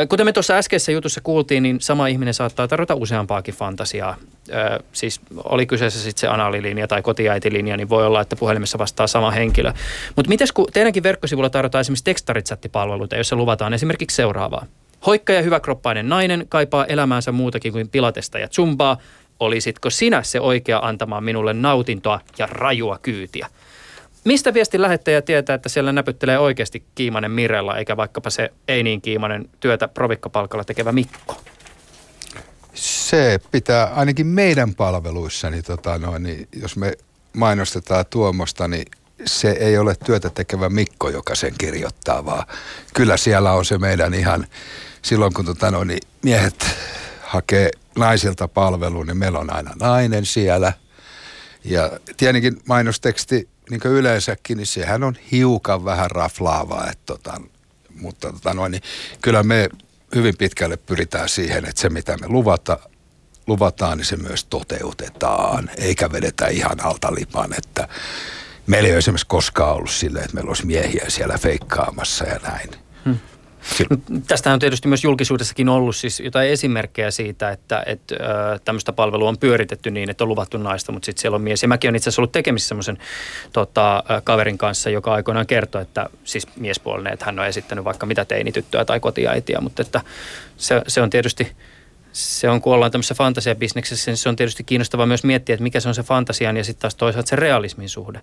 Kuten 0.09 0.25
me 0.25 0.33
tuossa 0.33 0.53
äskeisessä 0.53 0.91
jutussa 0.91 1.21
kuultiin, 1.21 1.63
niin 1.63 1.81
sama 1.81 2.07
ihminen 2.07 2.33
saattaa 2.33 2.67
tarjota 2.67 2.95
useampaakin 2.95 3.53
fantasiaa. 3.53 4.15
siis 4.91 5.21
oli 5.43 5.65
kyseessä 5.65 5.99
sitten 5.99 6.21
se 6.21 6.27
analilinja 6.27 6.87
tai 6.87 7.01
kotiäitilinja, 7.01 7.77
niin 7.77 7.89
voi 7.89 8.05
olla, 8.05 8.21
että 8.21 8.35
puhelimessa 8.35 8.77
vastaa 8.77 9.07
sama 9.07 9.31
henkilö. 9.31 9.73
Mutta 10.15 10.29
miten 10.29 10.47
kun 10.53 10.67
teidänkin 10.73 11.03
verkkosivulla 11.03 11.49
tarjotaan 11.49 11.79
esimerkiksi 11.79 12.03
tekstarisättipalveluita, 12.03 13.15
joissa 13.15 13.35
luvataan 13.35 13.73
esimerkiksi 13.73 14.15
seuraavaa. 14.15 14.65
Hoikka 15.05 15.33
ja 15.33 15.41
hyväkroppainen 15.41 16.09
nainen 16.09 16.45
kaipaa 16.49 16.85
elämäänsä 16.85 17.31
muutakin 17.31 17.71
kuin 17.71 17.89
pilatesta 17.89 18.39
ja 18.39 18.47
zumbaa. 18.47 18.97
Olisitko 19.39 19.89
sinä 19.89 20.23
se 20.23 20.39
oikea 20.39 20.79
antamaan 20.79 21.23
minulle 21.23 21.53
nautintoa 21.53 22.19
ja 22.37 22.47
rajua 22.47 22.99
kyytiä? 23.01 23.47
Mistä 24.23 24.53
viestin 24.53 24.81
lähettäjä 24.81 25.21
tietää, 25.21 25.53
että 25.53 25.69
siellä 25.69 25.91
näpyttelee 25.91 26.39
oikeasti 26.39 26.83
kiimanen 26.95 27.31
Mirella, 27.31 27.77
eikä 27.77 27.97
vaikkapa 27.97 28.29
se 28.29 28.51
ei 28.67 28.83
niin 28.83 29.01
kiimanen 29.01 29.49
työtä 29.59 29.87
provikkapalkalla 29.87 30.63
tekevä 30.63 30.91
Mikko? 30.91 31.41
Se 32.73 33.39
pitää 33.51 33.85
ainakin 33.85 34.27
meidän 34.27 34.75
palveluissa, 34.75 35.49
niin, 35.49 35.63
tota 35.63 35.97
noin, 35.97 36.23
niin 36.23 36.47
jos 36.61 36.75
me 36.75 36.93
mainostetaan 37.33 38.05
tuomosta, 38.09 38.67
niin 38.67 38.85
se 39.25 39.51
ei 39.51 39.77
ole 39.77 39.95
työtä 40.05 40.29
tekevä 40.29 40.69
Mikko, 40.69 41.09
joka 41.09 41.35
sen 41.35 41.53
kirjoittaa, 41.57 42.25
vaan 42.25 42.47
kyllä 42.93 43.17
siellä 43.17 43.51
on 43.51 43.65
se 43.65 43.77
meidän 43.77 44.13
ihan 44.13 44.47
silloin 45.01 45.33
kun 45.33 45.45
tota, 45.45 45.71
no, 45.71 45.83
niin 45.83 45.99
miehet 46.23 46.65
hakee 47.21 47.71
naisilta 47.97 48.47
palvelua, 48.47 49.05
niin 49.05 49.17
meillä 49.17 49.39
on 49.39 49.53
aina 49.53 49.71
nainen 49.79 50.25
siellä. 50.25 50.73
Ja 51.63 51.91
tietenkin 52.17 52.61
mainosteksti, 52.67 53.49
niin 53.69 53.79
kuin 53.79 53.91
yleensäkin, 53.91 54.57
niin 54.57 54.67
sehän 54.67 55.03
on 55.03 55.15
hiukan 55.31 55.85
vähän 55.85 56.11
raflaavaa, 56.11 56.89
että 56.91 57.03
tota, 57.05 57.41
mutta 57.95 58.31
tota, 58.31 58.53
no, 58.53 58.67
niin 58.67 58.81
kyllä 59.21 59.43
me 59.43 59.69
hyvin 60.15 60.37
pitkälle 60.37 60.77
pyritään 60.77 61.29
siihen, 61.29 61.65
että 61.65 61.81
se 61.81 61.89
mitä 61.89 62.17
me 62.17 62.27
luvata, 62.27 62.79
luvataan, 63.47 63.97
niin 63.97 64.05
se 64.05 64.17
myös 64.17 64.45
toteutetaan, 64.45 65.69
eikä 65.77 66.11
vedetä 66.11 66.47
ihan 66.47 66.85
alta 66.85 67.15
lipan, 67.15 67.53
että 67.57 67.87
meillä 68.67 68.87
ei 68.87 68.93
ole 68.93 68.97
esimerkiksi 68.97 69.27
koskaan 69.27 69.75
ollut 69.75 69.91
silleen, 69.91 70.25
että 70.25 70.35
meillä 70.35 70.49
olisi 70.49 70.65
miehiä 70.65 71.05
siellä 71.07 71.37
feikkaamassa 71.37 72.25
ja 72.25 72.39
näin. 72.43 72.88
Hmm. 73.79 74.21
Tästä 74.27 74.53
on 74.53 74.59
tietysti 74.59 74.87
myös 74.87 75.03
julkisuudessakin 75.03 75.69
ollut 75.69 75.95
siis 75.95 76.19
jotain 76.19 76.49
esimerkkejä 76.49 77.11
siitä, 77.11 77.49
että, 77.49 77.83
että 77.85 78.15
tämmöistä 78.65 78.93
palvelua 78.93 79.29
on 79.29 79.37
pyöritetty 79.37 79.91
niin, 79.91 80.09
että 80.09 80.23
on 80.23 80.27
luvattu 80.27 80.57
naista, 80.57 80.91
mutta 80.91 81.05
sitten 81.05 81.21
siellä 81.21 81.35
on 81.35 81.41
mies. 81.41 81.61
Ja 81.61 81.67
mäkin 81.67 81.87
olen 81.87 81.95
itse 81.95 82.09
asiassa 82.09 82.21
ollut 82.21 82.31
tekemisissä 82.31 82.67
semmoisen 82.67 82.97
tota, 83.53 84.03
kaverin 84.23 84.57
kanssa, 84.57 84.89
joka 84.89 85.13
aikoinaan 85.13 85.47
kertoi, 85.47 85.81
että 85.81 86.09
siis 86.23 86.47
miespuolinen, 86.55 87.13
että 87.13 87.25
hän 87.25 87.39
on 87.39 87.45
esittänyt 87.45 87.85
vaikka 87.85 88.05
mitä 88.05 88.25
teinityttöä 88.25 88.85
tai 88.85 88.99
kotiaitia, 88.99 89.61
mutta 89.61 89.81
että 89.81 90.01
se, 90.57 90.81
se 90.87 91.01
on 91.01 91.09
tietysti 91.09 91.51
se 92.11 92.49
on, 92.49 92.61
kun 92.61 92.73
ollaan 92.73 92.91
tämmöisessä 92.91 93.15
fantasiabisneksessä, 93.15 94.11
niin 94.11 94.17
se 94.17 94.29
on 94.29 94.35
tietysti 94.35 94.63
kiinnostavaa 94.63 95.05
myös 95.05 95.23
miettiä, 95.23 95.53
että 95.53 95.63
mikä 95.63 95.79
se 95.79 95.87
on 95.87 95.95
se 95.95 96.03
fantasian 96.03 96.57
ja 96.57 96.63
sitten 96.63 96.81
taas 96.81 96.95
toisaalta 96.95 97.29
se 97.29 97.35
realismin 97.35 97.89
suhde. 97.89 98.21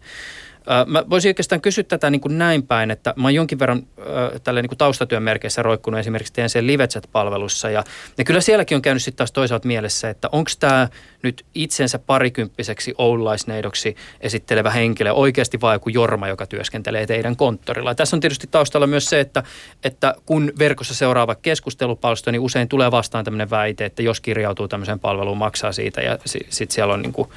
Mä 0.87 1.05
voisin 1.11 1.29
oikeastaan 1.29 1.61
kysyä 1.61 1.85
tätä 1.85 2.11
niin 2.11 2.21
kuin 2.21 2.39
näin 2.39 2.62
päin, 2.62 2.91
että 2.91 3.14
mä 3.17 3.27
oon 3.27 3.35
jonkin 3.35 3.59
verran 3.59 3.79
äh, 3.99 4.41
tälle 4.45 4.62
niin 4.62 4.69
kuin 4.69 4.79
taustatyön 4.79 5.23
merkeissä 5.23 5.62
roikkunut 5.62 6.01
esimerkiksi 6.01 6.33
teidän 6.33 6.51
sen 6.51 6.67
LiveChat-palvelussa 6.67 7.71
ja, 7.71 7.85
ja 8.19 8.25
kyllä 8.25 8.41
sielläkin 8.41 8.77
on 8.77 8.83
käynyt 8.83 9.03
sitten 9.03 9.17
taas 9.17 9.33
toisaalta 9.33 9.69
mielessä, 9.69 10.11
että 10.11 10.29
onko 10.33 10.51
tämä 10.61 10.89
nyt 11.23 11.45
itsensä 11.55 11.99
parikymppiseksi 11.99 12.95
oululaisneidoksi 12.99 13.97
esittelevä 14.21 14.71
henkilö 14.71 15.12
oikeasti 15.12 15.61
vai 15.61 15.75
joku 15.75 15.89
Jorma, 15.89 16.29
joka 16.29 16.47
työskentelee 16.47 17.07
teidän 17.07 17.37
konttorilla. 17.37 17.91
Ja 17.91 17.95
tässä 17.95 18.17
on 18.17 18.21
tietysti 18.21 18.47
taustalla 18.51 18.87
myös 18.87 19.07
se, 19.07 19.21
että, 19.21 19.43
että 19.85 20.14
kun 20.27 20.53
verkossa 20.59 20.95
seuraava 20.95 21.35
keskustelupalsto, 21.35 22.31
niin 22.31 22.41
usein 22.41 22.69
tulee 22.69 22.91
vastaan 22.91 23.25
tämmöinen 23.25 23.51
väite, 23.51 23.85
että 23.85 24.03
jos 24.03 24.21
kirjautuu 24.21 24.69
tämmöiseen 24.69 25.01
palveluun, 25.01 25.39
maksaa 25.39 25.73
siitä 25.73 26.01
ja 26.01 26.19
sitten 26.25 26.75
siellä 26.75 26.95
on 26.95 27.03
niin 27.03 27.12
kuin 27.12 27.29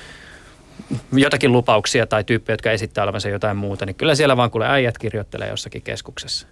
jotakin 1.11 1.51
lupauksia 1.51 2.07
tai 2.07 2.23
tyyppejä, 2.23 2.53
jotka 2.53 2.71
esittää 2.71 3.03
olevansa 3.03 3.29
jotain 3.29 3.57
muuta, 3.57 3.85
niin 3.85 3.95
kyllä 3.95 4.15
siellä 4.15 4.37
vaan 4.37 4.51
kuule 4.51 4.67
äijät 4.69 4.97
kirjoittelee 4.97 5.49
jossakin 5.49 5.81
keskuksessa. 5.81 6.47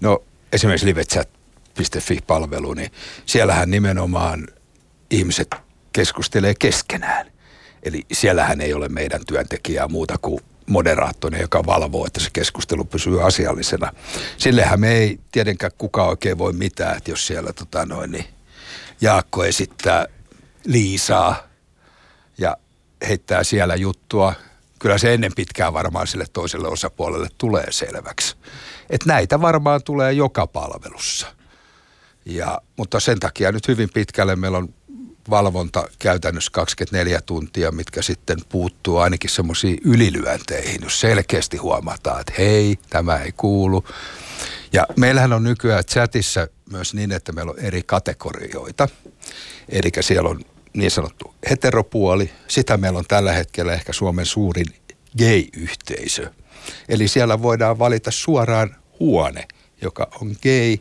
No 0.00 0.22
esimerkiksi 0.52 0.86
livechat.fi-palvelu, 0.86 2.74
niin 2.74 2.90
siellähän 3.26 3.70
nimenomaan 3.70 4.48
ihmiset 5.10 5.54
keskustelee 5.92 6.54
keskenään. 6.58 7.32
Eli 7.82 8.02
siellähän 8.12 8.60
ei 8.60 8.74
ole 8.74 8.88
meidän 8.88 9.20
työntekijää 9.26 9.88
muuta 9.88 10.14
kuin 10.22 10.40
moderaattori, 10.66 11.40
joka 11.40 11.66
valvoo, 11.66 12.06
että 12.06 12.20
se 12.20 12.28
keskustelu 12.32 12.84
pysyy 12.84 13.26
asiallisena. 13.26 13.92
Sillehän 14.36 14.80
me 14.80 14.92
ei 14.92 15.20
tietenkään 15.32 15.72
kukaan 15.78 16.08
oikein 16.08 16.38
voi 16.38 16.52
mitään, 16.52 16.96
että 16.96 17.10
jos 17.10 17.26
siellä 17.26 17.52
tota 17.52 17.86
noin, 17.86 18.12
niin 18.12 18.24
Jaakko 19.00 19.44
esittää 19.44 20.06
Liisaa 20.64 21.48
ja 22.38 22.56
heittää 23.08 23.44
siellä 23.44 23.74
juttua. 23.74 24.34
Kyllä 24.78 24.98
se 24.98 25.14
ennen 25.14 25.32
pitkään 25.36 25.72
varmaan 25.72 26.06
sille 26.06 26.24
toiselle 26.32 26.68
osapuolelle 26.68 27.28
tulee 27.38 27.66
selväksi. 27.70 28.36
Että 28.90 29.08
näitä 29.08 29.40
varmaan 29.40 29.82
tulee 29.82 30.12
joka 30.12 30.46
palvelussa. 30.46 31.26
Ja, 32.24 32.60
mutta 32.76 33.00
sen 33.00 33.20
takia 33.20 33.52
nyt 33.52 33.68
hyvin 33.68 33.90
pitkälle 33.94 34.36
meillä 34.36 34.58
on 34.58 34.74
valvonta 35.30 35.88
käytännössä 35.98 36.50
24 36.52 37.20
tuntia, 37.20 37.72
mitkä 37.72 38.02
sitten 38.02 38.38
puuttuu 38.48 38.98
ainakin 38.98 39.30
semmoisiin 39.30 39.78
ylilyönteihin, 39.84 40.80
jos 40.82 41.00
selkeästi 41.00 41.56
huomataan, 41.56 42.20
että 42.20 42.32
hei, 42.38 42.78
tämä 42.90 43.16
ei 43.16 43.32
kuulu. 43.32 43.84
Ja 44.72 44.86
meillähän 44.96 45.32
on 45.32 45.42
nykyään 45.44 45.84
chatissa 45.84 46.48
myös 46.70 46.94
niin, 46.94 47.12
että 47.12 47.32
meillä 47.32 47.50
on 47.52 47.58
eri 47.58 47.82
kategorioita. 47.82 48.88
Eli 49.68 49.90
siellä 50.00 50.30
on 50.30 50.40
niin 50.76 50.90
sanottu 50.90 51.34
heteropuoli. 51.50 52.30
Sitä 52.48 52.76
meillä 52.76 52.98
on 52.98 53.04
tällä 53.08 53.32
hetkellä 53.32 53.72
ehkä 53.72 53.92
Suomen 53.92 54.26
suurin 54.26 54.66
gay-yhteisö. 55.18 56.30
Eli 56.88 57.08
siellä 57.08 57.42
voidaan 57.42 57.78
valita 57.78 58.10
suoraan 58.10 58.76
huone, 59.00 59.48
joka 59.82 60.08
on 60.20 60.36
gay. 60.42 60.76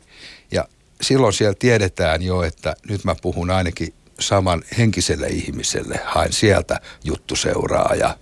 Ja 0.51 0.67
silloin 1.01 1.33
siellä 1.33 1.55
tiedetään 1.59 2.21
jo, 2.21 2.43
että 2.43 2.75
nyt 2.89 3.03
mä 3.03 3.15
puhun 3.21 3.51
ainakin 3.51 3.93
saman 4.19 4.63
henkiselle 4.77 5.27
ihmiselle. 5.27 5.99
Haen 6.05 6.33
sieltä 6.33 6.81
juttuseuraa 7.03 7.95
ja 7.95 8.17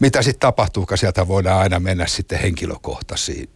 mitä 0.00 0.22
sitten 0.22 0.40
tapahtuukaan, 0.40 0.98
sieltä 0.98 1.28
voidaan 1.28 1.60
aina 1.60 1.80
mennä 1.80 2.06
sitten 2.06 2.38
henkilökohtaisiin 2.38 3.48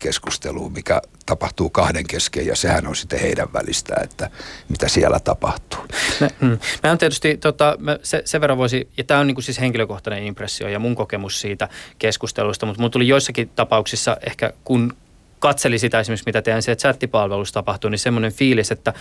keskusteluun, 0.00 0.72
mikä 0.72 1.02
tapahtuu 1.26 1.70
kahden 1.70 2.06
kesken 2.06 2.46
ja 2.46 2.56
sehän 2.56 2.86
on 2.86 2.96
sitten 2.96 3.20
heidän 3.20 3.52
välistä, 3.52 3.94
että 4.02 4.30
mitä 4.68 4.88
siellä 4.88 5.20
tapahtuu. 5.20 5.80
Mä, 6.20 6.28
mm. 6.40 6.58
mä 6.82 6.90
on 6.90 6.98
tietysti, 6.98 7.36
tota, 7.36 7.76
mä 7.78 7.98
se, 8.02 8.22
sen 8.24 8.40
verran 8.40 8.58
voisi, 8.58 8.88
ja 8.96 9.04
tämä 9.04 9.20
on 9.20 9.26
niin 9.26 9.34
kuin 9.34 9.44
siis 9.44 9.60
henkilökohtainen 9.60 10.24
impressio 10.24 10.68
ja 10.68 10.78
mun 10.78 10.94
kokemus 10.94 11.40
siitä 11.40 11.68
keskustelusta, 11.98 12.66
mutta 12.66 12.82
mun 12.82 12.90
tuli 12.90 13.08
joissakin 13.08 13.48
tapauksissa 13.56 14.16
ehkä 14.26 14.52
kun 14.64 14.96
katseli 15.38 15.78
sitä 15.78 16.00
esimerkiksi, 16.00 16.26
mitä 16.26 16.42
teidän 16.42 16.62
siellä 16.62 16.78
chattipalvelussa 16.78 17.54
tapahtuu, 17.54 17.90
niin 17.90 17.98
semmoinen 17.98 18.32
fiilis, 18.32 18.70
että 18.70 18.94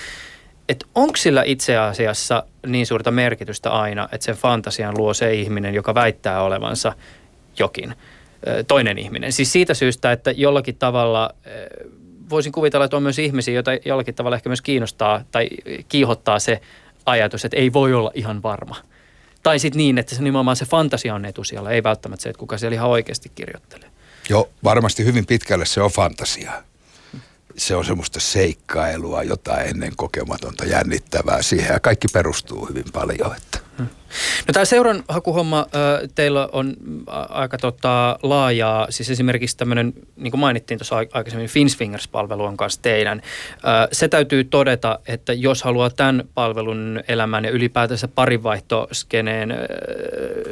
että 0.69 0.85
onko 0.95 1.17
sillä 1.17 1.43
itse 1.45 1.77
asiassa 1.77 2.43
niin 2.67 2.87
suurta 2.87 3.11
merkitystä 3.11 3.69
aina, 3.69 4.09
että 4.11 4.25
sen 4.25 4.35
fantasian 4.35 4.97
luo 4.97 5.13
se 5.13 5.33
ihminen, 5.33 5.73
joka 5.73 5.95
väittää 5.95 6.41
olevansa 6.41 6.93
jokin 7.59 7.95
toinen 8.67 8.97
ihminen. 8.97 9.31
Siis 9.31 9.51
siitä 9.51 9.73
syystä, 9.73 10.11
että 10.11 10.31
jollakin 10.31 10.75
tavalla 10.75 11.35
voisin 12.29 12.51
kuvitella, 12.51 12.85
että 12.85 12.97
on 12.97 13.03
myös 13.03 13.19
ihmisiä, 13.19 13.53
joita 13.53 13.71
jollakin 13.85 14.15
tavalla 14.15 14.35
ehkä 14.35 14.49
myös 14.49 14.61
kiinnostaa 14.61 15.23
tai 15.31 15.49
kiihottaa 15.89 16.39
se 16.39 16.61
ajatus, 17.05 17.45
että 17.45 17.57
ei 17.57 17.73
voi 17.73 17.93
olla 17.93 18.11
ihan 18.13 18.43
varma. 18.43 18.75
Tai 19.43 19.59
sitten 19.59 19.77
niin, 19.77 19.97
että 19.97 20.15
se 20.15 20.21
nimenomaan 20.21 20.57
se 20.57 20.65
fantasia 20.65 21.15
on 21.15 21.25
etusijalla, 21.25 21.71
ei 21.71 21.83
välttämättä 21.83 22.23
se, 22.23 22.29
että 22.29 22.39
kuka 22.39 22.57
siellä 22.57 22.75
ihan 22.75 22.89
oikeasti 22.89 23.31
kirjoittelee. 23.35 23.89
Joo, 24.29 24.49
varmasti 24.63 25.05
hyvin 25.05 25.25
pitkälle 25.25 25.65
se 25.65 25.81
on 25.81 25.91
fantasiaa 25.91 26.63
se 27.59 27.75
on 27.75 27.85
semmoista 27.85 28.19
seikkailua, 28.19 29.23
jotain 29.23 29.67
ennen 29.67 29.95
kokematonta, 29.95 30.65
jännittävää 30.65 31.41
siihen 31.41 31.73
ja 31.73 31.79
kaikki 31.79 32.07
perustuu 32.13 32.65
hyvin 32.65 32.85
paljon. 32.93 33.35
Että. 33.35 33.59
Hmm. 33.77 33.87
No 34.47 34.51
tämä 34.53 34.65
seuran 34.65 35.03
hakuhomma 35.07 35.65
teillä 36.15 36.49
on 36.51 36.73
aika 37.29 37.57
tota, 37.57 38.19
laajaa, 38.23 38.87
siis 38.89 39.09
esimerkiksi 39.09 39.57
tämmöinen, 39.57 39.93
niin 40.15 40.31
kuin 40.31 40.41
mainittiin 40.41 40.77
tuossa 40.77 40.95
aikaisemmin, 40.95 41.49
Finsfingers-palvelu 41.49 42.43
on 42.43 42.57
kanssa 42.57 42.81
teidän. 42.81 43.21
Se 43.91 44.07
täytyy 44.07 44.43
todeta, 44.43 44.99
että 45.07 45.33
jos 45.33 45.63
haluaa 45.63 45.89
tämän 45.89 46.23
palvelun 46.33 47.01
elämään 47.07 47.45
ja 47.45 47.51
ylipäätänsä 47.51 48.07
parinvaihtoskeneen 48.07 49.55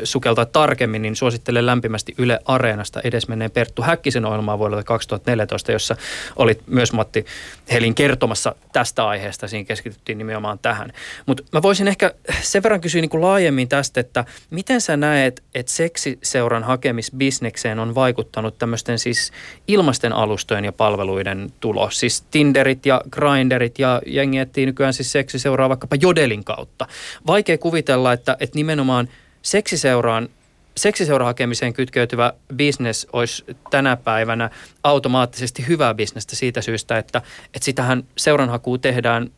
sukeltaa 0.03 0.45
tarkemmin, 0.45 1.01
niin 1.01 1.15
suosittelen 1.15 1.65
lämpimästi 1.65 2.15
Yle 2.17 2.39
Areenasta 2.45 3.01
edesmenneen 3.03 3.51
Perttu 3.51 3.81
Häkkisen 3.81 4.25
ohjelmaa 4.25 4.59
vuodelta 4.59 4.83
2014, 4.83 5.71
jossa 5.71 5.95
olit 6.35 6.61
myös 6.67 6.93
Matti 6.93 7.25
Helin 7.71 7.95
kertomassa 7.95 8.55
tästä 8.73 9.07
aiheesta. 9.07 9.47
Siinä 9.47 9.65
keskityttiin 9.65 10.17
nimenomaan 10.17 10.59
tähän. 10.59 10.93
Mutta 11.25 11.43
mä 11.53 11.61
voisin 11.61 11.87
ehkä 11.87 12.13
sen 12.41 12.63
verran 12.63 12.81
kysyä 12.81 13.01
niin 13.01 13.09
kuin 13.09 13.21
laajemmin 13.47 13.69
tästä, 13.69 13.99
että 13.99 14.25
miten 14.49 14.81
sä 14.81 14.97
näet, 14.97 15.43
että 15.55 15.71
seksiseuran 15.71 16.63
hakemisbisnekseen 16.63 17.79
on 17.79 17.95
vaikuttanut 17.95 18.57
tämmöisten 18.57 18.99
siis 18.99 19.31
ilmasten 19.67 20.13
alustojen 20.13 20.65
ja 20.65 20.71
palveluiden 20.71 21.51
tulo? 21.59 21.89
Siis 21.89 22.21
Tinderit 22.31 22.85
ja 22.85 23.01
Grinderit 23.11 23.79
ja 23.79 24.01
jengi 24.05 24.37
etsii 24.37 24.65
nykyään 24.65 24.93
siis 24.93 25.11
seksiseuraa 25.11 25.69
vaikkapa 25.69 25.95
Jodelin 26.01 26.43
kautta. 26.43 26.87
Vaikea 27.27 27.57
kuvitella, 27.57 28.13
että, 28.13 28.37
että 28.39 28.55
nimenomaan 28.55 29.07
seksiseuraan 29.41 30.29
seksiseurahakemiseen 30.77 31.73
kytkeytyvä 31.73 32.33
bisnes 32.55 33.07
olisi 33.13 33.45
tänä 33.69 33.95
päivänä 33.95 34.49
automaattisesti 34.83 35.67
hyvää 35.67 35.93
bisnestä 35.93 36.35
siitä 36.35 36.61
syystä, 36.61 36.97
että, 36.97 37.21
että 37.53 37.65
sitähän 37.65 38.03
seuranhakua 38.17 38.77
tehdään 38.77 39.31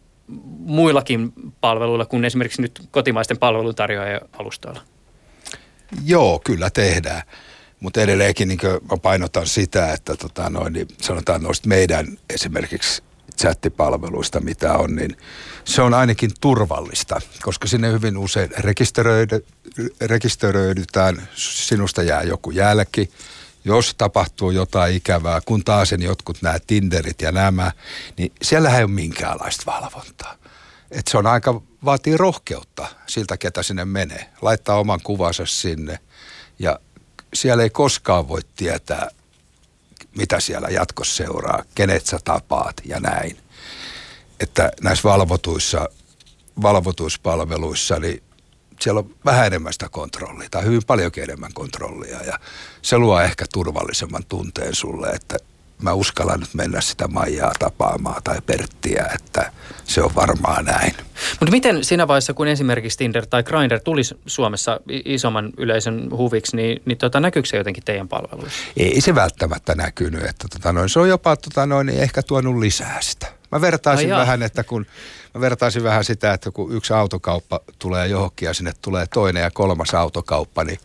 muillakin 0.59 1.34
palveluilla 1.61 2.05
kuin 2.05 2.25
esimerkiksi 2.25 2.61
nyt 2.61 2.82
kotimaisten 2.91 3.38
palveluntarjoajien 3.38 4.21
alustoilla? 4.39 4.82
Joo, 6.05 6.41
kyllä 6.45 6.69
tehdään. 6.69 7.21
Mutta 7.80 8.01
edelleenkin 8.01 8.47
niin 8.47 8.59
mä 8.91 8.97
painotan 9.01 9.47
sitä, 9.47 9.93
että 9.93 10.15
tota 10.15 10.49
noin, 10.49 10.73
niin 10.73 10.88
sanotaan 11.01 11.43
noista 11.43 11.67
meidän 11.67 12.17
esimerkiksi 12.30 13.03
chattipalveluista, 13.38 14.39
mitä 14.39 14.73
on, 14.73 14.95
niin 14.95 15.17
se 15.65 15.82
on 15.82 15.93
ainakin 15.93 16.32
turvallista, 16.41 17.21
koska 17.41 17.67
sinne 17.67 17.91
hyvin 17.91 18.17
usein 18.17 18.49
rekisteröidy, 18.57 19.45
rekisteröidytään, 20.01 21.27
sinusta 21.36 22.03
jää 22.03 22.23
joku 22.23 22.51
jälki, 22.51 23.09
jos 23.70 23.95
tapahtuu 23.97 24.51
jotain 24.51 24.95
ikävää, 24.95 25.41
kun 25.45 25.63
taas 25.63 25.91
jotkut 25.99 26.41
nämä 26.41 26.59
Tinderit 26.67 27.22
ja 27.22 27.32
nämä, 27.32 27.72
niin 28.17 28.32
siellä 28.41 28.78
ei 28.78 28.84
ole 28.84 28.91
minkäänlaista 28.91 29.63
valvontaa. 29.65 30.36
Et 30.91 31.07
se 31.07 31.17
on 31.17 31.28
aika, 31.28 31.61
vaatii 31.86 32.17
rohkeutta 32.17 32.88
siltä, 33.07 33.38
ketä 33.38 33.63
sinne 33.63 33.86
menee. 33.86 34.30
Laittaa 34.41 34.80
oman 34.80 34.99
kuvansa 35.03 35.45
sinne 35.45 35.99
ja 36.59 36.80
siellä 37.34 37.63
ei 37.63 37.70
koskaan 37.70 38.28
voi 38.28 38.41
tietää, 38.55 39.09
mitä 40.17 40.39
siellä 40.39 40.67
jatkossa 40.67 41.15
seuraa, 41.15 41.63
kenet 41.76 42.05
sä 42.05 42.20
tapaat 42.24 42.76
ja 42.86 42.99
näin. 42.99 43.38
Että 44.39 44.72
näissä 44.82 45.09
valvotuissa, 45.09 45.89
valvotuispalveluissa, 46.61 47.99
niin 47.99 48.24
siellä 48.82 48.99
on 48.99 49.15
vähän 49.25 49.47
enemmän 49.47 49.73
sitä 49.73 49.89
kontrollia 49.91 50.47
tai 50.51 50.63
hyvin 50.63 50.82
paljon 50.88 51.11
enemmän 51.17 51.53
kontrollia 51.53 52.23
ja 52.23 52.39
se 52.82 52.97
luo 52.97 53.21
ehkä 53.21 53.45
turvallisemman 53.53 54.23
tunteen 54.30 54.75
sulle, 54.75 55.07
että 55.07 55.38
mä 55.82 55.93
uskallan 55.93 56.39
nyt 56.39 56.53
mennä 56.53 56.82
sitä 56.82 57.07
Maijaa 57.07 57.51
tapaamaan 57.59 58.23
tai 58.23 58.38
Perttiä, 58.45 59.09
että 59.15 59.51
se 59.84 60.01
on 60.01 60.15
varmaan 60.15 60.65
näin. 60.65 60.93
Mutta 61.39 61.51
miten 61.51 61.84
siinä 61.84 62.07
vaiheessa, 62.07 62.34
kun 62.34 62.47
esimerkiksi 62.47 62.97
Tinder 62.97 63.25
tai 63.25 63.43
Grindr 63.43 63.80
tuli 63.80 64.01
Suomessa 64.25 64.80
isomman 65.05 65.51
yleisön 65.57 66.09
huviksi, 66.11 66.55
niin, 66.55 66.82
niin 66.86 66.97
tota, 66.97 67.19
näkyykö 67.19 67.49
se 67.49 67.57
jotenkin 67.57 67.84
teidän 67.84 68.07
palveluissa? 68.07 68.63
Ei 68.77 69.01
se 69.01 69.15
välttämättä 69.15 69.75
näkynyt, 69.75 70.23
että 70.23 70.47
tota 70.51 70.73
noin, 70.73 70.89
se 70.89 70.99
on 70.99 71.09
jopa 71.09 71.36
tota 71.36 71.65
noin, 71.65 71.88
niin 71.88 71.99
ehkä 71.99 72.23
tuonut 72.23 72.59
lisää 72.59 72.97
sitä. 73.01 73.27
Mä 73.51 73.61
vertaisin 73.61 74.13
Ai 74.13 74.19
vähän, 74.19 74.43
että 74.43 74.63
kun 74.63 74.86
mä 75.34 75.41
vertaisin 75.41 75.84
vähän 75.84 76.03
sitä, 76.03 76.34
että 76.34 76.51
kun 76.51 76.75
yksi 76.75 76.93
autokauppa 76.93 77.59
tulee 77.80 78.07
johonkin 78.07 78.45
ja 78.45 78.53
sinne 78.53 78.71
tulee 78.82 79.05
toinen 79.13 79.43
ja 79.43 79.51
kolmas 79.51 79.93
autokauppa, 79.93 80.63
niin 80.63 80.80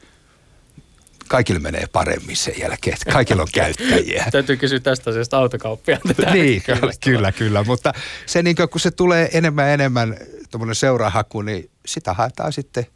kaikille 1.29 1.61
menee 1.61 1.87
paremmin 1.93 2.37
sen 2.37 2.55
jälkeen, 2.59 2.95
että 2.95 3.13
kaikilla 3.13 3.43
on 3.43 3.49
käyttäjiä. 3.55 4.27
Täytyy 4.33 4.57
kysyä 4.57 4.81
tästä 4.81 5.11
asiasta 5.11 5.39
autokauppia. 5.39 5.99
niin, 6.33 6.63
kyllä, 6.63 6.93
kyllä, 7.05 7.33
kyllä, 7.33 7.65
mutta 7.65 7.93
se 8.27 8.43
niin 8.43 8.57
kun 8.71 8.81
se 8.81 8.91
tulee 8.91 9.29
enemmän 9.33 9.69
enemmän 9.69 10.17
tuommoinen 10.51 10.75
seurahaku, 10.75 11.43
niin 11.43 11.71
sitä 11.87 12.15
haetaan 12.15 12.53
sitten 12.53 12.87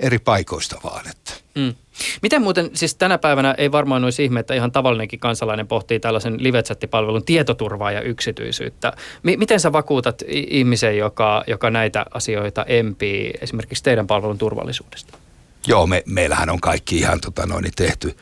eri 0.00 0.18
paikoista 0.18 0.80
vaan. 0.84 1.08
Että. 1.10 1.32
Mm. 1.54 1.74
Miten 2.22 2.42
muuten, 2.42 2.70
siis 2.74 2.94
tänä 2.94 3.18
päivänä 3.18 3.54
ei 3.58 3.72
varmaan 3.72 4.04
olisi 4.04 4.24
ihme, 4.24 4.40
että 4.40 4.54
ihan 4.54 4.72
tavallinenkin 4.72 5.20
kansalainen 5.20 5.66
pohtii 5.66 6.00
tällaisen 6.00 6.42
live 6.42 6.62
palvelun 6.90 7.24
tietoturvaa 7.24 7.92
ja 7.92 8.00
yksityisyyttä. 8.00 8.92
M- 9.22 9.38
miten 9.38 9.60
sä 9.60 9.72
vakuutat 9.72 10.22
ihmisen, 10.28 10.98
joka, 10.98 11.44
joka 11.46 11.70
näitä 11.70 12.06
asioita 12.14 12.64
empii 12.64 13.30
esimerkiksi 13.40 13.84
teidän 13.84 14.06
palvelun 14.06 14.38
turvallisuudesta? 14.38 15.18
Joo, 15.66 15.86
me, 15.86 16.02
meillähän 16.06 16.50
on 16.50 16.60
kaikki 16.60 16.98
ihan 16.98 17.20
tota 17.20 17.46
noin, 17.46 17.64
tehty 17.76 18.16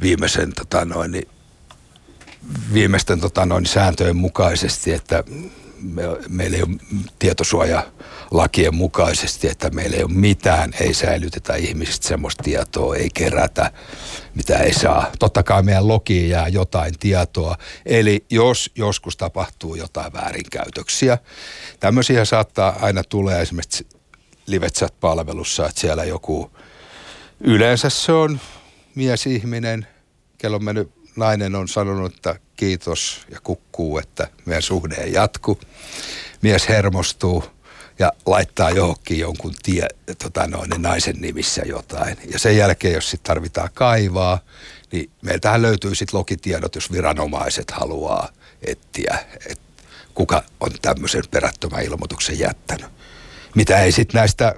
viimeisen 0.00 0.52
tota 0.52 0.84
noin, 0.84 1.22
viimeisten 2.72 3.20
tota 3.20 3.46
noin, 3.46 3.66
sääntöjen 3.66 4.16
mukaisesti, 4.16 4.92
että 4.92 5.24
me, 5.80 6.02
meillä 6.28 6.56
ei 6.56 6.62
ole 6.62 6.76
tietosuojalakien 7.18 8.74
mukaisesti, 8.74 9.48
että 9.48 9.70
meillä 9.70 9.96
ei 9.96 10.02
ole 10.02 10.12
mitään, 10.12 10.72
ei 10.80 10.94
säilytetä 10.94 11.54
ihmisistä 11.54 12.08
semmoista 12.08 12.42
tietoa, 12.42 12.96
ei 12.96 13.08
kerätä, 13.14 13.72
mitä 14.34 14.58
ei 14.58 14.74
saa. 14.74 15.10
Totta 15.18 15.42
kai 15.42 15.62
meidän 15.62 15.88
logiin 15.88 16.30
jää 16.30 16.48
jotain 16.48 16.94
tietoa, 17.00 17.56
eli 17.86 18.24
jos 18.30 18.70
joskus 18.74 19.16
tapahtuu 19.16 19.74
jotain 19.74 20.12
väärinkäytöksiä, 20.12 21.18
tämmöisiä 21.80 22.24
saattaa 22.24 22.76
aina 22.80 23.02
tulee 23.04 23.42
esimerkiksi 23.42 23.86
LiveChat-palvelussa, 24.46 25.66
että 25.66 25.80
siellä 25.80 26.04
joku, 26.04 26.50
yleensä 27.40 27.90
se 27.90 28.12
on 28.12 28.40
miesihminen, 28.94 29.86
kello 30.38 30.56
on 30.56 30.64
mennyt, 30.64 30.90
nainen 31.16 31.54
on 31.54 31.68
sanonut, 31.68 32.14
että 32.14 32.36
kiitos 32.58 33.26
ja 33.30 33.40
kukkuu, 33.40 33.98
että 33.98 34.28
meidän 34.44 34.62
suhde 34.62 34.94
ei 34.94 35.12
jatku. 35.12 35.60
Mies 36.42 36.68
hermostuu 36.68 37.44
ja 37.98 38.12
laittaa 38.26 38.70
johonkin 38.70 39.18
jonkun 39.18 39.54
tie, 39.62 39.86
tota 40.18 40.46
noin, 40.46 40.70
naisen 40.78 41.16
nimissä 41.20 41.62
jotain. 41.66 42.16
Ja 42.32 42.38
sen 42.38 42.56
jälkeen, 42.56 42.94
jos 42.94 43.10
sitten 43.10 43.28
tarvitaan 43.28 43.68
kaivaa, 43.74 44.38
niin 44.92 45.10
meiltähän 45.22 45.62
löytyy 45.62 45.94
sitten 45.94 46.18
lokitiedot, 46.18 46.74
jos 46.74 46.92
viranomaiset 46.92 47.70
haluaa 47.70 48.28
etsiä, 48.62 49.18
että 49.50 49.64
kuka 50.14 50.42
on 50.60 50.70
tämmöisen 50.82 51.22
perättömän 51.30 51.84
ilmoituksen 51.84 52.38
jättänyt. 52.38 52.86
Mitä 53.54 53.82
ei 53.82 53.92
sitten 53.92 54.18
näistä, 54.18 54.54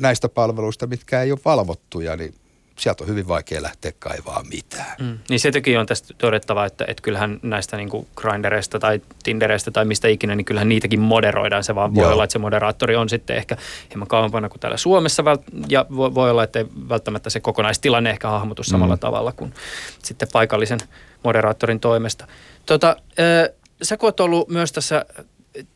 näistä 0.00 0.28
palveluista, 0.28 0.86
mitkä 0.86 1.22
ei 1.22 1.32
ole 1.32 1.40
valvottuja, 1.44 2.16
niin 2.16 2.34
sieltä 2.80 3.04
on 3.04 3.08
hyvin 3.08 3.28
vaikea 3.28 3.62
lähteä 3.62 3.92
kaivaa 3.98 4.42
mitään. 4.50 4.94
Mm. 5.00 5.18
Niin 5.28 5.40
se 5.40 5.52
toki 5.52 5.76
on 5.76 5.86
tästä 5.86 6.14
todettava, 6.18 6.64
että, 6.66 6.84
että 6.88 7.02
kyllähän 7.02 7.40
näistä 7.42 7.76
niin 7.76 7.88
kuin 7.88 8.06
Grindereista 8.16 8.78
tai 8.78 9.00
Tindereistä 9.22 9.70
tai 9.70 9.84
mistä 9.84 10.08
ikinä, 10.08 10.34
niin 10.34 10.44
kyllähän 10.44 10.68
niitäkin 10.68 11.00
moderoidaan. 11.00 11.64
Se 11.64 11.74
vaan 11.74 11.94
voi 11.94 12.04
Joo. 12.04 12.12
olla, 12.12 12.24
että 12.24 12.32
se 12.32 12.38
moderaattori 12.38 12.96
on 12.96 13.08
sitten 13.08 13.36
ehkä 13.36 13.56
hieman 13.90 14.08
kauempana 14.08 14.48
kuin 14.48 14.60
täällä 14.60 14.76
Suomessa 14.76 15.22
vält- 15.22 15.66
ja 15.68 15.86
voi, 15.96 16.14
voi 16.14 16.30
olla, 16.30 16.44
että 16.44 16.58
ei 16.58 16.66
välttämättä 16.88 17.30
se 17.30 17.40
kokonaistilanne 17.40 18.10
ehkä 18.10 18.28
hahmotu 18.28 18.62
samalla 18.62 18.94
Mm. 18.94 19.00
tavalla 19.00 19.32
kuin 19.32 19.54
sitten 20.02 20.28
paikallisen 20.32 20.78
moderaattorin 21.24 21.80
toimesta. 21.80 22.26
Tota, 22.66 22.96
ö, 23.18 23.52
sä 23.82 23.96
kun 23.96 24.06
oot 24.06 24.20
ollut 24.20 24.48
myös 24.48 24.72
tässä 24.72 25.04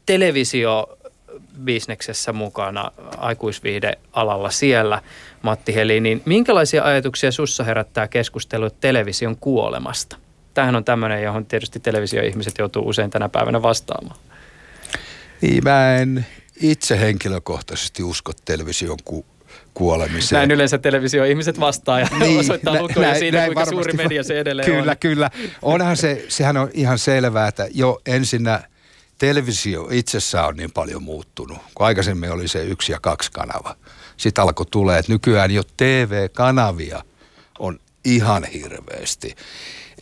televisio 0.06 0.98
bisneksessä 1.64 2.32
mukana 2.32 2.90
aikuisviihdealalla 3.16 4.50
siellä, 4.50 5.02
Matti 5.42 5.74
Heli, 5.74 6.00
niin 6.00 6.22
minkälaisia 6.24 6.84
ajatuksia 6.84 7.32
sussa 7.32 7.64
herättää 7.64 8.08
keskustelu 8.08 8.70
television 8.70 9.36
kuolemasta? 9.36 10.16
Tämähän 10.54 10.76
on 10.76 10.84
tämmöinen, 10.84 11.22
johon 11.22 11.46
tietysti 11.46 11.80
televisioihmiset 11.80 12.54
joutuu 12.58 12.88
usein 12.88 13.10
tänä 13.10 13.28
päivänä 13.28 13.62
vastaamaan. 13.62 14.16
Niin 15.40 15.64
mä 15.64 15.96
en 15.96 16.26
itse 16.62 17.00
henkilökohtaisesti 17.00 18.02
usko 18.02 18.32
television 18.44 18.98
ku- 19.04 19.26
kuolemiseen. 19.74 20.38
Näin 20.38 20.50
yleensä 20.50 20.78
televisioihmiset 20.78 21.60
vastaa 21.60 22.00
ja 22.00 22.08
niin, 22.20 22.40
osoittaa 22.40 22.82
lukuja 22.82 23.08
näin- 23.08 23.18
siitä, 23.18 23.38
näin 23.38 23.54
kuinka 23.54 23.70
suuri 23.70 23.92
media 23.92 24.22
se 24.22 24.40
edelleen 24.40 24.70
kyllä, 24.70 24.92
on. 24.92 24.98
Kyllä, 24.98 25.30
Onhan 25.62 25.96
se, 25.96 26.24
sehän 26.28 26.56
on 26.56 26.70
ihan 26.74 26.98
selvää, 26.98 27.48
että 27.48 27.68
jo 27.74 28.00
ensinnä 28.06 28.60
televisio 29.18 29.88
itsessään 29.90 30.46
on 30.46 30.56
niin 30.56 30.72
paljon 30.72 31.02
muuttunut, 31.02 31.58
kun 31.74 31.86
aikaisemmin 31.86 32.32
oli 32.32 32.48
se 32.48 32.64
yksi 32.64 32.92
ja 32.92 33.00
kaksi 33.00 33.32
kanava. 33.32 33.76
Sitten 34.16 34.42
alkoi 34.42 34.66
tulee, 34.66 34.98
että 34.98 35.12
nykyään 35.12 35.50
jo 35.50 35.62
TV-kanavia 35.76 37.02
on 37.58 37.80
ihan 38.04 38.44
hirveästi. 38.44 39.34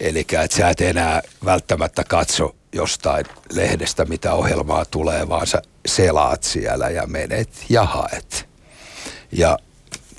Eli 0.01 0.21
että 0.21 0.57
sä 0.57 0.69
et 0.69 0.81
enää 0.81 1.23
välttämättä 1.45 2.05
katso 2.05 2.57
jostain 2.73 3.27
lehdestä, 3.53 4.05
mitä 4.05 4.35
ohjelmaa 4.35 4.85
tulee, 4.85 5.29
vaan 5.29 5.47
sä 5.47 5.63
selaat 5.87 6.43
siellä 6.43 6.91
ja 6.91 7.07
menet 7.07 7.65
ja 7.69 7.85
haet. 7.85 8.49
Ja, 9.33 9.59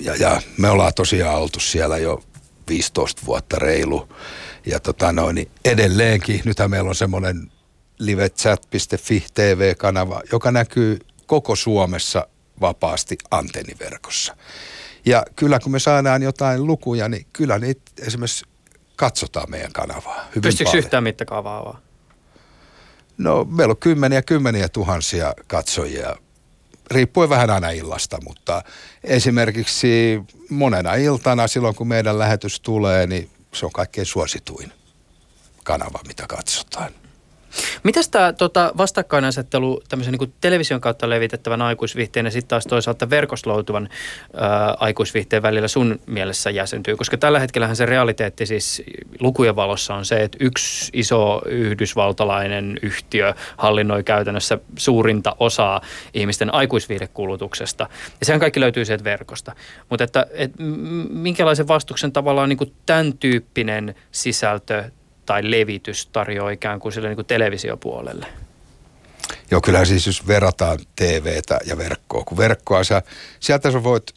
ja, 0.00 0.16
ja 0.16 0.42
me 0.58 0.70
ollaan 0.70 0.94
tosiaan 0.94 1.36
oltu 1.36 1.60
siellä 1.60 1.98
jo 1.98 2.22
15 2.68 3.22
vuotta 3.26 3.56
reilu. 3.58 4.08
Ja 4.66 4.80
tota 4.80 5.12
noin, 5.12 5.34
niin 5.34 5.50
edelleenkin, 5.64 6.42
nythän 6.44 6.70
meillä 6.70 6.88
on 6.88 6.94
semmoinen 6.94 7.50
livechat.fi 8.06 9.24
TV-kanava, 9.34 10.22
joka 10.32 10.50
näkyy 10.50 10.98
koko 11.26 11.56
Suomessa 11.56 12.26
vapaasti 12.60 13.18
antenniverkossa. 13.30 14.36
Ja 15.06 15.22
kyllä 15.36 15.58
kun 15.58 15.72
me 15.72 15.78
saadaan 15.78 16.22
jotain 16.22 16.66
lukuja, 16.66 17.08
niin 17.08 17.26
kyllä 17.32 17.58
niitä 17.58 17.82
esimerkiksi 18.06 18.44
katsotaan 18.96 19.50
meidän 19.50 19.72
kanavaa 19.72 20.24
hyvin 20.28 20.42
Pystyykö 20.42 20.70
paljon. 20.70 20.84
yhtään 20.84 21.02
mittakaavaa 21.02 21.58
avaa? 21.58 21.80
No 23.18 23.44
meillä 23.44 23.72
on 23.72 23.76
kymmeniä 23.76 24.22
kymmeniä 24.22 24.68
tuhansia 24.68 25.34
katsojia, 25.46 26.16
riippuen 26.90 27.28
vähän 27.28 27.50
aina 27.50 27.70
illasta, 27.70 28.18
mutta 28.24 28.62
esimerkiksi 29.04 30.20
monena 30.50 30.94
iltana 30.94 31.46
silloin 31.46 31.74
kun 31.74 31.88
meidän 31.88 32.18
lähetys 32.18 32.60
tulee, 32.60 33.06
niin 33.06 33.30
se 33.52 33.66
on 33.66 33.72
kaikkein 33.72 34.06
suosituin 34.06 34.72
kanava, 35.64 35.98
mitä 36.06 36.26
katsotaan. 36.26 37.03
Mitäs 37.82 38.08
tämä 38.08 38.32
tota, 38.32 38.72
vastakkainasettelu 38.76 39.82
tämmöisen 39.88 40.14
niin 40.14 40.32
television 40.40 40.80
kautta 40.80 41.10
levitettävän 41.10 41.62
aikuisviihteen 41.62 42.26
ja 42.26 42.32
sitten 42.32 42.48
taas 42.48 42.64
toisaalta 42.66 43.10
verkosloutuvan 43.10 43.88
ää, 44.36 44.74
aikuisviihteen 44.80 45.42
välillä 45.42 45.68
sun 45.68 46.00
mielessä 46.06 46.50
jäsentyy? 46.50 46.96
Koska 46.96 47.16
tällä 47.16 47.38
hetkellähän 47.38 47.76
se 47.76 47.86
realiteetti 47.86 48.46
siis 48.46 48.82
lukujen 49.20 49.56
valossa 49.56 49.94
on 49.94 50.04
se, 50.04 50.22
että 50.22 50.38
yksi 50.40 50.90
iso 50.92 51.42
yhdysvaltalainen 51.46 52.78
yhtiö 52.82 53.34
hallinnoi 53.56 54.04
käytännössä 54.04 54.58
suurinta 54.78 55.36
osaa 55.40 55.80
ihmisten 56.14 56.54
aikuisviihdekulutuksesta. 56.54 57.88
Ja 58.20 58.26
sehän 58.26 58.40
kaikki 58.40 58.60
löytyy 58.60 58.84
sieltä 58.84 59.04
verkosta. 59.04 59.52
Mutta 59.90 60.04
että, 60.04 60.26
et, 60.32 60.52
minkälaisen 61.08 61.68
vastuksen 61.68 62.12
tavallaan 62.12 62.48
niin 62.48 62.56
kuin 62.56 62.72
tämän 62.86 63.18
tyyppinen 63.18 63.94
sisältö 64.12 64.84
tai 65.26 65.50
levitys 65.50 66.06
tarjoaa 66.06 66.50
ikään 66.50 66.80
kuin 66.80 66.92
sille 66.92 67.08
niin 67.08 67.16
kuin 67.16 67.26
televisiopuolelle? 67.26 68.26
Joo, 69.50 69.60
kyllähän 69.60 69.86
siis 69.86 70.06
jos 70.06 70.26
verrataan 70.26 70.78
TVtä 70.96 71.58
ja 71.66 71.78
verkkoa, 71.78 72.24
kun 72.24 72.38
verkkoa 72.38 72.84
sä, 72.84 73.02
sieltä 73.40 73.70
sä 73.70 73.82
voit 73.82 74.14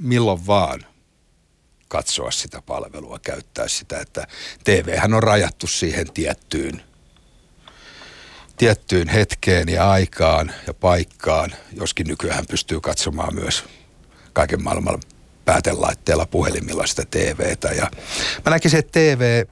milloin 0.00 0.46
vaan 0.46 0.84
katsoa 1.88 2.30
sitä 2.30 2.62
palvelua, 2.62 3.18
käyttää 3.18 3.68
sitä, 3.68 4.00
että 4.00 4.26
TVhän 4.64 5.14
on 5.14 5.22
rajattu 5.22 5.66
siihen 5.66 6.12
tiettyyn, 6.12 6.82
tiettyyn 8.58 9.08
hetkeen 9.08 9.68
ja 9.68 9.90
aikaan 9.90 10.52
ja 10.66 10.74
paikkaan, 10.74 11.50
joskin 11.72 12.06
nykyään 12.06 12.46
pystyy 12.46 12.80
katsomaan 12.80 13.34
myös 13.34 13.64
kaiken 14.32 14.62
maailman 14.62 15.00
päätelaitteella 15.44 16.26
puhelimilla 16.26 16.86
sitä 16.86 17.02
TVtä. 17.10 17.68
Ja 17.68 17.90
mä 18.44 18.50
näkisin, 18.50 18.78
että 18.78 19.00
TV 19.00 19.44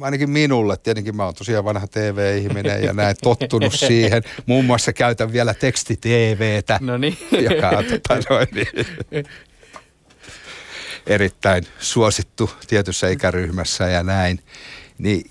ainakin 0.00 0.30
minulle, 0.30 0.76
tietenkin 0.76 1.16
mä 1.16 1.24
oon 1.24 1.34
tosiaan 1.34 1.64
vanha 1.64 1.86
TV-ihminen 1.86 2.82
ja 2.82 2.92
näin 2.92 3.16
tottunut 3.22 3.72
siihen. 3.74 4.22
Muun 4.46 4.64
muassa 4.64 4.92
käytän 4.92 5.32
vielä 5.32 5.54
teksti-TVtä, 5.54 6.78
No 6.82 6.96
niin. 6.98 7.18
joka 7.50 7.68
on 7.68 7.84
tota, 7.84 8.18
noin, 8.30 8.48
niin, 8.52 9.26
erittäin 11.06 11.66
suosittu 11.78 12.50
tietyssä 12.66 13.08
ikäryhmässä 13.08 13.88
ja 13.88 14.02
näin. 14.02 14.40
Niin 14.98 15.24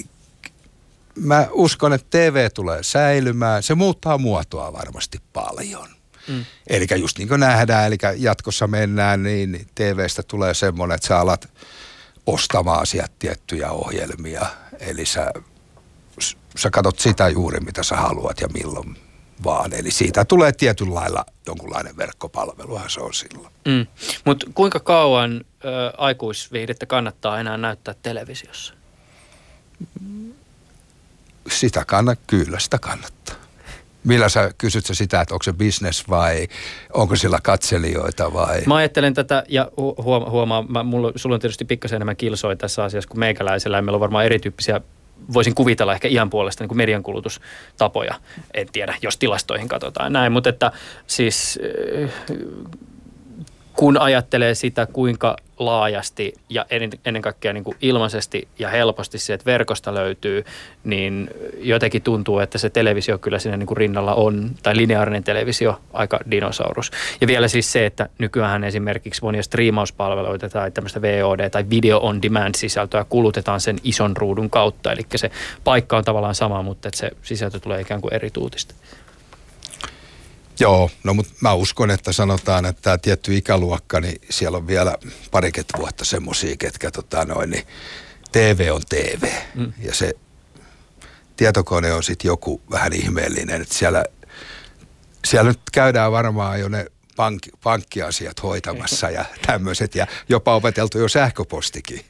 mä 1.16 1.48
uskon, 1.52 1.94
että 1.94 2.08
TV 2.10 2.50
tulee 2.54 2.84
säilymään. 2.84 3.64
Se 3.64 3.76
muuttaa 3.76 4.18
muotoa 4.18 4.74
varmasti 4.74 5.18
paljon. 5.34 5.88
Mm. 6.28 6.46
Eli 6.68 6.88
just 6.96 7.18
niin 7.18 7.28
kuin 7.28 7.40
nähdään, 7.40 7.88
eli 7.88 7.98
jatkossa 8.18 8.68
mennään, 8.68 9.24
niin 9.24 9.68
TVstä 9.76 10.24
tulee 10.24 10.54
semmoinen, 10.54 10.96
että 10.96 11.08
sä 11.08 11.20
alat 11.20 11.50
ostamaan 12.28 12.88
sieltä 12.88 13.14
tiettyjä 13.20 13.72
ohjelmia. 13.72 14.46
Eli 14.80 15.06
sä, 15.06 15.32
sä 16.58 16.70
katsot 16.70 17.00
sitä 17.00 17.30
juuri, 17.30 17.60
mitä 17.60 17.84
sä 17.84 17.96
haluat 17.96 18.42
ja 18.42 18.48
milloin 18.48 18.98
vaan. 19.44 19.74
Eli 19.74 19.92
siitä 19.92 20.26
tulee 20.26 20.52
tietyllä 20.52 20.96
lailla 20.96 21.26
jonkunlainen 21.46 21.98
verkkopalveluhan 21.98 22.90
se 22.90 23.00
on 23.00 23.14
silloin. 23.14 23.54
Mm. 23.66 23.88
Mutta 24.26 24.46
kuinka 24.54 24.80
kauan 24.80 25.46
ö, 25.66 25.94
aikuisviihdettä 25.98 26.86
kannattaa 26.86 27.40
enää 27.40 27.58
näyttää 27.58 27.96
televisiossa? 28.04 28.74
Sitä 31.50 31.86
kannattaa, 31.86 32.26
kyllä 32.28 32.60
sitä 32.60 32.80
kannattaa. 32.80 33.36
Millä 34.04 34.30
sä 34.30 34.52
kysyt 34.58 34.86
sä 34.86 34.94
sitä, 34.94 35.22
että 35.22 35.34
onko 35.34 35.44
se 35.44 35.54
business 35.54 36.10
vai 36.10 36.48
onko 36.94 37.16
sillä 37.16 37.40
katselijoita 37.44 38.34
vai? 38.34 38.62
Mä 38.66 38.76
ajattelen 38.76 39.14
tätä 39.14 39.44
ja 39.50 39.72
hu- 39.72 40.04
huoma- 40.04 40.30
huomaan, 40.30 40.66
mä, 40.72 40.84
mulla, 40.84 41.12
sulla 41.16 41.36
on 41.36 41.40
tietysti 41.40 41.66
pikkasen 41.66 41.96
enemmän 41.96 42.18
kilsoja 42.18 42.56
tässä 42.56 42.84
asiassa 42.84 43.10
kuin 43.10 43.20
meikäläisellä 43.20 43.78
ja 43.78 43.82
meillä 43.82 43.96
on 43.96 44.02
varmaan 44.02 44.26
erityyppisiä 44.26 44.82
voisin 45.34 45.56
kuvitella 45.56 45.94
ehkä 45.94 46.08
iän 46.08 46.30
puolesta 46.30 46.64
niin 46.64 46.68
kuin 46.68 46.78
median 46.78 47.04
kulutustapoja. 47.04 48.16
En 48.54 48.68
tiedä, 48.72 48.96
jos 49.02 49.18
tilastoihin 49.18 49.68
katsotaan 49.68 50.14
näin, 50.14 50.32
mutta 50.32 50.50
että 50.50 50.72
siis 51.08 51.60
äh, 52.04 52.12
kun 53.74 53.98
ajattelee 53.98 54.56
sitä, 54.56 54.86
kuinka 54.86 55.38
laajasti 55.60 56.34
ja 56.50 56.66
ennen, 57.06 57.22
kaikkea 57.22 57.54
niin 57.54 57.64
kuin 57.64 57.78
ilmaisesti 57.82 58.48
ja 58.60 58.70
helposti 58.70 59.18
sieltä 59.18 59.46
verkosta 59.46 59.94
löytyy, 59.94 60.46
niin 60.84 61.30
jotenkin 61.60 62.02
tuntuu, 62.02 62.40
että 62.40 62.58
se 62.58 62.70
televisio 62.70 63.18
kyllä 63.18 63.40
siinä 63.40 63.58
niin 63.58 63.68
kuin 63.68 63.78
rinnalla 63.78 64.14
on, 64.14 64.52
tai 64.64 64.78
lineaarinen 64.78 65.24
televisio, 65.24 65.82
aika 65.94 66.20
dinosaurus. 66.32 66.92
Ja 67.22 67.28
vielä 67.28 67.48
siis 67.48 67.72
se, 67.72 67.86
että 67.86 68.10
nykyään 68.18 68.64
esimerkiksi 68.64 69.22
monia 69.22 69.44
striimauspalveluita 69.44 70.50
tai 70.50 70.72
tämmöistä 70.72 71.02
VOD 71.02 71.50
tai 71.50 71.66
video 71.70 72.00
on 72.00 72.22
demand 72.22 72.56
sisältöä 72.56 73.06
kulutetaan 73.10 73.60
sen 73.60 73.78
ison 73.84 74.18
ruudun 74.18 74.50
kautta, 74.50 74.92
eli 74.92 75.02
se 75.16 75.32
paikka 75.64 75.98
on 75.98 76.04
tavallaan 76.04 76.36
sama, 76.36 76.62
mutta 76.62 76.88
että 76.88 76.98
se 76.98 77.12
sisältö 77.24 77.60
tulee 77.60 77.82
ikään 77.82 78.02
kuin 78.02 78.14
eri 78.14 78.32
tuutista. 78.32 78.76
Joo, 80.60 80.92
no 81.04 81.14
mutta 81.14 81.34
mä 81.42 81.54
uskon, 81.54 81.92
että 81.92 82.12
sanotaan, 82.12 82.66
että 82.66 82.82
tämä 82.82 82.98
tietty 82.98 83.38
ikäluokka, 83.38 84.00
niin 84.00 84.22
siellä 84.30 84.58
on 84.58 84.68
vielä 84.68 84.96
parikymmentä 85.32 85.78
vuotta 85.78 86.06
semmoisia, 86.06 86.56
ketkä 86.60 86.92
tota 86.92 87.26
noin, 87.26 87.50
niin 87.50 87.68
TV 88.32 88.70
on 88.74 88.82
TV. 88.90 89.28
Mm. 89.56 89.74
Ja 89.80 89.94
se 89.94 90.14
tietokone 91.38 91.94
on 91.94 92.04
sitten 92.04 92.30
joku 92.30 92.62
vähän 92.72 92.94
ihmeellinen, 92.94 93.62
että 93.62 93.74
siellä, 93.74 94.06
siellä 95.26 95.50
nyt 95.50 95.60
käydään 95.72 96.12
varmaan 96.12 96.60
jo 96.60 96.70
ne 96.70 96.86
pankki, 97.16 97.50
pankkiasiat 97.64 98.44
hoitamassa 98.44 99.10
ja 99.10 99.26
tämmöiset 99.48 99.96
ja 99.96 100.08
jopa 100.30 100.56
opeteltu 100.56 101.00
jo 101.00 101.08
sähköpostikin 101.08 102.06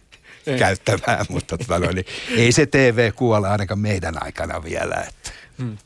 Ei. 0.48 0.60
käyttämään, 0.60 1.26
mutta 1.30 1.58
tota 1.58 1.80
noin, 1.80 1.96
niin 1.96 2.06
ei 2.30 2.52
se 2.52 2.66
TV 2.66 3.14
kuole 3.14 3.50
ainakaan 3.50 3.80
meidän 3.80 4.24
aikana 4.24 4.64
vielä. 4.64 4.96
Että. 5.08 5.32
Hmm. 5.58 5.78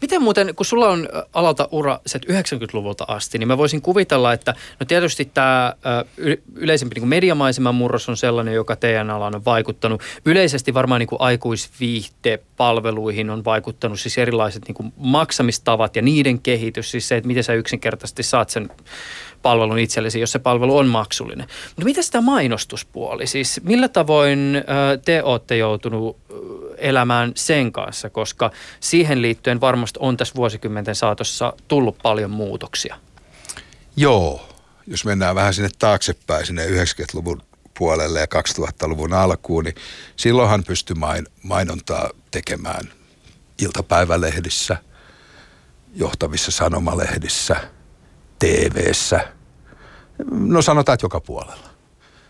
Miten 0.00 0.22
muuten, 0.22 0.54
kun 0.54 0.66
sulla 0.66 0.88
on 0.88 1.08
alalta 1.32 1.68
ura 1.70 2.00
90-luvulta 2.32 3.04
asti, 3.08 3.38
niin 3.38 3.48
mä 3.48 3.58
voisin 3.58 3.82
kuvitella, 3.82 4.32
että 4.32 4.54
no 4.80 4.86
tietysti 4.86 5.24
tämä 5.24 5.74
yleisempi 6.54 7.00
niin 7.00 7.08
mediamaiseman 7.08 7.74
murros 7.74 8.08
on 8.08 8.16
sellainen, 8.16 8.54
joka 8.54 8.76
teidän 8.76 9.10
alaan 9.10 9.34
on 9.34 9.44
vaikuttanut. 9.44 10.02
Yleisesti 10.24 10.74
varmaan 10.74 10.98
niin 10.98 11.08
aikuisviihtepalveluihin 11.18 13.30
on 13.30 13.44
vaikuttanut 13.44 14.00
siis 14.00 14.18
erilaiset 14.18 14.62
niin 14.68 14.92
maksamistavat 14.96 15.96
ja 15.96 16.02
niiden 16.02 16.40
kehitys, 16.40 16.90
siis 16.90 17.08
se, 17.08 17.16
että 17.16 17.28
miten 17.28 17.44
sä 17.44 17.52
yksinkertaisesti 17.52 18.22
saat 18.22 18.50
sen 18.50 18.70
palvelun 19.42 19.78
itsellesi, 19.78 20.20
jos 20.20 20.32
se 20.32 20.38
palvelu 20.38 20.76
on 20.76 20.86
maksullinen. 20.86 21.46
Mutta 21.66 21.84
mitä 21.84 22.02
sitä 22.02 22.20
mainostuspuoli? 22.20 23.26
Siis 23.26 23.60
millä 23.64 23.88
tavoin 23.88 24.64
te 25.04 25.22
olette 25.22 25.56
joutunut 25.56 26.16
elämään 26.78 27.32
sen 27.34 27.72
kanssa, 27.72 28.10
koska 28.10 28.50
siihen 28.80 29.22
liittyen 29.22 29.60
varmasti 29.60 29.98
on 30.02 30.16
tässä 30.16 30.34
vuosikymmenten 30.34 30.94
saatossa 30.94 31.52
tullut 31.68 31.98
paljon 32.02 32.30
muutoksia. 32.30 32.96
Joo, 33.96 34.48
jos 34.86 35.04
mennään 35.04 35.34
vähän 35.34 35.54
sinne 35.54 35.70
taaksepäin, 35.78 36.46
sinne 36.46 36.66
90-luvun 36.66 37.42
puolelle 37.78 38.20
ja 38.20 38.26
2000-luvun 38.26 39.12
alkuun, 39.12 39.64
niin 39.64 39.74
silloinhan 40.16 40.64
pystyi 40.64 40.96
main, 40.96 41.26
mainontaa 41.42 42.10
tekemään 42.30 42.92
iltapäivälehdissä, 43.58 44.76
johtavissa 45.94 46.50
sanomalehdissä, 46.50 47.56
TV-ssä, 48.38 49.20
no 50.30 50.62
sanotaan, 50.62 50.94
että 50.94 51.04
joka 51.04 51.20
puolella. 51.20 51.70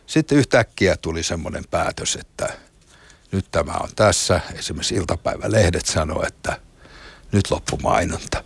Sitten 0.07 0.39
yhtäkkiä 0.39 0.97
tuli 0.97 1.23
semmoinen 1.23 1.65
päätös, 1.71 2.17
että 2.17 2.49
nyt 3.35 3.51
tämä 3.51 3.73
on 3.73 3.89
tässä. 3.97 4.41
Esimerkiksi 4.55 4.95
iltapäivälehdet 4.95 5.87
sanoo, 5.87 6.25
että 6.27 6.61
nyt 7.33 7.51
loppu 7.51 7.77
mainonta. 7.83 8.45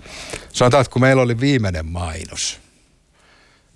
Sanotaan, 0.52 0.80
että 0.80 0.92
kun 0.92 1.02
meillä 1.02 1.22
oli 1.22 1.40
viimeinen 1.40 1.86
mainos 1.86 2.60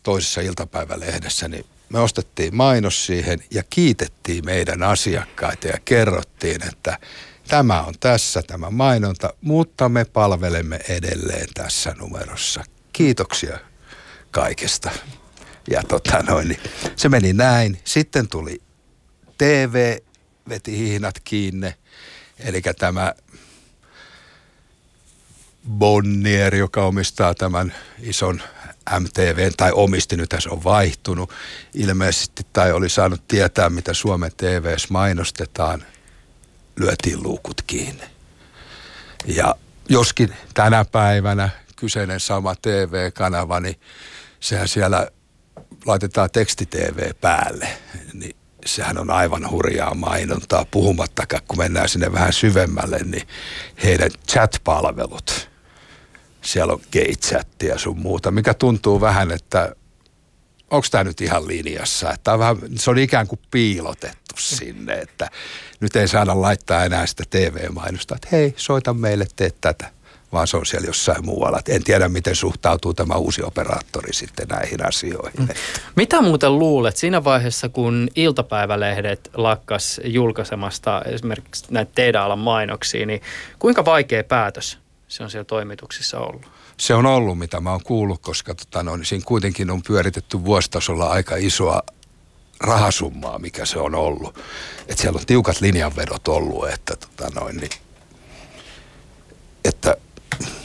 toisessa 0.03 0.41
iltapäivälehdessä, 0.41 1.49
niin 1.49 1.67
me 1.89 2.01
ostettiin 2.01 2.57
mainos 2.57 3.07
siihen 3.07 3.39
ja 3.51 3.63
kiitettiin 3.71 4.45
meidän 4.45 4.83
asiakkaita 4.83 5.69
ja 5.69 5.79
kerrottiin, 5.85 6.69
että 6.69 6.99
tämä 7.49 7.83
on 7.83 7.95
tässä 8.01 8.43
tämä 8.43 8.71
mainonta, 8.71 9.35
mutta 9.41 9.89
me 9.89 10.05
palvelemme 10.05 10.81
edelleen 10.89 11.49
tässä 11.55 11.95
numerossa. 11.99 12.65
Kiitoksia 12.93 13.59
kaikesta. 14.31 14.91
Ja 15.71 15.83
tota 15.89 16.23
noin, 16.23 16.49
niin 16.49 16.61
se 16.97 17.09
meni 17.09 17.33
näin. 17.33 17.81
Sitten 17.85 18.29
tuli 18.29 18.63
TV, 19.39 19.97
veti 20.49 20.79
hihnat 20.79 21.15
kiinni. 21.25 21.75
Eli 22.39 22.63
tämä 22.79 23.15
Bonnier, 25.71 26.55
joka 26.55 26.85
omistaa 26.85 27.35
tämän 27.35 27.75
ison 27.99 28.43
MTV, 28.99 29.51
tai 29.57 29.73
omisti 29.75 30.17
nyt 30.17 30.29
tässä 30.29 30.51
on 30.51 30.65
vaihtunut 30.65 31.31
ilmeisesti, 31.75 32.47
tai 32.53 32.73
oli 32.73 32.89
saanut 32.89 33.29
tietää, 33.29 33.71
mitä 33.71 33.95
Suomen 33.95 34.33
TVS 34.37 34.91
mainostetaan, 34.91 35.85
lyötiin 36.77 37.23
luukut 37.23 37.63
kiinni. 37.63 38.05
Ja 39.27 39.55
joskin 39.89 40.37
tänä 40.55 40.85
päivänä 40.85 41.49
kyseinen 41.77 42.21
sama 42.21 42.55
TV-kanava, 42.55 43.61
niin 43.61 43.81
sehän 44.41 44.69
siellä 44.69 45.09
laitetaan 45.87 46.31
teksti-TV 46.31 47.15
päälle, 47.21 47.69
niin 48.13 48.37
sehän 48.67 48.99
on 48.99 49.11
aivan 49.11 49.51
hurjaa 49.51 49.95
mainontaa, 49.95 50.67
puhumattakaan 50.71 51.43
kun 51.49 51.59
mennään 51.59 51.89
sinne 51.89 52.13
vähän 52.13 52.33
syvemmälle, 52.33 52.99
niin 52.99 53.29
heidän 53.85 54.11
chat-palvelut, 54.29 55.51
siellä 56.43 56.73
on 56.73 56.81
gay 56.93 57.39
ja 57.69 57.79
sun 57.79 57.99
muuta, 57.99 58.31
mikä 58.31 58.55
tuntuu 58.55 59.01
vähän, 59.01 59.31
että 59.31 59.77
onko 60.71 60.87
tämä 60.91 61.05
nyt 61.05 61.21
ihan 61.21 61.49
linjassa, 61.49 62.13
että 62.13 62.39
vähän, 62.39 62.57
se 62.77 62.91
on 62.91 62.99
ikään 62.99 63.27
kuin 63.27 63.41
piilotettu 63.51 64.35
sinne, 64.39 64.95
että 64.95 65.31
nyt 65.81 65.97
ei 65.97 66.09
saada 66.09 66.41
laittaa 66.41 66.85
enää 66.85 67.07
sitä 67.07 67.25
TV-mainosta, 67.31 68.15
että 68.15 68.29
hei, 68.33 68.55
soita 68.57 68.95
meille, 68.95 69.27
tee 69.37 69.51
tätä 69.61 69.91
vaan 70.33 70.47
se 70.47 70.57
on 70.57 70.67
siellä 70.67 70.87
jossain 70.87 71.25
muualla. 71.25 71.61
En 71.69 71.85
tiedä, 71.85 72.09
miten 72.09 72.37
suhtautuu 72.37 72.95
tämä 72.95 73.15
uusi 73.15 73.43
operaattori 73.43 74.13
sitten 74.13 74.49
näihin 74.49 74.87
asioihin. 74.87 75.41
Mm. 75.41 75.49
Mitä 75.97 76.23
muuten 76.23 76.59
luulet 76.59 76.97
siinä 76.97 77.25
vaiheessa, 77.25 77.69
kun 77.69 78.09
iltapäivälehdet 78.17 79.31
lakkas 79.35 80.01
julkaisemasta 80.05 81.03
esimerkiksi 81.05 81.65
näitä 81.71 81.93
teidän 81.95 82.23
alan 82.23 82.39
mainoksia, 82.39 83.07
niin 83.07 83.23
kuinka 83.59 83.85
vaikea 83.85 84.25
päätös 84.25 84.79
se 85.09 85.23
on 85.23 85.31
siellä 85.31 85.45
toimituksissa 85.45 86.19
ollut? 86.19 86.43
Se 86.77 86.95
on 86.95 87.07
ollut, 87.07 87.39
mitä 87.39 87.61
mä 87.61 87.71
oon 87.71 87.83
kuullut, 87.85 88.23
koska 88.23 88.55
tota, 88.55 88.83
no, 88.83 88.97
niin 88.97 89.07
siinä 89.07 89.25
kuitenkin 89.27 89.71
on 89.71 89.83
pyöritetty 89.83 90.45
vuositasolla 90.45 91.07
aika 91.07 91.37
isoa 91.37 91.83
rahasummaa, 92.61 93.39
mikä 93.39 93.65
se 93.65 93.79
on 93.79 93.95
ollut. 93.95 94.39
Et 94.89 94.99
siellä 94.99 95.19
on 95.19 95.27
tiukat 95.27 95.61
linjanvedot 95.61 96.29
ollut, 96.29 96.69
että, 96.69 96.97
tota, 96.97 97.41
noin, 97.41 97.57
niin, 97.57 97.71
että 99.65 99.97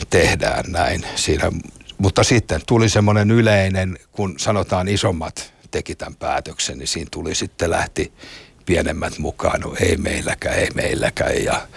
tehdään 0.10 0.72
näin 0.72 1.06
siinä. 1.16 1.52
Mutta 1.98 2.24
sitten 2.24 2.62
tuli 2.68 2.90
semmoinen 2.90 3.32
yleinen, 3.32 3.98
kun 4.12 4.40
sanotaan 4.40 4.88
isommat 4.88 5.54
teki 5.72 5.96
tämän 5.96 6.16
päätöksen, 6.16 6.78
niin 6.78 6.88
siinä 6.88 7.08
tuli 7.12 7.36
sitten 7.36 7.70
lähti 7.70 8.14
pienemmät 8.66 9.18
mukaan, 9.18 9.62
no 9.62 9.76
ei 9.82 9.98
meilläkään, 9.98 10.60
ei 10.60 10.70
meilläkään. 10.76 11.44
Ja, 11.44 11.68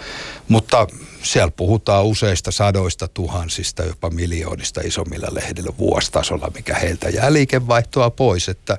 mutta 0.47 0.87
siellä 1.23 1.51
puhutaan 1.51 2.05
useista 2.05 2.51
sadoista 2.51 3.07
tuhansista, 3.07 3.83
jopa 3.83 4.09
miljoonista 4.09 4.81
isommilla 4.83 5.27
lehdillä 5.31 5.71
vuositasolla, 5.77 6.51
mikä 6.55 6.75
heiltä 6.75 7.09
jää 7.09 7.33
liikevaihtoa 7.33 8.09
pois, 8.09 8.49
että 8.49 8.77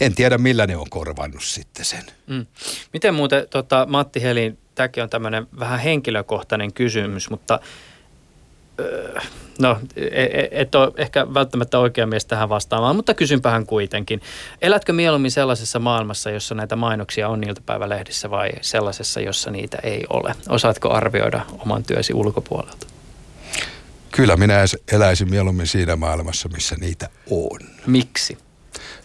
en 0.00 0.14
tiedä 0.14 0.38
millä 0.38 0.66
ne 0.66 0.76
on 0.76 0.90
korvannut 0.90 1.42
sitten 1.42 1.84
sen. 1.84 2.04
Mm. 2.26 2.46
Miten 2.92 3.14
muuten, 3.14 3.46
tota, 3.50 3.86
Matti 3.90 4.22
Helin, 4.22 4.58
tämäkin 4.74 5.02
on 5.02 5.10
tämmöinen 5.10 5.46
vähän 5.58 5.80
henkilökohtainen 5.80 6.72
kysymys, 6.72 7.30
mutta– 7.30 7.60
no, 9.58 9.78
e, 9.96 10.04
e, 10.04 10.48
et 10.50 10.74
ole 10.74 10.92
ehkä 10.96 11.34
välttämättä 11.34 11.78
oikea 11.78 12.06
mies 12.06 12.24
tähän 12.24 12.48
vastaamaan, 12.48 12.96
mutta 12.96 13.14
kysynpähän 13.14 13.66
kuitenkin. 13.66 14.20
Elätkö 14.62 14.92
mieluummin 14.92 15.30
sellaisessa 15.30 15.78
maailmassa, 15.78 16.30
jossa 16.30 16.54
näitä 16.54 16.76
mainoksia 16.76 17.28
on 17.28 17.44
iltapäivälehdissä 17.44 18.30
vai 18.30 18.50
sellaisessa, 18.60 19.20
jossa 19.20 19.50
niitä 19.50 19.78
ei 19.82 20.04
ole? 20.10 20.34
Osaatko 20.48 20.90
arvioida 20.92 21.46
oman 21.58 21.84
työsi 21.84 22.14
ulkopuolelta? 22.14 22.86
Kyllä 24.10 24.36
minä 24.36 24.64
eläisin 24.92 25.30
mieluummin 25.30 25.66
siinä 25.66 25.96
maailmassa, 25.96 26.48
missä 26.48 26.76
niitä 26.80 27.08
on. 27.30 27.60
Miksi? 27.86 28.38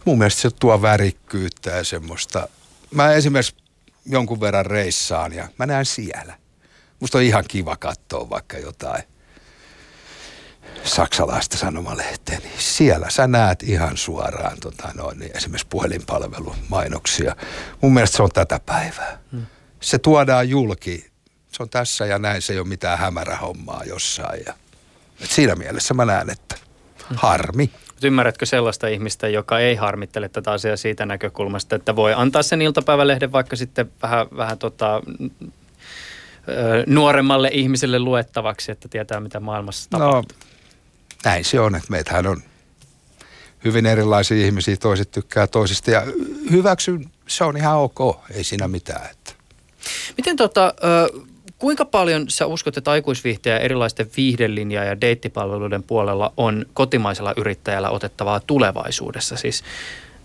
Mun 0.06 0.18
mielestä 0.18 0.42
se 0.42 0.50
tuo 0.60 0.82
värikkyyttä 0.82 1.70
ja 1.70 1.84
semmoista. 1.84 2.48
Mä 2.92 3.12
esimerkiksi 3.12 3.56
jonkun 4.06 4.42
verran 4.42 4.66
reissaan 4.66 5.34
ja 5.34 5.48
mä 5.58 5.66
näen 5.66 5.86
siellä. 5.86 6.34
Musta 7.00 7.18
on 7.18 7.24
ihan 7.24 7.44
kiva 7.48 7.76
katsoa 7.76 8.30
vaikka 8.30 8.58
jotain– 8.58 9.04
saksalaista 10.84 11.58
sanomalehteä, 11.58 12.40
niin 12.40 12.54
siellä 12.58 13.10
sä 13.10 13.28
näet 13.28 13.64
ihan 13.64 13.98
suoraan 13.98 14.58
tota 14.62 14.90
noin, 14.94 15.20
niin 15.20 15.38
esimerkiksi 15.38 15.68
puhelinpalvelumainoksia. 15.70 17.36
Mun 17.82 17.94
mielestä 17.94 18.18
se 18.18 18.24
on 18.24 18.30
tätä 18.34 18.60
päivää. 18.66 19.20
Hmm. 19.32 19.46
Se 19.80 19.98
tuodaan 19.98 20.50
julki. 20.50 21.06
Se 21.52 21.64
on 21.64 21.70
tässä 21.70 22.06
ja 22.06 22.20
näin, 22.20 22.42
se 22.42 22.54
ei 22.54 22.60
ole 22.60 22.68
mitään 22.68 22.98
hämärähommaa 22.98 23.84
jossain. 23.84 24.42
Ja, 24.46 24.54
et 25.22 25.32
siinä 25.32 25.56
mielessä 25.56 25.94
mä 25.94 26.06
näen, 26.06 26.30
että 26.30 26.56
hmm. 27.10 27.18
harmi. 27.20 27.72
Ymmärrätkö 28.04 28.46
sellaista 28.46 28.88
ihmistä, 28.88 29.28
joka 29.28 29.60
ei 29.60 29.76
harmittele 29.76 30.30
tätä 30.30 30.52
asiaa 30.52 30.78
siitä 30.78 31.06
näkökulmasta, 31.06 31.76
että 31.76 31.96
voi 31.96 32.14
antaa 32.14 32.44
sen 32.44 32.62
iltapäivälehden 32.62 33.32
vaikka 33.32 33.56
sitten 33.56 33.92
vähän, 34.02 34.28
vähän 34.38 34.58
tota, 34.58 35.02
nuoremmalle 36.88 37.50
ihmiselle 37.54 38.00
luettavaksi, 38.00 38.72
että 38.72 38.88
tietää 38.88 39.20
mitä 39.20 39.40
maailmassa 39.40 39.90
no, 39.92 40.00
tapahtuu? 40.00 40.38
No, 40.40 40.57
näin 41.26 41.46
se 41.46 41.60
on, 41.60 41.76
että 41.76 41.92
meitähän 41.92 42.28
on 42.28 42.42
hyvin 43.64 43.86
erilaisia 43.86 44.46
ihmisiä, 44.46 44.78
toiset 44.78 45.12
tykkää 45.12 45.48
toisista 45.48 45.92
ja 45.92 46.04
hyväksyn, 46.52 47.10
se 47.28 47.44
on 47.44 47.58
ihan 47.58 47.78
ok, 47.78 48.00
ei 48.32 48.44
siinä 48.44 48.68
mitään. 48.68 49.10
Että. 49.12 49.34
Miten 50.18 50.36
tota, 50.36 50.74
kuinka 51.60 51.86
paljon 51.86 52.30
sä 52.30 52.46
uskot, 52.46 52.78
että 52.78 52.92
aikuisviihteen 52.92 53.54
ja 53.54 53.60
erilaisten 53.60 54.10
viihdelinja- 54.18 54.84
ja 54.84 55.02
deittipalveluiden 55.02 55.84
puolella 55.84 56.34
on 56.38 56.66
kotimaisella 56.74 57.34
yrittäjällä 57.38 57.90
otettavaa 57.90 58.40
tulevaisuudessa? 58.40 59.36
Siis 59.36 59.64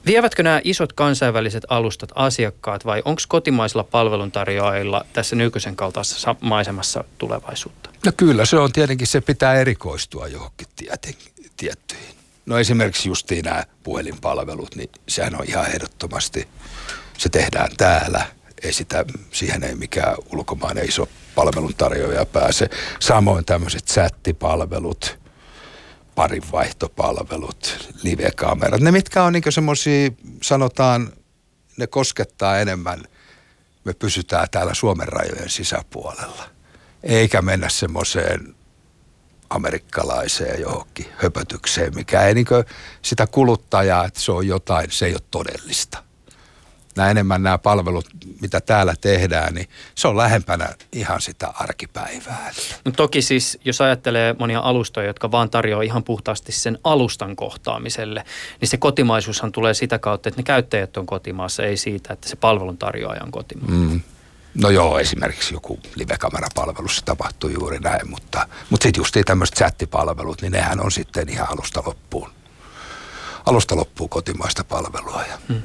Vievätkö 0.07 0.43
nämä 0.43 0.61
isot 0.65 0.93
kansainväliset 0.93 1.65
alustat 1.69 2.11
asiakkaat 2.15 2.85
vai 2.85 3.03
onko 3.05 3.23
kotimaisilla 3.29 3.85
palveluntarjoajilla 3.85 5.05
tässä 5.13 5.37
nykyisen 5.37 5.77
kaltaisessa 5.77 6.35
maisemassa 6.41 7.05
tulevaisuutta? 7.19 7.91
No 8.07 8.13
kyllä 8.17 8.45
se 8.45 8.57
on 8.59 8.73
tietenkin, 8.73 9.07
se 9.07 9.21
pitää 9.21 9.55
erikoistua 9.55 10.29
johonkin 10.29 10.67
tieten, 10.77 11.15
tiettyihin. 11.57 12.15
No 12.47 12.59
esimerkiksi 12.59 13.09
justiin 13.09 13.45
nämä 13.45 13.65
puhelinpalvelut, 13.83 14.77
niin 14.77 14.91
sehän 15.09 15.41
on 15.41 15.45
ihan 15.49 15.67
ehdottomasti, 15.67 16.49
se 17.19 17.29
tehdään 17.29 17.71
täällä. 17.77 18.27
Ei 18.63 18.73
sitä, 18.73 19.05
siihen 19.31 19.65
ei 19.65 19.75
mikään 19.75 20.17
ulkomainen 20.33 20.89
iso 20.89 21.09
palveluntarjoaja 21.35 22.27
pääse. 22.27 22.71
Samoin 23.01 23.45
tämmöiset 23.45 23.85
chattipalvelut, 23.85 25.19
parinvaihtopalvelut, 26.15 27.91
live-kamerat. 28.03 28.81
Ne 28.81 28.93
mitkä 28.93 29.25
on 29.25 29.33
niin 29.33 29.43
semmoisia, 29.49 30.11
sanotaan, 30.43 31.13
ne 31.77 31.87
koskettaa 31.87 32.59
enemmän, 32.59 33.03
me 33.85 33.93
pysytään 33.93 34.49
täällä 34.51 34.75
Suomen 34.75 35.09
rajojen 35.09 35.51
sisäpuolella. 35.51 36.45
Eikä 37.03 37.43
mennä 37.43 37.69
semmoiseen 37.69 38.55
amerikkalaiseen 39.51 40.61
johonkin 40.61 41.07
höpötykseen, 41.17 41.95
mikä 41.95 42.23
ei 42.23 42.35
niin 42.35 42.47
sitä 43.03 43.27
kuluttajaa, 43.27 44.05
että 44.05 44.21
se 44.21 44.33
on 44.33 44.47
jotain, 44.47 44.91
se 44.91 45.07
ei 45.07 45.13
ole 45.13 45.23
todellista 45.31 46.12
nämä 46.97 47.11
enemmän 47.11 47.43
nämä 47.43 47.59
palvelut, 47.59 48.09
mitä 48.41 48.61
täällä 48.61 48.95
tehdään, 49.01 49.55
niin 49.55 49.69
se 49.95 50.09
on 50.09 50.17
lähempänä 50.17 50.69
ihan 50.93 51.21
sitä 51.21 51.49
arkipäivää. 51.55 52.53
No 52.85 52.93
toki 52.93 53.23
siis, 53.23 53.59
jos 53.65 53.81
ajattelee 53.81 54.35
monia 54.39 54.61
alustoja, 54.61 55.07
jotka 55.07 55.31
vaan 55.31 55.51
tarjoaa 55.51 55.83
ihan 55.83 56.05
puhtaasti 56.05 56.53
sen 56.53 56.79
alustan 56.85 57.37
kohtaamiselle, 57.37 58.25
niin 58.61 58.69
se 58.69 58.77
kotimaisuushan 58.77 59.53
tulee 59.53 59.75
sitä 59.75 59.99
kautta, 59.99 60.29
että 60.29 60.39
ne 60.39 60.45
käyttäjät 60.45 60.97
on 60.97 61.07
kotimaassa, 61.07 61.63
ei 61.63 61.77
siitä, 61.77 62.13
että 62.13 62.29
se 62.29 62.37
palvelun 62.37 62.79
tarjoaja 62.79 63.23
on 63.25 63.31
kotimaassa. 63.31 63.77
Mm. 63.77 64.01
No 64.55 64.71
joo, 64.71 64.99
esimerkiksi 64.99 65.55
joku 65.55 65.81
live-kamerapalvelussa 65.95 67.05
tapahtuu 67.05 67.51
juuri 67.51 67.79
näin, 67.79 68.11
mutta, 68.11 68.49
mutta 68.71 68.85
sitten 68.85 69.01
just 69.01 69.17
tämmöiset 69.25 69.57
chattipalvelut, 69.57 70.43
niin 70.43 70.53
nehän 70.53 70.81
on 70.81 70.93
sitten 70.93 71.29
ihan 71.29 71.49
alusta 71.51 71.83
loppuun, 71.87 72.31
alusta 73.47 73.77
loppuun 73.77 74.11
kotimaista 74.11 74.65
palvelua. 74.65 75.23
Ja, 75.29 75.39
mm. 75.49 75.63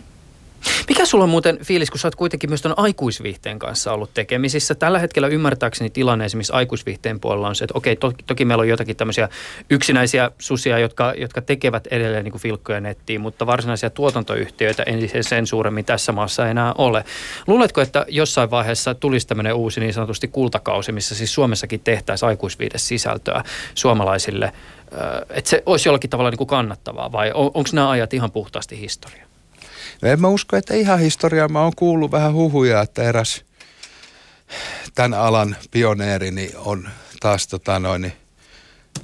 Mikä 0.90 1.06
sulla 1.06 1.24
on 1.24 1.30
muuten 1.30 1.60
fiilis, 1.64 1.92
kun 1.92 2.00
sä 2.00 2.08
oot 2.08 2.16
kuitenkin 2.16 2.50
myös 2.50 2.62
tuon 2.62 2.74
aikuisviihteen 2.78 3.60
kanssa 3.60 3.94
ollut 3.94 4.14
tekemisissä? 4.14 4.76
Tällä 4.76 5.00
hetkellä 5.00 5.28
ymmärtääkseni 5.28 5.90
tilanne 5.90 6.26
esimerkiksi 6.26 6.54
aikuisviihteen 6.54 7.20
puolella 7.20 7.48
on 7.48 7.56
se, 7.56 7.64
että 7.64 7.78
okei, 7.78 7.96
toki, 7.96 8.24
toki 8.28 8.46
meillä 8.46 8.62
on 8.62 8.68
jotakin 8.68 8.96
tämmöisiä 8.96 9.30
yksinäisiä 9.70 10.32
susia, 10.40 10.80
jotka, 10.80 11.14
jotka 11.18 11.42
tekevät 11.42 11.88
edelleen 11.88 12.24
niin 12.24 12.32
kuin 12.32 12.42
filkkoja 12.42 12.82
nettiin, 12.82 13.22
mutta 13.22 13.46
varsinaisia 13.46 13.90
tuotantoyhtiöitä 13.90 14.84
en 14.84 15.00
sen 15.22 15.48
suuremmin 15.48 15.86
tässä 15.86 16.12
maassa 16.12 16.48
enää 16.48 16.74
ole. 16.78 17.04
Luuletko, 17.48 17.82
että 17.82 18.06
jossain 18.08 18.52
vaiheessa 18.52 18.96
tulisi 18.96 19.28
tämmöinen 19.28 19.54
uusi 19.54 19.80
niin 19.80 19.94
sanotusti 19.94 20.28
kultakausi, 20.28 20.92
missä 20.92 21.16
siis 21.16 21.34
Suomessakin 21.34 21.80
tehtäisiin 21.80 22.28
aikuisviihdesisältöä 22.28 23.44
suomalaisille, 23.76 24.54
että 25.30 25.50
se 25.50 25.64
olisi 25.66 25.90
jollakin 25.90 26.10
tavalla 26.10 26.30
niin 26.30 26.38
kuin 26.38 26.48
kannattavaa 26.48 27.12
vai 27.12 27.32
on, 27.34 27.46
onko 27.46 27.70
nämä 27.74 27.90
ajat 27.90 28.14
ihan 28.14 28.32
puhtaasti 28.32 28.80
historia? 28.80 29.27
No 30.02 30.10
en 30.10 30.22
mä 30.22 30.28
usko, 30.28 30.58
että 30.58 30.74
ihan 30.74 31.00
historiaa. 31.00 31.48
Mä 31.48 31.62
oon 31.62 31.76
kuullut 31.76 32.12
vähän 32.12 32.34
huhuja, 32.34 32.82
että 32.82 33.04
eräs 33.04 33.44
tämän 34.96 35.20
alan 35.20 35.56
pioneeri 35.72 36.32
niin 36.32 36.58
on 36.58 36.90
taas 37.20 37.48
tota 37.48 37.80
noin, 37.80 38.02
niin 38.02 38.14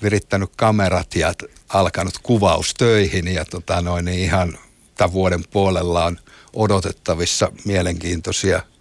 virittänyt 0.04 0.52
kamerat 0.58 1.16
ja 1.16 1.34
alkanut 1.70 2.14
kuvaustöihin 2.24 3.28
ja 3.28 3.46
tota 3.46 3.82
noin, 3.82 4.06
niin 4.06 4.20
ihan 4.20 4.58
tämän 4.96 5.14
vuoden 5.14 5.44
puolella 5.52 6.06
on 6.06 6.20
odotettavissa 6.54 7.52
mielenkiintoisia– 7.66 8.62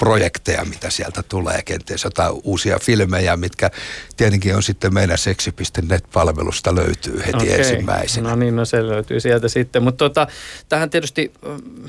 projekteja, 0.00 0.64
mitä 0.64 0.90
sieltä 0.90 1.22
tulee, 1.22 1.62
kenties 1.62 2.04
jotain 2.04 2.32
uusia 2.44 2.78
filmejä, 2.78 3.36
mitkä 3.36 3.70
tietenkin 4.16 4.56
on 4.56 4.62
sitten 4.62 4.94
meidän 4.94 5.18
seksi.net-palvelusta 5.18 6.74
löytyy 6.74 7.18
heti 7.18 7.36
okay. 7.36 7.58
ensimmäisenä. 7.58 8.30
No 8.30 8.36
niin, 8.36 8.56
no 8.56 8.64
se 8.64 8.86
löytyy 8.86 9.20
sieltä 9.20 9.48
sitten. 9.48 9.82
Mutta 9.82 10.04
tota, 10.04 10.26
tähän 10.68 10.90
tietysti, 10.90 11.32
mm, 11.46 11.88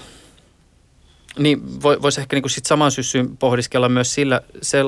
niin 1.40 1.82
voisi 1.82 2.22
ehkä 2.22 2.36
niinku 2.36 2.50
sit 2.50 2.66
saman 2.66 2.92
syssyn 2.92 3.38
pohdiskella 3.38 3.90
myös 3.90 4.14
sillä, 4.14 4.42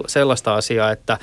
sellaista 0.07 0.55
asiaa, 0.55 0.91
että 0.91 1.17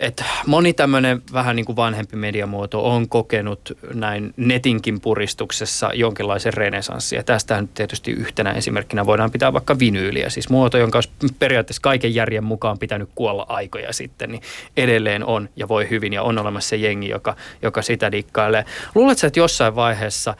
että 0.00 0.24
moni 0.46 0.72
tämmöinen 0.72 1.22
vähän 1.32 1.56
niin 1.56 1.66
kuin 1.66 1.76
vanhempi 1.76 2.16
mediamuoto 2.16 2.90
on 2.90 3.08
kokenut 3.08 3.78
näin 3.94 4.34
netinkin 4.36 5.00
puristuksessa 5.00 5.90
jonkinlaisen 5.94 6.54
renesanssin. 6.54 7.16
Ja 7.16 7.22
tästähän 7.22 7.68
tietysti 7.68 8.10
yhtenä 8.10 8.52
esimerkkinä 8.52 9.06
voidaan 9.06 9.30
pitää 9.30 9.52
vaikka 9.52 9.78
vinyyliä, 9.78 10.30
siis 10.30 10.48
muoto, 10.48 10.78
jonka 10.78 10.98
olisi 10.98 11.10
periaatteessa 11.38 11.82
kaiken 11.82 12.14
järjen 12.14 12.44
mukaan 12.44 12.78
pitänyt 12.78 13.08
kuolla 13.14 13.46
aikoja 13.48 13.92
sitten, 13.92 14.30
niin 14.30 14.42
edelleen 14.76 15.24
on 15.24 15.48
ja 15.56 15.68
voi 15.68 15.90
hyvin 15.90 16.12
ja 16.12 16.22
on 16.22 16.38
olemassa 16.38 16.68
se 16.68 16.76
jengi, 16.76 17.08
joka, 17.08 17.36
joka 17.62 17.82
sitä 17.82 18.12
dikkailee. 18.12 18.64
Luuletko, 18.94 19.26
että 19.26 19.40
jossain 19.40 19.74
vaiheessa 19.74 20.34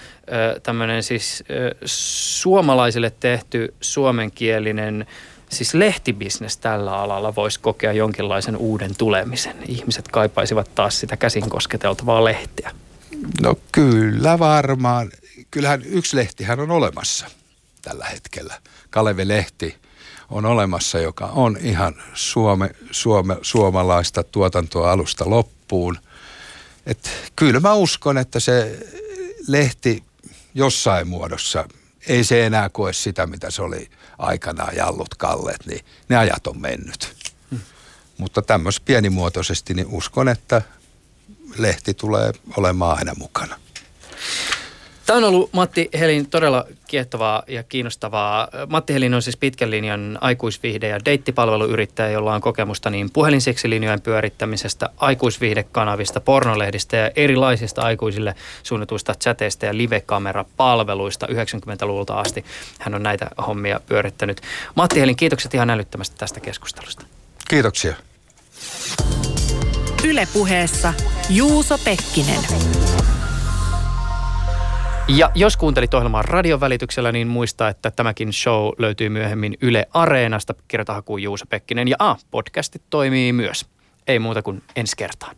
tämmöinen 0.63 1.03
siis 1.03 1.45
suomalaisille 1.85 3.13
tehty 3.21 3.75
suomenkielinen 3.81 5.07
siis 5.51 5.75
lehtibisnes 5.75 6.57
tällä 6.57 6.99
alalla 6.99 7.35
voisi 7.35 7.61
kokea 7.61 7.93
jonkinlaisen 7.93 8.57
uuden 8.57 8.97
tulemisen. 8.97 9.57
Ihmiset 9.69 10.09
kaipaisivat 10.09 10.75
taas 10.75 11.01
sitä 11.01 11.17
käsin 11.17 11.51
kosketeltavaa 11.51 12.25
lehteä. 12.25 12.71
No 13.43 13.55
kyllä 13.73 14.39
varmaan. 14.39 15.11
Kyllähän 15.51 15.83
yksi 15.85 16.17
lehtihän 16.17 16.61
on 16.61 16.71
olemassa 16.71 17.27
tällä 17.83 18.05
hetkellä. 18.05 18.55
Kalevi-lehti 18.91 19.77
on 20.31 20.47
olemassa, 20.47 20.99
joka 20.99 21.27
on 21.27 21.57
ihan 21.61 21.95
suome, 22.15 22.71
suome, 22.91 23.37
suomalaista 23.43 24.23
tuotantoa 24.23 24.93
alusta 24.93 25.31
loppuun. 25.31 25.99
Et 26.87 27.11
kyllä 27.37 27.61
mä 27.61 27.75
uskon, 27.75 28.19
että 28.19 28.41
se 28.41 28.79
lehti 29.49 30.03
jossain 30.55 31.09
muodossa, 31.09 31.69
ei 32.09 32.25
se 32.25 32.47
enää 32.47 32.69
koe 32.69 32.93
sitä, 32.93 33.27
mitä 33.27 33.51
se 33.51 33.63
oli 33.63 33.91
aikanaan 34.19 34.77
jallut 34.77 35.15
kalleet, 35.15 35.67
niin 35.67 35.85
ne 36.09 36.17
ajat 36.17 36.47
on 36.47 36.61
mennyt. 36.61 37.17
Mutta 38.19 38.43
tämmöistä 38.43 38.83
pienimuotoisesti, 38.85 39.75
niin 39.75 39.87
uskon, 39.91 40.29
että 40.29 40.63
lehti 41.59 41.95
tulee 41.95 42.33
olemaan 42.57 42.99
aina 42.99 43.15
mukana. 43.19 43.61
Tämä 45.07 45.17
on 45.17 45.25
ollut 45.25 45.53
Matti 45.53 45.89
Helin 45.99 46.31
todella 46.31 46.65
kiehtovaa 46.89 47.43
ja 47.47 47.63
kiinnostavaa. 47.63 48.49
Matti 48.69 48.95
Helin 48.95 49.15
on 49.15 49.23
siis 49.23 49.37
pitkän 49.37 49.71
linjan 49.71 50.19
aikuisviihde- 50.21 50.89
ja 50.89 51.05
deittipalveluyrittäjä, 51.05 52.11
jolla 52.11 52.35
on 52.35 52.41
kokemusta 52.41 52.91
niin 52.91 53.11
puhelinseksilinjojen 53.11 54.01
pyörittämisestä, 54.01 54.89
aikuisviihdekanavista, 54.97 56.21
pornolehdistä 56.21 56.97
ja 56.97 57.11
erilaisista 57.17 57.83
aikuisille 57.83 58.35
suunnituista 58.63 59.15
chateista 59.15 59.67
ja 59.67 59.77
livekamerapalveluista 59.77 61.27
90-luvulta 61.27 62.15
asti. 62.15 62.45
Hän 62.79 62.95
on 62.95 63.03
näitä 63.03 63.31
hommia 63.47 63.81
pyörittänyt. 63.87 64.41
Matti 64.75 65.01
Helin, 65.01 65.17
kiitokset 65.17 65.55
ihan 65.55 65.71
älyttömästi 65.71 66.17
tästä 66.19 66.41
keskustelusta. 66.41 67.07
Kiitoksia. 67.49 67.95
Ylepuheessa 70.05 70.95
Juuso 71.31 71.79
Pekkinen. 71.79 72.41
Ja 75.09 75.31
jos 75.35 75.57
kuuntelit 75.57 75.95
ohjelmaa 75.95 76.23
radion 76.23 76.61
välityksellä, 76.61 77.13
niin 77.13 77.29
muista, 77.29 77.69
että 77.69 77.91
tämäkin 77.91 78.33
show 78.33 78.73
löytyy 78.79 79.09
myöhemmin 79.09 79.57
Yle 79.61 79.87
Areenasta. 79.95 80.55
Kirjoita 80.69 80.95
hakuun 80.95 81.23
Juuso 81.23 81.47
Pekkinen. 81.47 81.89
Ja 81.89 81.97
A, 81.99 82.17
podcastit 82.31 82.83
toimii 82.91 83.33
myös. 83.33 83.67
Ei 84.07 84.19
muuta 84.19 84.43
kuin 84.43 84.63
ensi 84.77 84.97
kertaan. 84.97 85.37